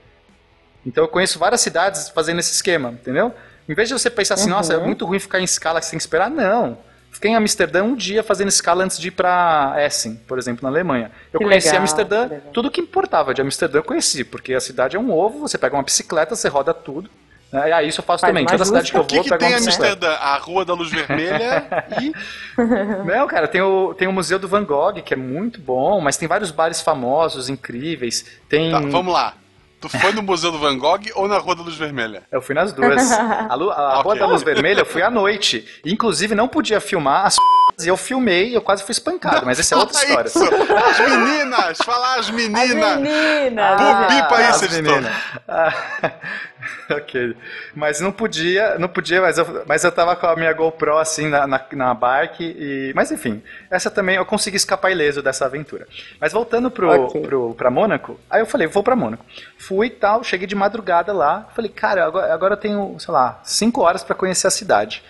Então 0.85 1.03
eu 1.03 1.07
conheço 1.07 1.39
várias 1.39 1.61
cidades 1.61 2.09
fazendo 2.09 2.39
esse 2.39 2.53
esquema, 2.53 2.91
entendeu? 2.91 3.33
Em 3.67 3.73
vez 3.73 3.89
de 3.89 3.95
você 3.95 4.09
pensar 4.09 4.35
assim, 4.35 4.49
Uhum. 4.51 4.55
nossa, 4.57 4.73
é 4.75 4.77
muito 4.77 5.05
ruim 5.05 5.17
ficar 5.19 5.39
em 5.39 5.43
escala, 5.43 5.81
você 5.81 5.89
tem 5.91 5.97
que 5.97 6.03
esperar, 6.03 6.29
não. 6.29 6.77
Fiquei 7.15 7.31
em 7.31 7.35
Amsterdã 7.35 7.81
um 7.81 7.95
dia 7.95 8.21
fazendo 8.21 8.49
escala 8.49 8.83
antes 8.83 8.99
de 8.99 9.07
ir 9.07 9.11
pra 9.11 9.73
Essen, 9.77 10.19
por 10.27 10.37
exemplo, 10.37 10.63
na 10.63 10.69
Alemanha. 10.69 11.09
Eu 11.31 11.39
Que 11.39 11.45
conheci 11.45 11.67
legal, 11.67 11.81
Amsterdã, 11.81 12.21
legal. 12.23 12.51
tudo 12.51 12.69
que 12.69 12.81
importava 12.81 13.33
de 13.33 13.41
Amsterdã 13.41 13.79
eu 13.79 13.83
conheci, 13.83 14.25
porque 14.25 14.53
a 14.53 14.59
cidade 14.59 14.97
é 14.97 14.99
um 14.99 15.13
ovo, 15.13 15.39
você 15.39 15.57
pega 15.57 15.77
uma 15.77 15.81
bicicleta, 15.81 16.35
você 16.35 16.49
roda 16.49 16.73
tudo. 16.73 17.09
Né? 17.53 17.69
E 17.69 17.71
aí 17.71 17.87
isso 17.87 18.01
eu 18.01 18.03
faço 18.03 18.19
Faz 18.19 18.31
também. 18.33 18.45
Toda 18.45 18.65
cidade 18.65 18.91
que 18.91 18.97
eu 18.97 19.01
O 19.01 19.05
que, 19.05 19.15
vou, 19.15 19.23
que 19.23 19.29
pego 19.29 19.39
tem 19.39 19.49
uma 19.53 19.55
bicicleta. 19.55 19.93
Amsterdã? 20.07 20.15
A 20.17 20.37
Rua 20.37 20.65
da 20.65 20.73
Luz 20.73 20.91
Vermelha 20.91 21.85
e. 22.01 22.11
Não, 23.07 23.27
cara, 23.27 23.47
tem 23.47 23.61
o, 23.61 23.93
tem 23.93 24.09
o 24.09 24.11
Museu 24.11 24.37
do 24.37 24.49
Van 24.49 24.65
Gogh, 24.65 25.01
que 25.01 25.13
é 25.13 25.17
muito 25.17 25.61
bom, 25.61 26.01
mas 26.01 26.17
tem 26.17 26.27
vários 26.27 26.51
bares 26.51 26.81
famosos, 26.81 27.47
incríveis. 27.47 28.25
Tem. 28.49 28.71
Tá, 28.71 28.81
vamos 28.81 29.13
lá. 29.13 29.35
Tu 29.89 29.99
foi 29.99 30.11
no 30.13 30.23
Museu 30.23 30.51
do 30.51 30.57
Van 30.57 30.77
Gogh 30.77 31.01
ou 31.15 31.27
na 31.27 31.37
Rua 31.37 31.55
da 31.55 31.61
Luz 31.61 31.75
Vermelha? 31.75 32.23
Eu 32.31 32.41
fui 32.41 32.55
nas 32.55 32.73
duas. 32.73 33.11
A, 33.49 33.53
lu- 33.55 33.69
a 33.71 34.01
Rua 34.01 34.13
Ok. 34.13 34.19
da 34.19 34.25
Luz 34.25 34.41
Vermelha 34.41 34.79
eu 34.81 34.85
fui 34.85 35.01
à 35.03 35.09
noite. 35.11 35.63
Inclusive 35.85 36.33
não 36.33 36.47
podia 36.47 36.79
filmar 36.81 37.25
as 37.25 37.35
eu 37.85 37.97
filmei 37.97 38.49
e 38.49 38.53
eu 38.53 38.61
quase 38.61 38.83
fui 38.83 38.91
espancado, 38.93 39.45
mas 39.45 39.59
essa 39.59 39.75
é 39.75 39.77
outra 39.77 39.97
história. 40.01 40.27
isso. 40.27 40.39
As 40.43 40.99
meninas! 40.99 41.77
Falar 41.79 42.13
as 42.19 42.19
As 42.27 42.29
meninas! 42.29 42.97
meninas! 42.99 43.79
Bu- 43.81 44.07
bipa 44.07 44.37
aí, 44.37 44.45
as 44.45 44.55
Cestor. 44.57 44.81
meninas. 44.81 45.13
Ah, 45.47 45.73
ok. 46.91 47.35
Mas 47.75 47.99
não 47.99 48.11
podia, 48.11 48.77
não 48.79 48.87
podia, 48.87 49.21
mas 49.21 49.37
eu, 49.37 49.63
mas 49.67 49.83
eu 49.83 49.91
tava 49.91 50.15
com 50.15 50.25
a 50.27 50.35
minha 50.35 50.53
GoPro 50.53 50.97
assim 50.97 51.27
na, 51.27 51.45
na, 51.47 51.61
na 51.73 51.93
bike 51.93 52.43
e. 52.43 52.93
Mas 52.95 53.11
enfim, 53.11 53.41
essa 53.69 53.89
também 53.91 54.15
eu 54.15 54.25
consegui 54.25 54.57
escapar 54.57 54.91
ileso 54.91 55.21
dessa 55.21 55.45
aventura. 55.45 55.87
Mas 56.19 56.33
voltando 56.33 56.71
pro, 56.71 56.89
Ok. 57.05 57.21
pro, 57.21 57.53
pra 57.55 57.69
Mônaco, 57.69 58.19
aí 58.29 58.41
eu 58.41 58.45
falei, 58.45 58.67
vou 58.67 58.83
pra 58.83 58.95
Mônaco. 58.95 59.25
Fui 59.57 59.87
e 59.87 59.91
tal, 59.91 60.23
cheguei 60.23 60.47
de 60.47 60.55
madrugada 60.55 61.11
lá, 61.13 61.47
falei, 61.55 61.69
cara, 61.71 62.05
agora, 62.05 62.33
agora 62.33 62.53
eu 62.53 62.57
tenho, 62.57 62.95
sei 62.99 63.13
lá, 63.13 63.39
cinco 63.43 63.81
horas 63.81 64.03
pra 64.03 64.15
conhecer 64.15 64.47
a 64.47 64.51
cidade. 64.51 65.03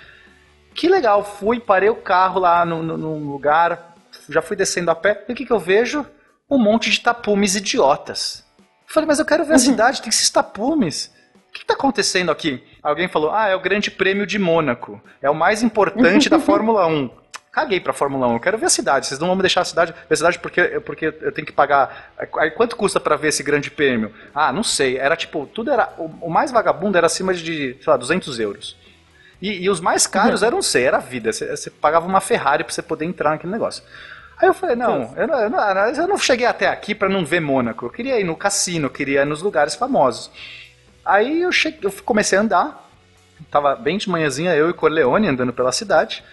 Que 0.76 0.90
legal, 0.90 1.24
fui, 1.24 1.58
parei 1.58 1.90
o 1.90 1.96
carro 1.96 2.38
lá 2.42 2.66
no, 2.66 2.84
no, 2.84 2.98
num 2.98 3.32
lugar, 3.32 3.96
já 4.28 4.42
fui 4.42 4.58
descendo 4.58 4.92
a 4.92 4.96
pé, 4.96 5.24
e 5.28 5.32
o 5.32 5.36
que, 5.36 5.46
que 5.46 5.54
eu 5.54 5.60
vejo? 5.60 6.06
Um 6.50 6.58
monte 6.58 6.92
de 6.92 7.00
tapumes 7.00 7.56
idiotas. 7.56 8.46
Eu 8.60 8.94
falei, 8.94 9.08
mas 9.08 9.18
eu 9.18 9.26
quero 9.26 9.46
ver 9.46 9.54
a 9.54 9.60
cidade, 9.60 10.02
tem 10.02 10.10
esses 10.10 10.30
tapumes. 10.30 11.12
O 11.50 11.54
que 11.54 11.62
está 11.62 11.74
acontecendo 11.74 12.30
aqui? 12.30 12.62
Alguém 12.84 13.08
falou, 13.08 13.32
ah, 13.32 13.48
é 13.48 13.56
o 13.56 13.62
Grande 13.62 13.90
Prêmio 13.90 14.28
de 14.28 14.38
Mônaco. 14.38 15.02
É 15.22 15.30
o 15.30 15.34
mais 15.34 15.64
importante 15.64 16.30
da 16.30 16.38
Fórmula 16.40 16.86
1. 16.86 17.10
Caguei 17.54 17.80
pra 17.80 17.94
Fórmula 17.94 18.28
1, 18.28 18.34
eu 18.34 18.40
quero 18.42 18.58
ver 18.58 18.66
a 18.66 18.70
cidade. 18.70 19.08
Vocês 19.08 19.18
não 19.18 19.28
vão 19.28 19.38
me 19.38 19.42
deixar 19.42 19.62
a 19.62 19.66
cidade, 19.66 19.94
ver 19.94 20.14
a 20.14 20.18
cidade 20.18 20.40
porque, 20.40 20.62
porque 20.82 21.06
eu 21.06 21.32
tenho 21.32 21.48
que 21.48 21.54
pagar. 21.54 22.14
Aí 22.38 22.52
quanto 22.52 22.76
custa 22.76 23.00
pra 23.00 23.16
ver 23.16 23.30
esse 23.30 23.42
grande 23.42 23.72
prêmio? 23.72 24.14
Ah, 24.34 24.52
não 24.52 24.62
sei. 24.62 24.98
Era 24.98 25.16
tipo, 25.16 25.46
tudo 25.46 25.72
era. 25.72 25.94
O, 25.98 26.28
o 26.28 26.30
mais 26.30 26.52
vagabundo 26.52 26.98
era 26.98 27.08
acima 27.08 27.34
de, 27.34 27.78
sei 27.82 27.90
lá, 27.92 27.96
200 27.96 28.42
euros. 28.42 28.76
E, 29.42 29.64
e 29.64 29.70
os 29.70 29.80
mais 29.80 30.08
caros 30.08 30.44
eram, 30.44 30.58
não 30.58 30.62
sei, 30.62 30.86
era 30.86 30.98
a 30.98 31.02
vida. 31.02 31.32
Você, 31.32 31.56
você 31.56 31.70
pagava 31.70 32.08
uma 32.08 32.22
Ferrari 32.22 32.64
pra 32.64 32.74
você 32.74 32.82
poder 32.82 33.06
entrar 33.06 33.32
naquele 33.32 33.52
negócio. 33.52 33.84
Aí 34.38 34.48
eu 34.48 34.54
falei, 34.54 34.76
não, 34.76 35.14
eu 35.16 35.28
não, 35.28 35.40
eu 35.40 35.50
não, 35.50 35.88
eu 35.88 36.08
não 36.08 36.18
cheguei 36.18 36.46
até 36.46 36.68
aqui 36.68 36.94
pra 36.94 37.08
não 37.08 37.26
ver 37.26 37.40
Mônaco. 37.40 37.86
Eu 37.86 37.90
queria 37.90 38.20
ir 38.20 38.24
no 38.24 38.36
cassino, 38.36 38.88
eu 38.88 38.90
queria 38.90 39.22
ir 39.22 39.26
nos 39.26 39.42
lugares 39.42 39.76
famosos. 39.76 40.30
Aí 41.06 41.42
eu, 41.42 41.52
cheguei, 41.52 41.80
eu 41.84 41.92
comecei 42.04 42.38
a 42.38 42.42
andar. 42.42 42.90
Tava 43.52 43.76
bem 43.76 43.98
de 43.98 44.10
manhãzinha, 44.10 44.56
eu 44.56 44.70
e 44.70 44.74
Corleone 44.74 45.28
andando 45.28 45.54
pela 45.54 45.72
cidade. 45.72 46.24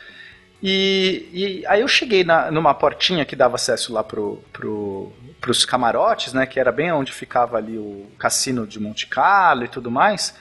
E, 0.62 1.28
e 1.32 1.66
aí 1.66 1.80
eu 1.80 1.88
cheguei 1.88 2.22
na, 2.22 2.50
numa 2.50 2.72
portinha 2.72 3.24
que 3.24 3.34
dava 3.34 3.56
acesso 3.56 3.92
lá 3.92 4.02
pro, 4.02 4.42
pro, 4.52 5.12
pros 5.40 5.64
camarotes, 5.64 6.32
né? 6.32 6.46
Que 6.46 6.58
era 6.58 6.70
bem 6.70 6.92
onde 6.92 7.12
ficava 7.12 7.56
ali 7.56 7.76
o 7.76 8.06
cassino 8.18 8.66
de 8.66 8.80
Monte 8.80 9.06
Carlo 9.06 9.64
e 9.64 9.68
tudo 9.68 9.90
mais. 9.90 10.34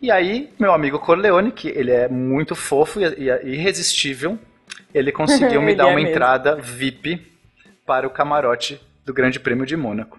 E 0.00 0.10
aí, 0.10 0.50
meu 0.58 0.72
amigo 0.72 0.98
Corleone, 0.98 1.52
que 1.52 1.68
ele 1.68 1.90
é 1.90 2.08
muito 2.08 2.54
fofo 2.56 3.00
e, 3.00 3.04
e 3.04 3.54
irresistível, 3.54 4.38
ele 4.94 5.12
conseguiu 5.12 5.60
me 5.62 5.72
Ele 5.72 5.76
dar 5.76 5.84
é 5.84 5.86
uma 5.86 6.00
mesmo. 6.00 6.10
entrada 6.10 6.56
VIP 6.56 7.26
para 7.84 8.06
o 8.06 8.10
camarote 8.10 8.80
do 9.04 9.12
Grande 9.12 9.38
Prêmio 9.38 9.66
de 9.66 9.76
Mônaco. 9.76 10.18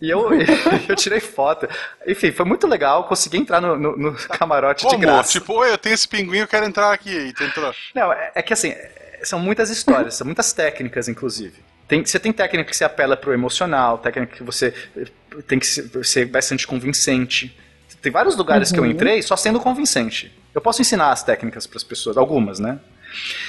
E 0.00 0.10
eu, 0.10 0.28
eu 0.88 0.96
tirei 0.96 1.20
foto. 1.20 1.68
Enfim, 2.06 2.30
foi 2.30 2.44
muito 2.44 2.66
legal, 2.66 3.04
consegui 3.08 3.38
entrar 3.38 3.60
no, 3.60 3.76
no- 3.76 3.96
no 3.96 4.14
camarote 4.14 4.82
de 4.86 4.86
Como? 4.90 5.00
graça. 5.00 5.32
Tipo, 5.32 5.54
oi, 5.54 5.70
eu 5.72 5.78
tenho 5.78 5.94
esse 5.94 6.06
pinguim, 6.06 6.38
eu 6.38 6.48
quero 6.48 6.66
entrar 6.66 6.92
aqui. 6.92 7.10
E 7.10 7.32
tu 7.32 7.42
entrou. 7.44 7.72
Não, 7.94 8.12
é, 8.12 8.32
é 8.34 8.42
que 8.42 8.52
assim, 8.52 8.74
são 9.22 9.38
muitas 9.38 9.70
histórias, 9.70 10.14
são 10.14 10.26
muitas 10.26 10.52
técnicas, 10.52 11.08
inclusive. 11.08 11.54
Tem, 11.88 12.04
você 12.04 12.18
tem 12.18 12.32
técnica 12.32 12.70
que 12.70 12.76
você 12.76 12.84
apela 12.84 13.16
pro 13.16 13.32
emocional, 13.32 13.98
técnica 13.98 14.36
que 14.36 14.42
você 14.42 14.72
eh, 14.96 15.06
tem 15.46 15.58
que 15.58 15.66
ser 15.66 16.26
bastante 16.26 16.66
convincente. 16.66 17.56
Tem 18.04 18.12
vários 18.12 18.36
lugares 18.36 18.70
que 18.70 18.78
eu 18.78 18.84
Uhum. 18.84 18.90
entrei 18.90 19.22
só 19.22 19.34
sendo 19.34 19.58
convincente. 19.58 20.30
Eu 20.54 20.60
posso 20.60 20.82
ensinar 20.82 21.10
as 21.10 21.22
técnicas 21.22 21.66
para 21.66 21.78
as 21.78 21.82
pessoas, 21.82 22.18
algumas, 22.18 22.60
né? 22.60 22.78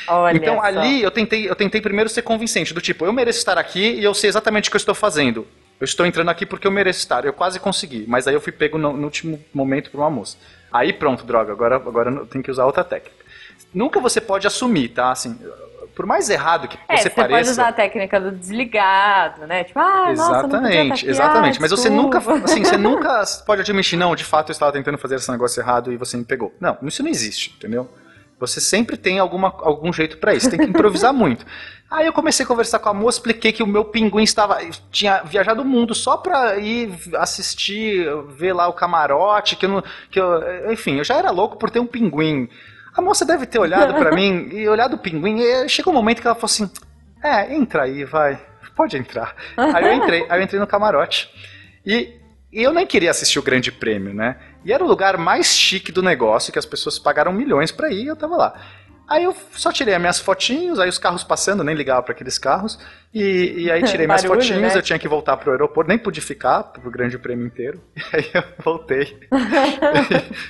Olha 0.08 0.38
então 0.38 0.56
só. 0.56 0.62
ali 0.62 1.02
eu 1.02 1.12
tentei, 1.12 1.50
eu 1.50 1.56
tentei 1.56 1.82
primeiro 1.82 2.10
ser 2.10 2.22
convincente, 2.22 2.74
do 2.74 2.80
tipo, 2.80 3.06
eu 3.06 3.12
mereço 3.12 3.40
estar 3.40 3.58
aqui 3.58 3.82
e 4.00 4.04
eu 4.04 4.14
sei 4.14 4.30
exatamente 4.30 4.70
o 4.70 4.72
que 4.72 4.78
eu 4.78 4.80
estou 4.80 4.96
fazendo. 4.96 5.46
Eu 5.78 5.84
estou 5.84 6.06
entrando 6.06 6.30
aqui 6.30 6.46
porque 6.46 6.66
eu 6.66 6.72
mereço 6.72 7.00
estar. 7.00 7.26
Eu 7.26 7.34
quase 7.34 7.60
consegui, 7.60 8.06
mas 8.08 8.30
aí 8.30 8.34
eu 8.34 8.40
fui 8.40 8.54
pego 8.54 8.78
no, 8.78 8.94
no 8.94 9.04
último 9.04 9.44
momento 9.54 9.92
por 9.92 10.00
uma 10.00 10.10
moça. 10.10 10.38
Aí 10.72 10.94
pronto, 10.94 11.26
droga, 11.26 11.52
agora, 11.52 11.76
agora 11.76 12.10
eu 12.10 12.26
tenho 12.26 12.42
que 12.42 12.50
usar 12.50 12.66
outra 12.66 12.84
técnica. 12.86 13.26
Nunca 13.74 14.00
você 14.00 14.22
pode 14.22 14.48
assumir, 14.48 14.88
tá? 14.90 15.12
Assim, 15.12 15.38
por 15.96 16.06
mais 16.06 16.30
errado 16.30 16.68
que 16.68 16.78
É, 16.88 16.98
você 16.98 17.04
você 17.04 17.10
pareça. 17.10 17.38
pode 17.40 17.50
usar 17.50 17.68
a 17.70 17.74
técnica 17.74 18.20
do 18.20 18.32
desligado, 18.32 19.48
né? 19.48 19.64
Tipo, 19.64 19.80
ah, 19.80 20.14
nossa, 20.16 20.32
Exatamente, 20.40 20.92
aqui, 20.94 21.10
exatamente. 21.10 21.58
ah, 21.58 21.62
Mas 21.62 21.72
você 21.72 21.90
nunca, 21.90 22.18
assim, 22.44 22.64
você 22.64 22.76
nunca 22.78 23.24
pode 23.46 23.62
admitir, 23.62 23.98
não, 23.98 24.16
de 24.16 24.24
fato 24.24 24.50
eu 24.50 24.54
estava 24.54 24.72
tentando 24.72 24.98
fazer 24.98 25.16
esse 25.16 25.32
negócio 25.32 25.62
errado 25.62 25.92
e 25.92 25.98
você 25.98 26.18
me 26.18 26.26
pegou. 26.26 26.54
Não, 26.60 26.78
isso 26.84 27.02
não 27.02 27.10
existe, 27.10 27.54
entendeu? 27.58 27.90
Você 28.38 28.60
sempre 28.60 28.98
tem 28.98 29.18
alguma, 29.18 29.48
algum 29.60 29.94
jeito 29.94 30.18
pra 30.18 30.34
isso, 30.34 30.50
tem 30.50 30.60
que 30.60 30.66
improvisar 30.66 31.14
muito. 31.16 31.46
Aí 31.90 32.06
eu 32.06 32.12
comecei 32.12 32.44
a 32.44 32.48
conversar 32.48 32.80
com 32.80 32.90
a 32.90 32.94
moça, 32.94 33.20
expliquei 33.20 33.54
que 33.54 33.64
o 33.64 33.68
meu 33.68 33.86
pinguim 33.86 34.24
estava 34.24 34.60
tinha 34.92 35.22
viajado 35.24 35.62
o 35.62 35.66
mundo 35.66 35.96
só 35.96 36.18
pra 36.18 36.58
ir 36.58 36.92
assistir, 37.16 38.06
ver 38.38 38.52
lá 38.54 38.68
o 38.68 38.74
camarote, 38.74 39.56
que 39.56 39.66
eu 39.66 39.70
não, 39.70 39.84
que 40.12 40.20
eu, 40.20 40.72
enfim, 40.72 40.98
eu 40.98 41.04
já 41.06 41.16
era 41.16 41.32
louco 41.32 41.58
por 41.58 41.70
ter 41.70 41.80
um 41.80 41.86
pinguim. 41.86 42.50
A 42.96 43.02
moça 43.02 43.26
deve 43.26 43.46
ter 43.46 43.60
olhado 43.60 43.94
pra 43.94 44.12
mim 44.16 44.50
e 44.52 44.68
olhado 44.68 44.96
o 44.96 44.98
pinguim, 44.98 45.40
e 45.40 45.68
chegou 45.70 45.92
um 45.94 45.96
momento 45.96 46.22
que 46.22 46.28
ela 46.28 46.36
falou 46.36 46.46
assim: 46.46 46.70
"É, 47.24 47.54
entra 47.54 47.84
aí, 47.84 48.04
vai. 48.06 48.40
Pode 48.76 48.98
entrar". 48.98 49.36
Aí 49.58 49.86
eu 49.86 49.94
entrei, 49.94 50.26
aí 50.30 50.40
eu 50.40 50.44
entrei 50.44 50.60
no 50.60 50.68
camarote. 50.68 51.30
E, 51.86 52.14
e 52.52 52.64
eu 52.64 52.74
nem 52.74 52.86
queria 52.86 53.12
assistir 53.12 53.38
o 53.40 53.44
Grande 53.44 53.72
Prêmio, 53.72 54.14
né? 54.14 54.38
E 54.64 54.74
era 54.74 54.84
o 54.84 54.88
lugar 54.88 55.18
mais 55.18 55.48
chique 55.48 55.92
do 55.92 56.02
negócio, 56.02 56.52
que 56.52 56.60
as 56.60 56.66
pessoas 56.66 56.98
pagaram 56.98 57.32
milhões 57.32 57.72
pra 57.72 57.90
ir, 57.92 58.06
e 58.06 58.08
eu 58.08 58.16
tava 58.16 58.36
lá. 58.36 58.54
Aí 59.08 59.24
eu 59.24 59.36
só 59.52 59.72
tirei 59.72 59.94
as 59.94 60.00
minhas 60.00 60.20
fotinhos, 60.20 60.80
aí 60.80 60.90
os 60.90 60.98
carros 60.98 61.24
passando, 61.24 61.64
nem 61.64 61.76
ligava 61.76 62.02
pra 62.02 62.14
aqueles 62.14 62.40
carros. 62.40 62.80
E, 63.14 63.54
e 63.58 63.72
aí 63.72 63.84
tirei 63.84 64.08
minhas 64.08 64.24
Barulho, 64.26 64.42
fotinhos, 64.42 64.74
né? 64.74 64.80
eu 64.80 64.82
tinha 64.82 64.98
que 64.98 65.08
voltar 65.08 65.38
pro 65.38 65.52
aeroporto, 65.52 65.88
nem 65.88 65.98
pude 65.98 66.22
ficar 66.22 66.64
pro 66.64 66.90
Grande 66.90 67.18
Prêmio 67.20 67.46
inteiro. 67.46 67.80
E 67.96 68.18
aí 68.18 68.32
eu 68.34 68.44
voltei 68.64 69.16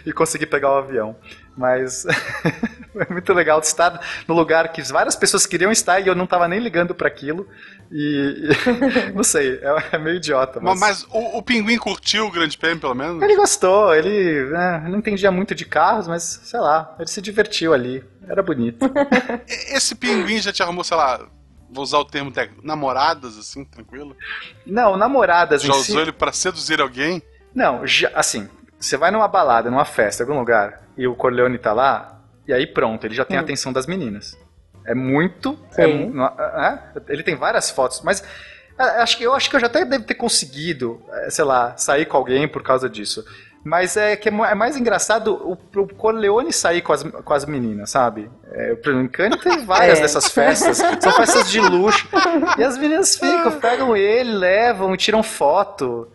e, 0.05 0.09
e 0.09 0.13
consegui 0.13 0.45
pegar 0.45 0.71
o 0.71 0.77
avião. 0.77 1.17
Mas 1.57 2.05
é 2.95 3.11
muito 3.13 3.33
legal 3.33 3.61
de 3.61 3.67
estar 3.67 3.99
no 4.27 4.35
lugar 4.35 4.71
que 4.73 4.81
várias 4.83 5.15
pessoas 5.15 5.45
queriam 5.45 5.71
estar 5.71 5.99
e 6.01 6.07
eu 6.07 6.15
não 6.15 6.27
tava 6.27 6.47
nem 6.47 6.59
ligando 6.59 6.93
pra 6.93 7.07
aquilo. 7.07 7.47
E, 7.91 8.49
e- 8.49 9.11
não 9.15 9.23
sei, 9.23 9.59
é, 9.61 9.95
é 9.95 9.97
meio 9.97 10.17
idiota. 10.17 10.59
Mas, 10.59 10.79
mas 10.79 11.03
o, 11.11 11.37
o 11.37 11.41
pinguim 11.41 11.77
curtiu 11.77 12.27
o 12.27 12.31
grande 12.31 12.57
prêmio, 12.57 12.79
pelo 12.79 12.95
menos? 12.95 13.21
Ele 13.21 13.35
gostou, 13.35 13.93
ele 13.93 14.45
né, 14.49 14.83
não 14.89 14.97
entendia 14.99 15.31
muito 15.31 15.55
de 15.55 15.65
carros, 15.65 16.07
mas 16.07 16.23
sei 16.43 16.59
lá, 16.59 16.93
ele 16.99 17.07
se 17.07 17.21
divertiu 17.21 17.73
ali. 17.73 18.03
Era 18.27 18.41
bonito. 18.43 18.85
Esse 19.47 19.95
pinguim 19.95 20.39
já 20.41 20.51
te 20.51 20.61
arrumou, 20.63 20.83
sei 20.83 20.97
lá, 20.97 21.25
vou 21.69 21.83
usar 21.83 21.99
o 21.99 22.05
termo 22.05 22.31
técnico, 22.31 22.65
namoradas, 22.65 23.37
assim, 23.37 23.63
tranquilo? 23.63 24.15
Não, 24.65 24.97
namoradas 24.97 25.61
Já 25.61 25.69
em 25.69 25.83
si. 25.83 25.91
usou 25.91 26.01
ele 26.01 26.11
pra 26.11 26.31
seduzir 26.33 26.81
alguém? 26.81 27.21
Não, 27.53 27.85
já, 27.85 28.11
assim, 28.15 28.49
você 28.79 28.97
vai 28.97 29.11
numa 29.11 29.27
balada, 29.27 29.69
numa 29.69 29.85
festa, 29.85 30.23
em 30.23 30.25
algum 30.27 30.39
lugar, 30.39 30.81
e 30.97 31.07
o 31.07 31.15
Corleone 31.15 31.57
tá 31.57 31.73
lá, 31.73 32.19
e 32.47 32.53
aí 32.53 32.65
pronto, 32.67 33.05
ele 33.05 33.15
já 33.15 33.25
tem 33.25 33.37
a 33.37 33.41
Hum. 33.41 33.43
atenção 33.43 33.73
das 33.73 33.85
meninas. 33.87 34.37
É 34.85 34.93
muito. 34.93 35.57
é 35.77 35.87
mu- 35.87 36.23
é, 36.25 36.79
ele 37.09 37.23
tem 37.23 37.35
várias 37.35 37.69
fotos, 37.71 38.01
mas 38.03 38.23
é, 38.77 38.83
acho 39.01 39.17
que, 39.17 39.23
eu 39.23 39.33
acho 39.33 39.49
que 39.49 39.55
eu 39.55 39.59
já 39.59 39.65
até 39.67 39.83
devo 39.83 40.03
ter 40.03 40.15
conseguido, 40.15 41.01
é, 41.11 41.29
sei 41.29 41.43
lá, 41.45 41.75
sair 41.77 42.05
com 42.05 42.17
alguém 42.17 42.47
por 42.47 42.61
causa 42.61 42.87
disso. 42.89 43.25
Mas 43.63 43.97
é 43.97 44.15
que 44.15 44.29
é 44.29 44.31
é 44.31 44.53
mais 44.53 44.77
engraçado 44.77 45.33
o, 45.33 45.53
o 45.81 45.87
Corleone 45.95 46.53
sair 46.53 46.83
com 46.83 46.93
as, 46.93 47.01
com 47.01 47.33
as 47.33 47.45
meninas, 47.45 47.89
sabe? 47.89 48.29
É, 48.51 48.73
o 48.73 49.09
Cane 49.09 49.39
tem 49.39 49.57
várias 49.65 49.97
É. 49.97 50.01
dessas 50.03 50.29
festas. 50.31 50.77
São 50.77 51.11
festas 51.13 51.49
de 51.49 51.59
luxo. 51.59 52.07
E 52.59 52.63
as 52.63 52.77
meninas 52.77 53.15
ficam, 53.15 53.59
pegam 53.59 53.97
ele, 53.97 54.33
levam 54.33 54.93
e 54.93 54.97
tiram 54.97 55.23
foto. 55.23 56.07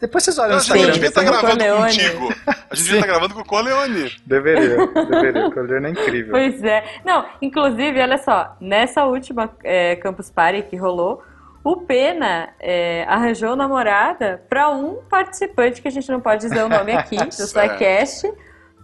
Depois 0.00 0.24
vocês 0.24 0.38
olham 0.38 0.50
Não, 0.50 0.56
no 0.56 0.60
a 0.60 0.62
gente 0.62 0.76
Instagram. 0.76 0.92
devia 0.92 1.08
estar 1.08 1.20
tem 1.20 1.28
o 1.30 1.32
gravando 1.32 1.58
Corleone. 1.64 1.92
contigo. 1.92 2.34
A 2.70 2.74
gente 2.74 2.84
devia 2.84 3.00
estar 3.00 3.06
gravando 3.06 3.34
com 3.34 3.40
o 3.40 3.44
Corleone. 3.44 4.12
Deveria, 4.26 4.86
deveria. 4.86 5.46
O 5.46 5.52
Corleone 5.52 5.86
é 5.86 5.90
incrível. 5.90 6.30
Pois 6.32 6.62
é. 6.62 6.84
Não, 7.04 7.24
inclusive, 7.40 8.00
olha 8.00 8.18
só, 8.18 8.56
nessa 8.60 9.04
última 9.04 9.50
é, 9.64 9.96
Campus 9.96 10.30
Party 10.30 10.62
que 10.62 10.76
rolou, 10.76 11.22
o 11.64 11.76
Pena 11.78 12.50
é, 12.60 13.04
arranjou 13.08 13.56
namorada 13.56 14.42
pra 14.48 14.68
um 14.70 14.96
participante 15.08 15.80
que 15.80 15.88
a 15.88 15.90
gente 15.90 16.10
não 16.10 16.20
pode 16.20 16.42
dizer 16.42 16.62
o 16.62 16.68
nome 16.68 16.92
aqui, 16.92 17.16
do. 17.24 17.32
SciCast, 17.32 18.30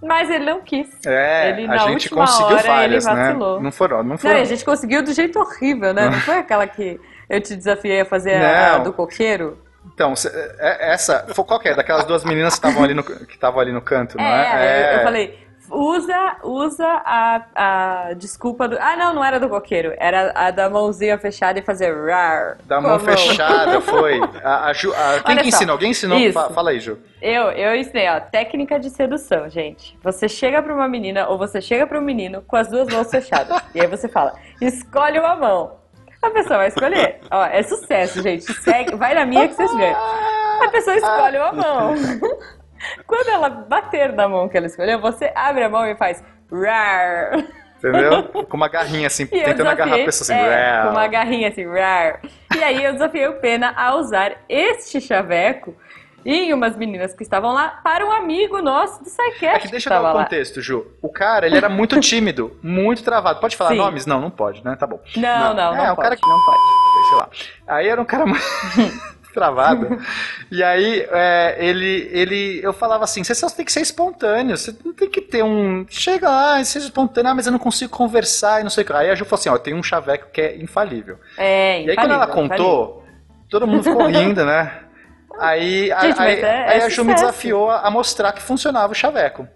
mas 0.03 0.29
ele 0.31 0.45
não 0.45 0.61
quis. 0.61 0.89
É, 1.07 1.51
Ele, 1.51 1.65
a 1.65 1.69
na 1.69 1.79
gente 1.79 1.93
última 1.93 2.27
conseguiu 2.27 2.57
hora, 2.57 2.63
falhas, 2.67 3.07
ele 3.07 3.15
né? 3.15 3.23
vacilou. 3.25 3.61
Não 3.63 3.73
foram, 3.73 3.97
não 3.99 4.05
Não, 4.11 4.19
foram. 4.19 4.37
e 4.37 4.41
a 4.41 4.45
gente 4.45 4.65
conseguiu 4.65 5.03
do 5.03 5.13
jeito 5.13 5.39
horrível, 5.39 5.93
né? 5.95 6.09
Não 6.11 6.21
foi 6.21 6.37
aquela 6.39 6.67
que 6.67 7.01
eu 7.29 7.41
te 7.41 7.55
desafiei 7.57 8.01
a 8.01 8.05
fazer 8.05 8.35
a 8.35 8.79
Não. 8.79 8.85
do 8.85 8.93
coqueiro? 8.93 9.59
Então, 9.95 10.15
cê- 10.17 10.29
é- 10.59 10.93
essa, 10.93 11.27
foi 11.35 11.45
qual 11.45 11.59
que 11.61 11.69
é? 11.69 11.75
Daquelas 11.75 12.05
duas 12.05 12.25
meninas 12.25 12.55
que 12.55 12.59
estavam 12.67 12.85
ali 12.85 12.95
no 12.95 13.03
que 13.03 13.35
estavam 13.35 13.61
ali 13.61 13.73
no 13.73 13.81
canto, 13.81 14.17
não 14.17 14.25
É, 14.25 14.67
é? 14.67 14.95
eu- 14.95 14.99
eu 14.99 15.05
falei, 15.05 15.47
usa, 15.71 16.37
usa 16.45 16.87
a, 17.05 17.43
a 17.55 18.13
desculpa 18.15 18.69
do. 18.69 18.77
Ah, 18.79 18.97
não, 18.97 19.15
não 19.15 19.25
era 19.25 19.41
do 19.41 19.49
coqueiro, 19.49 19.95
era 19.97 20.33
a 20.35 20.51
da 20.51 20.69
mãozinha 20.71 21.19
fechada 21.19 21.59
e 21.59 21.63
fazer 21.63 21.93
rar. 22.09 22.59
Da 22.65 22.81
mão 22.81 22.95
a 22.95 22.99
fechada, 23.01 23.81
foi. 23.81 24.21
A, 24.45 24.67
a 24.67 24.73
Ju- 24.73 24.95
a- 24.95 25.21
quem 25.25 25.37
que 25.39 25.49
ensinou? 25.49 25.73
Alguém 25.75 25.91
ensinou? 25.91 26.19
isso. 26.19 26.39
Fala 26.51 26.71
aí, 26.71 26.79
Ju. 26.81 26.99
Eu, 27.21 27.51
eu 27.53 27.75
ensinei, 27.75 28.09
ó, 28.09 28.21
técnica 28.21 28.79
de 28.79 28.91
sedução, 28.91 29.49
gente. 29.49 29.99
Você 30.05 30.29
chega 30.29 30.63
pra 30.63 30.73
uma 30.75 30.87
menina 30.87 31.27
ou 31.29 31.37
você 31.39 31.61
chega 31.61 31.87
pra 31.87 31.99
um 31.99 32.03
menino 32.03 32.43
com 32.43 32.57
as 32.57 32.69
duas 32.69 32.87
mãos 32.89 33.11
fechadas. 33.11 33.61
e 33.75 33.81
aí 33.81 33.87
você 33.87 34.09
fala, 34.09 34.35
escolhe 34.61 35.19
uma 35.19 35.35
mão. 35.35 35.79
A 36.23 36.31
pessoa 36.31 36.59
vai 36.59 36.69
escolher. 36.69 37.21
Ó, 37.31 37.45
é 37.45 37.63
sucesso, 37.63 38.23
gente. 38.23 38.45
Segue, 38.63 38.97
vai 38.97 39.15
na 39.15 39.25
minha 39.25 39.49
que 39.49 39.55
vocês 39.55 39.73
ganham. 39.75 39.97
A 40.63 40.69
pessoa 40.71 40.97
escolhe 40.97 41.39
uma 41.39 41.53
mão. 41.53 41.95
Quando 43.07 43.29
ela 43.29 43.49
bater 43.49 44.13
na 44.13 44.29
mão 44.29 44.49
que 44.49 44.57
ela 44.57 44.67
escolheu, 44.67 45.01
você 45.01 45.33
abre 45.35 45.65
a 45.65 45.69
mão 45.69 45.87
e 45.87 45.97
faz 45.97 46.23
rar. 46.51 47.33
Entendeu? 47.79 48.25
Com 48.49 48.57
uma 48.57 48.69
garrinha 48.69 49.07
assim, 49.07 49.25
E 49.33 49.43
tentando 49.43 49.69
agarrar 49.69 49.95
a 50.01 50.05
pessoa 50.05 50.37
assim. 50.37 50.47
é, 50.47 50.83
com 50.83 50.91
uma 50.91 51.07
garrinha 51.07 51.49
assim, 51.49 51.67
rar. 51.67 52.21
E 52.57 52.63
aí 52.63 52.83
eu 52.83 52.93
desafiei 52.93 53.29
o 53.29 53.35
Pena 53.41 53.75
a 53.77 53.95
usar 53.97 54.37
este 54.49 55.01
chaveco 55.01 55.75
em 56.27 56.53
umas 56.53 56.77
meninas 56.77 57.15
que 57.15 57.23
estavam 57.23 57.53
lá 57.53 57.69
para 57.83 58.05
um 58.05 58.11
amigo 58.13 58.61
nosso 58.61 59.03
do 59.03 59.09
SciCast 59.09 59.45
É 59.45 59.59
que 59.61 59.69
deixa 59.69 59.89
eu 59.89 59.95
dar 59.95 60.01
um 60.01 60.15
lá. 60.15 60.25
contexto, 60.25 60.61
Ju. 60.61 60.87
O 61.01 61.09
cara, 61.09 61.47
ele 61.47 61.57
era 61.57 61.69
muito 61.69 61.99
tímido, 62.01 62.57
muito 62.63 63.03
travado. 63.05 63.41
Pode 63.41 63.57
falar 63.57 63.71
Sim. 63.71 63.77
nomes? 63.77 64.07
Não, 64.07 64.21
não 64.21 64.31
pode, 64.31 64.65
né? 64.65 64.75
Tá 64.77 64.87
bom. 64.87 65.01
Não, 65.17 65.55
não, 65.55 65.75
não, 65.75 65.85
é, 65.85 65.93
o 65.93 65.97
pode, 65.97 66.03
cara 66.09 66.17
que 66.17 66.29
não 66.29 66.45
pode. 66.45 67.09
sei 67.09 67.17
lá. 67.19 67.29
Aí 67.69 67.89
era 67.89 68.01
um 68.01 68.05
cara 68.05 68.25
travado. 69.33 69.99
E 70.51 70.63
aí, 70.63 71.07
é, 71.11 71.57
ele, 71.59 72.09
ele, 72.11 72.61
eu 72.63 72.73
falava 72.73 73.05
assim, 73.05 73.23
você 73.23 73.35
só 73.35 73.49
tem 73.51 73.65
que 73.67 73.73
ser 73.73 73.83
espontâneo, 73.83 74.57
você 74.57 74.75
não 74.85 74.95
tem 74.95 75.11
que 75.11 75.21
ter 75.21 75.45
um, 75.45 75.85
chega 75.91 76.29
lá, 76.29 76.65
seja 76.65 76.87
espontâneo, 76.87 77.31
ah, 77.31 77.35
mas 77.35 77.45
eu 77.47 77.53
não 77.53 77.59
consigo 77.59 77.91
conversar 77.93 78.61
e 78.61 78.63
não 78.65 78.71
sei 78.71 78.83
o 78.83 78.87
que. 78.87 78.93
Aí 78.95 79.11
a 79.11 79.15
Ju 79.15 79.27
falou 79.27 79.39
assim, 79.39 79.49
ó, 79.51 79.59
tem 79.59 79.75
um 79.75 79.83
chaveco 79.83 80.29
que 80.33 80.41
é 80.41 80.57
infalível. 80.57 81.19
É, 81.37 81.83
E 81.83 81.91
aí 81.91 81.97
quando 81.97 82.13
ela 82.15 82.25
infalível, 82.25 82.49
contou, 82.49 83.05
todo 83.51 83.67
mundo 83.67 83.85
ficou 83.85 84.07
rindo, 84.07 84.45
né? 84.47 84.81
Aí, 85.39 85.93
a- 85.93 86.01
Gente, 86.03 86.21
aí, 86.21 86.41
é- 86.41 86.69
aí 86.69 86.81
é 86.81 86.85
a 86.85 86.89
Ju 86.89 87.05
me 87.05 87.15
desafiou 87.15 87.71
a 87.71 87.91
mostrar 87.91 88.33
que 88.33 88.43
funcionava 88.43 88.93
o 88.93 88.95
chaveco. 88.95 89.47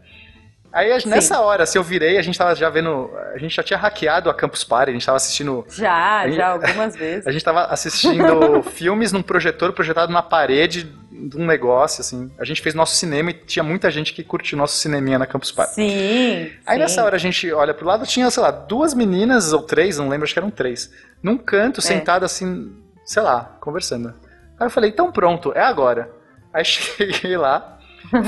Aí 0.73 0.89
nessa 1.05 1.41
hora, 1.41 1.67
se 1.67 1.77
eu 1.77 1.83
virei, 1.83 2.17
a 2.17 2.23
gente 2.23 2.39
tava 2.39 2.55
já 2.55 2.71
vendo. 2.71 3.11
A 3.35 3.39
gente 3.39 3.57
já 3.57 3.63
tinha 3.63 3.77
hackeado 3.77 4.31
a 4.31 4.35
Campus 4.35 4.63
Party, 4.63 4.91
a 4.91 4.93
gente 4.93 5.05
tava 5.05 5.17
assistindo. 5.17 5.65
Já, 5.69 6.19
Aí- 6.21 6.33
já, 6.33 6.49
algumas 6.49 6.95
vezes. 6.95 7.27
A 7.27 7.33
gente 7.33 7.45
tava 7.45 7.63
assistindo 7.65 8.63
filmes 8.71 9.11
num 9.11 9.21
projetor 9.23 9.73
projetado 9.73 10.13
na 10.13 10.23
parede 10.23 10.85
de 11.11 11.37
um 11.37 11.45
negócio, 11.45 12.01
assim. 12.03 12.31
A 12.39 12.45
gente 12.45 12.63
fez 12.63 12.73
nosso 12.73 12.95
cinema 12.95 13.31
e 13.31 13.35
tinha 13.35 13.65
muita 13.65 13.91
gente 13.91 14.13
que 14.13 14.23
curtiu 14.23 14.57
nosso 14.57 14.77
cineminha 14.77 15.19
na 15.19 15.27
Campus 15.27 15.51
Party. 15.51 15.75
Sim. 15.75 16.53
Aí 16.65 16.77
sim. 16.77 16.79
nessa 16.79 17.05
hora 17.05 17.17
a 17.17 17.19
gente 17.19 17.51
olha 17.53 17.75
pro 17.75 17.85
lado, 17.85 18.07
tinha, 18.07 18.31
sei 18.31 18.41
lá, 18.43 18.53
duas 18.53 18.95
meninas 18.95 19.53
ou 19.53 19.63
três, 19.63 19.99
não 19.99 20.09
lembro, 20.09 20.23
acho 20.25 20.33
que 20.33 20.39
eram 20.39 20.51
três, 20.53 20.89
num 21.21 21.37
canto, 21.37 21.81
É. 21.81 21.83
sentado 21.83 22.25
assim, 22.25 22.73
sei 23.05 23.23
lá, 23.25 23.57
conversando. 23.61 24.15
Aí 24.61 24.67
eu 24.67 24.71
falei, 24.71 24.91
então 24.91 25.11
pronto, 25.11 25.53
é 25.57 25.63
agora. 25.63 26.11
Aí 26.53 26.63
cheguei 26.67 27.37
lá, 27.37 27.79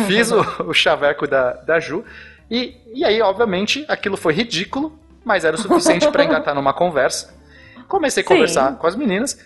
fiz 0.07 0.33
o, 0.33 0.41
o 0.67 0.73
chaveco 0.73 1.27
da, 1.29 1.53
da 1.53 1.79
Ju, 1.79 2.05
e, 2.51 2.77
e 2.95 3.05
aí, 3.05 3.21
obviamente, 3.23 3.85
aquilo 3.89 4.17
foi 4.17 4.33
ridículo, 4.33 4.99
mas 5.25 5.45
era 5.45 5.55
o 5.57 5.59
suficiente 5.59 6.11
pra 6.11 6.25
engatar 6.25 6.55
numa 6.55 6.73
conversa. 6.73 7.35
Comecei 7.87 8.23
a 8.23 8.27
Sim. 8.27 8.33
conversar 8.35 8.77
com 8.79 8.87
as 8.87 8.97
meninas. 8.97 9.39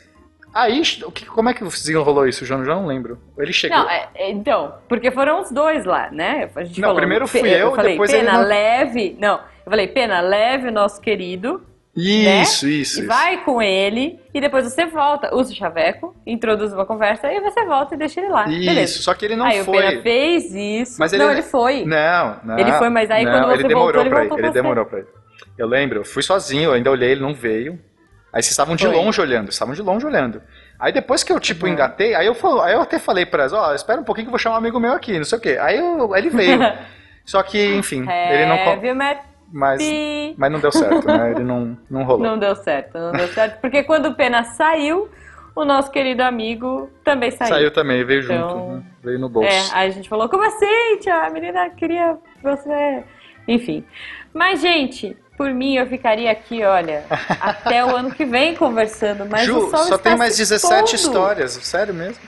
Aí, 0.54 0.80
o 1.04 1.12
que, 1.12 1.26
como 1.26 1.48
é 1.50 1.54
que 1.54 1.62
desenrolou 1.62 2.26
isso, 2.26 2.44
João? 2.46 2.64
Já 2.64 2.74
não 2.74 2.86
lembro. 2.86 3.20
Ele 3.36 3.52
chegou. 3.52 3.76
Não, 3.76 3.90
é- 3.90 4.08
é, 4.14 4.30
então, 4.30 4.74
porque 4.88 5.10
foram 5.10 5.40
os 5.42 5.50
dois 5.50 5.84
lá, 5.84 6.10
né? 6.10 6.48
A 6.56 6.64
gente 6.64 6.80
Não, 6.80 6.88
falou, 6.88 6.96
primeiro 7.00 7.26
fui 7.28 7.42
Pe- 7.42 7.48
eu, 7.50 7.74
falei, 7.74 7.92
depois 7.92 8.10
Pena, 8.10 8.30
ele 8.30 8.38
não- 8.38 8.44
leve. 8.48 9.16
Não, 9.20 9.34
eu 9.36 9.70
falei, 9.70 9.86
Pena, 9.88 10.20
leve 10.20 10.68
o 10.68 10.72
nosso 10.72 11.00
querido 11.00 11.62
Isso, 11.96 12.68
isso, 12.68 12.68
E 12.68 12.80
isso. 13.02 13.06
vai 13.06 13.42
com 13.42 13.62
ele, 13.62 14.20
e 14.34 14.40
depois 14.40 14.64
você 14.70 14.84
volta, 14.84 15.34
usa 15.34 15.50
o 15.50 15.56
chaveco, 15.56 16.14
introduz 16.26 16.72
uma 16.72 16.84
conversa, 16.84 17.32
e 17.32 17.40
você 17.40 17.64
volta 17.64 17.94
e 17.94 17.98
deixa 17.98 18.20
ele 18.20 18.28
lá. 18.28 18.46
Isso, 18.48 18.66
Beleza. 18.66 19.02
só 19.02 19.14
que 19.14 19.24
ele 19.24 19.34
não 19.36 19.46
aí 19.46 19.62
o 19.62 19.64
foi. 19.64 19.78
Pena 19.82 20.02
fez 20.02 20.54
isso. 20.54 20.96
Mas 20.98 21.12
ele- 21.14 21.24
não, 21.24 21.32
ele 21.32 21.42
foi. 21.42 21.84
Não, 21.86 22.36
não. 22.44 22.58
Ele 22.58 22.72
foi, 22.72 22.90
mas 22.90 23.10
aí 23.10 23.24
não, 23.24 23.32
quando 23.32 23.44
você 23.46 23.52
ele 23.54 23.68
demorou 23.68 23.84
voltou, 23.86 24.00
ele 24.02 24.10
pra 24.10 24.18
voltou 24.20 24.36
ir. 24.36 24.40
com 24.40 24.46
Ele 24.46 24.52
você. 24.52 24.62
demorou 24.62 24.84
pra 24.84 24.98
ir. 25.00 25.06
Eu 25.56 25.66
lembro, 25.66 26.00
eu 26.00 26.04
fui 26.04 26.22
sozinho, 26.22 26.64
eu 26.64 26.72
ainda 26.74 26.90
olhei, 26.90 27.12
ele 27.12 27.22
não 27.22 27.32
veio. 27.34 27.78
Aí 28.32 28.42
vocês 28.42 28.50
estavam 28.50 28.76
de 28.76 28.84
Foi. 28.84 28.94
longe 28.94 29.18
olhando, 29.18 29.48
estavam 29.48 29.72
de 29.72 29.80
longe 29.80 30.04
olhando. 30.04 30.42
Aí 30.78 30.92
depois 30.92 31.24
que 31.24 31.32
eu, 31.32 31.40
tipo, 31.40 31.64
Uhum. 31.64 31.72
engatei, 31.72 32.14
aí 32.14 32.26
eu, 32.26 32.34
falo- 32.34 32.60
aí 32.60 32.74
eu 32.74 32.82
até 32.82 32.98
falei 32.98 33.24
pra 33.24 33.44
elas, 33.44 33.54
ó, 33.54 33.74
espera 33.74 33.98
um 33.98 34.04
pouquinho 34.04 34.26
que 34.26 34.28
eu 34.28 34.32
vou 34.32 34.38
chamar 34.38 34.56
um 34.56 34.58
amigo 34.58 34.78
meu 34.78 34.92
aqui, 34.92 35.16
não 35.16 35.24
sei 35.24 35.38
o 35.38 35.40
quê. 35.40 35.56
Aí, 35.58 35.78
eu- 35.78 36.12
aí 36.12 36.20
ele 36.20 36.28
veio. 36.30 36.58
Só 37.24 37.42
que, 37.42 37.74
enfim, 37.74 38.06
ele 38.08 38.44
não... 38.46 38.58
co- 38.58 38.70
Heavy 38.70 38.92
Mas, 39.52 39.82
mas 40.36 40.52
não 40.52 40.58
deu 40.60 40.72
certo, 40.72 41.06
né? 41.06 41.30
Ele 41.32 41.44
não, 41.44 41.76
não 41.88 42.02
rolou. 42.04 42.22
Não 42.26 42.38
deu 42.38 42.54
certo, 42.56 42.98
não 42.98 43.12
deu 43.12 43.28
certo. 43.28 43.60
Porque 43.60 43.82
quando 43.84 44.06
o 44.06 44.14
Pena 44.14 44.42
saiu, 44.44 45.08
o 45.54 45.64
nosso 45.64 45.90
querido 45.90 46.22
amigo 46.22 46.90
também 47.04 47.30
saiu. 47.30 47.48
Saiu 47.54 47.70
também, 47.70 48.04
veio 48.04 48.22
Então- 48.24 48.48
junto, 48.50 48.72
né? 48.76 48.82
veio 49.02 49.18
no 49.18 49.28
bolso. 49.28 49.48
É, 49.48 49.60
aí 49.72 49.88
a 49.88 49.90
gente 49.92 50.08
falou, 50.08 50.28
como 50.28 50.42
assim, 50.44 50.98
tia? 51.00 51.14
A 51.24 51.30
menina 51.30 51.70
queria 51.70 52.16
você. 52.42 53.04
Enfim. 53.48 53.84
Mas, 54.34 54.60
gente, 54.60 55.16
por 55.36 55.50
mim 55.54 55.76
eu 55.76 55.86
ficaria 55.86 56.30
aqui, 56.30 56.62
olha, 56.64 57.04
até 57.40 57.84
o 57.84 57.94
ano 57.96 58.10
que 58.10 58.24
vem 58.24 58.54
conversando. 58.56 59.24
Mas 59.30 59.46
Ju, 59.46 59.56
o 59.58 59.70
sol 59.70 59.78
só 59.84 59.94
está 59.94 60.10
tem 60.10 60.16
mais 60.18 60.32
se 60.34 60.38
17 60.40 60.80
pondo. 60.82 60.94
histórias, 60.94 61.52
sério 61.52 61.94
mesmo? 61.94 62.18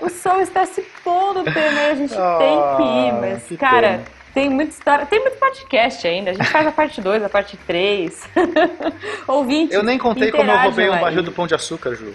O 0.00 0.08
sol 0.08 0.40
está 0.40 0.64
se 0.64 0.80
pondo, 1.04 1.42
Pena, 1.44 1.88
a 1.90 1.94
gente 1.94 2.14
Ah, 2.16 2.38
tem 2.40 2.76
que 2.76 2.82
ir. 2.82 3.12
Mas, 3.20 3.42
que 3.42 3.56
cara, 3.56 3.88
pena. 3.88 4.19
Tem 4.34 4.48
muita 4.50 4.70
história. 4.70 5.06
Tem 5.06 5.20
muito 5.20 5.38
podcast 5.38 6.06
ainda. 6.06 6.30
A 6.30 6.34
gente 6.34 6.48
faz 6.48 6.66
a 6.66 6.72
parte 6.72 7.00
2, 7.00 7.22
a 7.22 7.28
parte 7.28 7.56
3. 7.56 8.28
Ouvinte. 9.26 9.74
Eu 9.74 9.82
nem 9.82 9.98
contei 9.98 10.30
como 10.30 10.50
eu 10.50 10.58
roubei 10.58 10.88
um 10.88 11.00
barril 11.00 11.22
do 11.22 11.32
pão 11.32 11.46
de 11.46 11.54
açúcar, 11.54 11.94
Ju. 11.94 12.14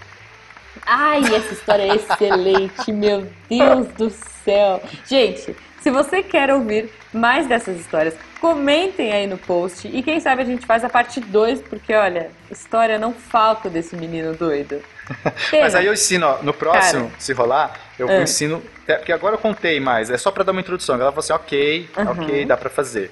Ai, 0.86 1.22
essa 1.34 1.54
história 1.54 1.84
é 1.84 1.96
excelente, 1.96 2.92
meu 2.92 3.28
Deus 3.50 3.88
do 3.90 4.10
céu. 4.10 4.82
Gente, 5.06 5.56
se 5.82 5.92
você 5.92 6.22
quer 6.22 6.52
ouvir 6.52 6.92
mais 7.14 7.48
dessas 7.48 7.80
histórias, 7.80 8.16
comentem 8.40 9.12
aí 9.12 9.26
no 9.26 9.38
post 9.38 9.88
e 9.88 10.04
quem 10.04 10.20
sabe 10.20 10.42
a 10.42 10.46
gente 10.46 10.66
faz 10.66 10.84
a 10.84 10.90
parte 10.90 11.20
2, 11.20 11.62
porque 11.62 11.94
olha, 11.94 12.30
história 12.52 13.00
não 13.00 13.14
falta 13.14 13.70
desse 13.70 13.96
menino 13.96 14.36
doido. 14.36 14.82
Mas 15.24 15.50
Pena. 15.52 15.80
aí 15.80 15.86
eu 15.86 15.94
ensino, 15.94 16.26
ó, 16.28 16.38
no 16.42 16.54
próximo, 16.54 17.06
Cara. 17.10 17.20
se 17.20 17.34
rolar, 17.34 17.74
eu 18.00 18.10
Ah. 18.10 18.22
ensino. 18.22 18.62
Porque 18.86 19.12
agora 19.12 19.36
eu 19.36 19.40
contei 19.40 19.80
mais, 19.80 20.10
é 20.10 20.18
só 20.18 20.32
pra 20.32 20.44
dar 20.44 20.52
uma 20.52 20.62
introdução. 20.62 20.96
Ela 20.96 21.12
falou 21.12 21.20
assim, 21.20 21.34
ok, 21.34 21.90
Uhum. 21.98 22.12
ok, 22.24 22.46
dá 22.46 22.56
pra 22.58 22.70
fazer. 22.70 23.12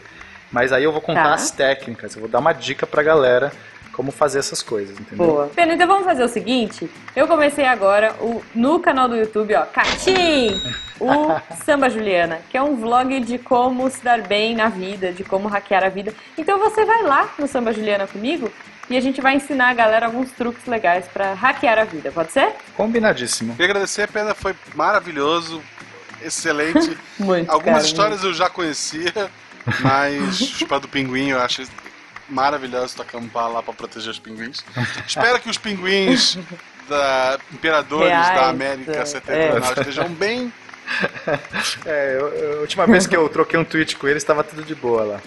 Mas 0.51 0.71
aí 0.71 0.83
eu 0.83 0.91
vou 0.91 1.01
contar 1.01 1.23
Tá. 1.23 1.33
as 1.33 1.49
técnicas, 1.51 2.13
eu 2.15 2.21
vou 2.21 2.29
dar 2.29 2.39
uma 2.39 2.53
dica 2.53 2.85
pra 2.85 3.01
galera 3.01 3.51
como 3.91 4.11
fazer 4.11 4.39
essas 4.39 4.61
coisas, 4.63 4.99
entendeu? 4.99 5.25
Boa. 5.27 5.47
Pena, 5.55 5.73
então 5.73 5.87
vamos 5.87 6.03
fazer 6.05 6.23
o 6.23 6.27
seguinte. 6.27 6.89
Eu 7.15 7.27
comecei 7.27 7.65
agora 7.65 8.13
o, 8.19 8.43
no 8.55 8.79
canal 8.79 9.07
do 9.07 9.15
YouTube, 9.15 9.53
ó, 9.55 9.61
Catim, 9.65 10.59
o 10.99 11.35
Samba 11.65 11.89
Juliana, 11.89 12.39
que 12.49 12.57
é 12.57 12.61
um 12.61 12.75
vlog 12.75 13.19
de 13.19 13.37
como 13.37 13.89
se 13.91 14.03
dar 14.03 14.21
bem 14.21 14.55
na 14.55 14.67
vida, 14.69 15.11
de 15.11 15.23
como 15.23 15.47
hackear 15.47 15.83
a 15.83 15.89
vida. 15.89 16.13
Então 16.37 16.57
você 16.59 16.85
vai 16.85 17.03
lá 17.03 17.29
no 17.37 17.47
Samba 17.47 17.71
Juliana 17.71 18.07
comigo 18.07 18.51
e 18.89 18.97
a 18.97 19.01
gente 19.01 19.21
vai 19.21 19.35
ensinar 19.35 19.69
a 19.69 19.73
galera 19.73 20.05
alguns 20.05 20.31
truques 20.31 20.65
legais 20.65 21.05
pra 21.07 21.33
hackear 21.33 21.79
a 21.79 21.83
vida, 21.85 22.11
pode 22.11 22.31
ser? 22.31 22.53
Combinadíssimo. 22.75 23.53
Queria 23.53 23.65
agradecer, 23.71 24.03
a 24.03 24.07
pena 24.07 24.33
foi 24.35 24.55
maravilhoso, 24.75 25.61
excelente. 26.21 26.97
Muito. 27.17 27.49
Algumas 27.51 27.83
cara, 27.83 27.85
histórias 27.87 28.23
eu 28.23 28.33
já 28.33 28.49
conhecia, 28.49 29.11
mas 29.79 30.39
o 30.41 30.45
Chupá 30.45 30.79
do 30.79 30.87
Pinguim 30.87 31.29
eu 31.29 31.41
acho 31.41 31.63
maravilhoso 32.29 32.95
tu 32.95 33.01
acampar 33.01 33.49
lá 33.51 33.61
pra 33.61 33.73
proteger 33.73 34.09
os 34.11 34.19
pinguins. 34.19 34.63
Espero 35.05 35.39
que 35.39 35.49
os 35.49 35.57
pinguins 35.57 36.37
da 36.87 37.37
Imperadores 37.51 38.07
Reais, 38.09 38.35
da 38.39 38.49
América 38.49 38.91
é. 38.99 39.05
Setentrional 39.05 39.73
estejam 39.73 40.09
bem. 40.09 40.51
É, 41.85 42.17
eu- 42.19 42.27
eu- 42.29 42.57
a 42.57 42.61
última 42.61 42.85
vez 42.87 43.05
que 43.07 43.15
eu 43.15 43.27
troquei 43.29 43.59
um 43.59 43.63
tweet 43.65 43.95
com 43.97 44.07
ele, 44.07 44.17
estava 44.17 44.43
tudo 44.43 44.63
de 44.63 44.73
boa 44.75 45.03
lá. 45.03 45.21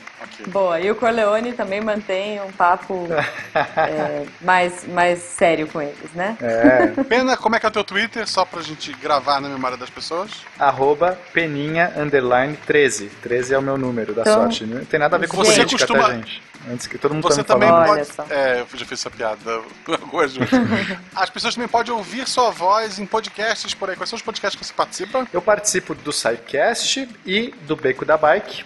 Boa, 0.49 0.80
e 0.80 0.91
o 0.91 0.95
Corleone 0.95 1.53
também 1.53 1.80
mantém 1.80 2.41
um 2.43 2.53
papo 2.53 3.07
é, 3.76 4.24
mais, 4.41 4.87
mais 4.87 5.18
sério 5.20 5.66
com 5.66 5.80
eles, 5.80 6.12
né? 6.14 6.37
É, 6.41 7.03
Pena, 7.05 7.37
como 7.37 7.57
é 7.57 7.61
que 7.61 7.66
é 7.66 7.68
o 7.68 7.72
teu 7.72 7.84
Twitter? 7.84 8.28
Só 8.28 8.45
pra 8.45 8.61
gente 8.62 8.93
gravar 8.95 9.41
na 9.41 9.49
memória 9.49 9.76
das 9.76 9.91
pessoas. 9.91 10.30
arroba 10.59 11.18
peninha 11.32 11.93
underline 11.97 12.57
13. 12.66 13.07
13 13.22 13.55
é 13.55 13.59
o 13.59 13.62
meu 13.62 13.76
número 13.78 14.12
da 14.14 14.22
Então, 14.22 14.34
sorte. 14.43 14.64
Não 14.66 14.84
tem 14.84 15.01
nada 15.01 15.16
a 15.16 15.18
ver 15.18 15.28
com 15.28 15.37
Você 15.39 15.53
política, 15.55 15.87
costuma- 15.87 16.09
tá, 16.09 16.14
gente? 16.14 16.43
Antes 16.68 16.89
que 16.89 16.99
todo 16.99 17.14
mundo 17.14 17.22
Você 17.22 17.45
tá 17.45 17.55
também 17.55 17.68
pode. 17.70 18.07
só. 18.07 18.26
É, 18.28 18.61
eu 18.61 18.66
já 18.78 18.84
fiz 18.84 18.99
essa 18.99 19.09
piada 19.11 19.61
algumas 19.87 20.34
vezes. 20.37 20.51
As 21.14 21.30
pessoas 21.30 21.55
também 21.55 21.68
podem 21.68 21.95
ouvir 21.95 22.26
sua 22.26 22.51
voz 22.51 22.99
em 22.99 23.07
podcasts 23.07 23.72
por 23.72 23.89
aí. 23.89 23.95
Quais 23.95 24.11
são 24.11 24.16
os 24.16 24.22
podcasts 24.22 24.59
que 24.59 24.66
você 24.66 24.72
participa? 24.72 25.26
Eu 25.32 25.41
participo 25.41 25.95
do 25.95 26.12
SciCast 26.12 27.09
e 27.24 27.55
do 27.62 27.76
Beco 27.76 28.05
da 28.05 28.16
Bike. 28.16 28.64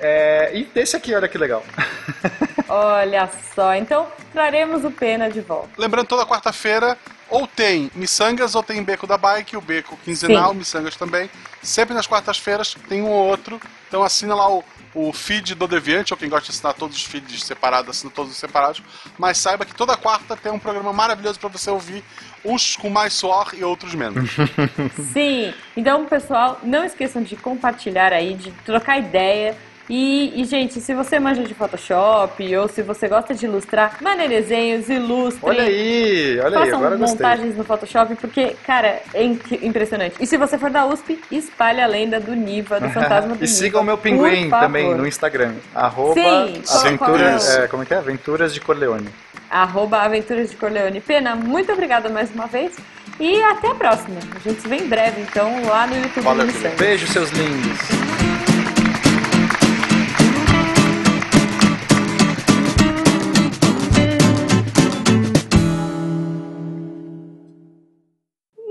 É, 0.00 0.50
e 0.54 0.64
desse 0.64 0.96
aqui, 0.96 1.14
olha 1.14 1.28
que 1.28 1.38
legal. 1.38 1.64
Olha 2.70 3.30
só, 3.54 3.74
então 3.74 4.06
traremos 4.30 4.84
o 4.84 4.90
Pena 4.90 5.30
de 5.30 5.40
volta. 5.40 5.70
Lembrando, 5.78 6.06
toda 6.06 6.26
quarta-feira 6.26 6.98
ou 7.30 7.46
tem 7.46 7.90
Missangas 7.94 8.54
ou 8.54 8.62
tem 8.62 8.82
Beco 8.82 9.06
da 9.06 9.16
Bike, 9.16 9.56
o 9.56 9.60
Beco 9.60 9.96
quinzenal, 10.04 10.52
Missangas 10.54 10.96
também. 10.96 11.30
Sempre 11.62 11.94
nas 11.94 12.06
quartas-feiras 12.06 12.74
tem 12.88 13.02
um 13.02 13.10
ou 13.10 13.26
outro. 13.26 13.60
Então 13.86 14.02
assina 14.02 14.34
lá 14.34 14.50
o, 14.50 14.64
o 14.94 15.12
feed 15.12 15.54
do 15.54 15.66
Deviante, 15.66 16.12
ou 16.12 16.18
quem 16.18 16.28
gosta 16.28 16.46
de 16.46 16.50
assinar 16.50 16.74
todos 16.74 16.96
os 16.96 17.04
feeds 17.04 17.42
separados, 17.42 17.96
assina 17.96 18.12
todos 18.14 18.32
os 18.32 18.38
separados. 18.38 18.82
Mas 19.18 19.38
saiba 19.38 19.64
que 19.64 19.74
toda 19.74 19.96
quarta 19.96 20.36
tem 20.36 20.52
um 20.52 20.58
programa 20.58 20.92
maravilhoso 20.92 21.38
para 21.38 21.48
você 21.48 21.70
ouvir, 21.70 22.04
uns 22.44 22.76
com 22.76 22.88
mais 22.90 23.12
suor 23.12 23.50
e 23.54 23.64
outros 23.64 23.94
menos. 23.94 24.30
Sim, 25.12 25.52
então 25.76 26.06
pessoal, 26.06 26.60
não 26.62 26.84
esqueçam 26.84 27.22
de 27.22 27.36
compartilhar 27.36 28.12
aí, 28.12 28.34
de 28.34 28.50
trocar 28.64 28.98
ideia. 28.98 29.56
E, 29.88 30.40
e, 30.40 30.44
gente, 30.44 30.80
se 30.80 30.92
você 30.92 31.18
manja 31.18 31.42
de 31.44 31.54
Photoshop 31.54 32.56
ou 32.56 32.68
se 32.68 32.82
você 32.82 33.08
gosta 33.08 33.34
de 33.34 33.46
ilustrar, 33.46 33.96
mandem 34.02 34.28
desenhos, 34.28 34.88
ilustrem. 34.88 35.50
Olha 35.50 35.62
aí, 35.62 36.40
olha 36.40 36.58
aí, 36.58 36.70
agora 36.70 36.94
eu 36.94 36.98
gostei. 36.98 37.16
montagens 37.16 37.56
no 37.56 37.64
Photoshop, 37.64 38.14
porque, 38.16 38.54
cara, 38.66 39.00
é 39.14 39.24
impressionante. 39.62 40.16
E 40.20 40.26
se 40.26 40.36
você 40.36 40.58
for 40.58 40.68
da 40.68 40.86
USP, 40.86 41.18
espalhe 41.30 41.80
a 41.80 41.86
lenda 41.86 42.20
do 42.20 42.34
Niva, 42.34 42.78
do 42.78 42.88
fantasma 42.92 43.28
do 43.28 43.40
Niva. 43.40 43.44
E 43.44 43.48
sigam 43.48 43.80
o 43.80 43.84
meu 43.84 43.96
pinguim 43.96 44.50
também 44.50 44.94
no 44.94 45.06
Instagram. 45.06 45.54
Arroba 45.74 46.14
Sim, 46.14 46.62
aventuras, 46.80 47.56
é 47.56 47.64
é, 47.64 47.68
como 47.68 47.82
é 47.82 47.86
que 47.86 47.94
é? 47.94 47.96
Aventuras 47.96 48.52
de 48.52 48.60
Corleone. 48.60 49.08
Arroba 49.50 50.02
Aventuras 50.02 50.50
de 50.50 50.56
Corleone. 50.56 51.00
Pena, 51.00 51.34
muito 51.34 51.72
obrigada 51.72 52.10
mais 52.10 52.30
uma 52.34 52.46
vez. 52.46 52.76
E 53.18 53.42
até 53.42 53.70
a 53.70 53.74
próxima. 53.74 54.20
A 54.36 54.38
gente 54.38 54.60
se 54.60 54.68
vê 54.68 54.76
em 54.76 54.86
breve, 54.86 55.22
então, 55.22 55.64
lá 55.66 55.86
no 55.86 55.96
YouTube 55.96 56.24
Valeu. 56.24 56.46
Beijo, 56.78 57.06
seus 57.06 57.30
lindos. 57.30 58.37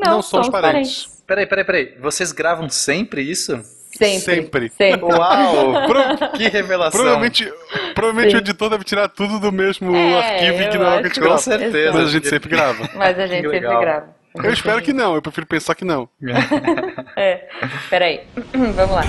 Não, 0.09 0.15
Não 0.17 0.21
somos 0.21 0.49
parentes. 0.49 1.07
Peraí, 1.27 1.45
peraí, 1.45 1.63
peraí. 1.65 1.93
Vocês 1.99 2.31
gravam 2.31 2.69
sempre 2.69 3.21
isso? 3.21 3.59
Sempre. 3.97 4.19
Sempre. 4.19 4.69
Sempre. 4.77 5.13
Uau! 5.13 5.87
Pro- 5.87 6.29
que 6.37 6.47
revelação. 6.49 6.99
provavelmente 6.99 7.51
provavelmente 7.95 8.31
Sim. 8.31 8.37
o 8.37 8.39
editor 8.39 8.69
deve 8.69 8.83
tirar 8.83 9.07
tudo 9.09 9.39
do 9.39 9.51
mesmo 9.51 9.95
É, 9.95 10.35
arquivo 10.35 10.61
eu 10.61 10.69
que 10.69 10.77
não 10.77 10.85
é 10.85 10.89
o 10.89 10.91
que 10.91 10.99
a 10.99 11.03
gente 11.03 11.13
que 11.13 11.19
Com 11.19 11.25
grava. 11.25 11.41
certeza. 11.41 11.93
Mas 11.93 12.07
a 12.07 12.11
gente 12.11 12.27
sempre 12.29 12.49
grava. 12.49 12.89
Mas 12.95 13.17
a 13.19 13.25
gente 13.27 13.43
sempre 13.49 13.59
grava. 13.59 14.15
Eu 14.35 14.53
espero 14.53 14.81
que 14.83 14.93
não, 14.93 15.15
eu 15.15 15.21
prefiro 15.21 15.47
pensar 15.47 15.73
que 15.73 15.83
não. 15.83 16.07
É. 17.17 17.47
Peraí. 17.89 18.21
Vamos 18.53 18.95
lá. 18.95 19.03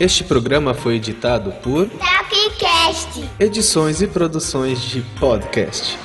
Este 0.00 0.24
programa 0.24 0.74
foi 0.74 0.96
editado 0.96 1.52
por 1.62 1.88
Tapcast. 1.88 3.30
Edições 3.38 4.02
e 4.02 4.08
Produções 4.08 4.80
de 4.82 5.00
Podcast. 5.20 5.96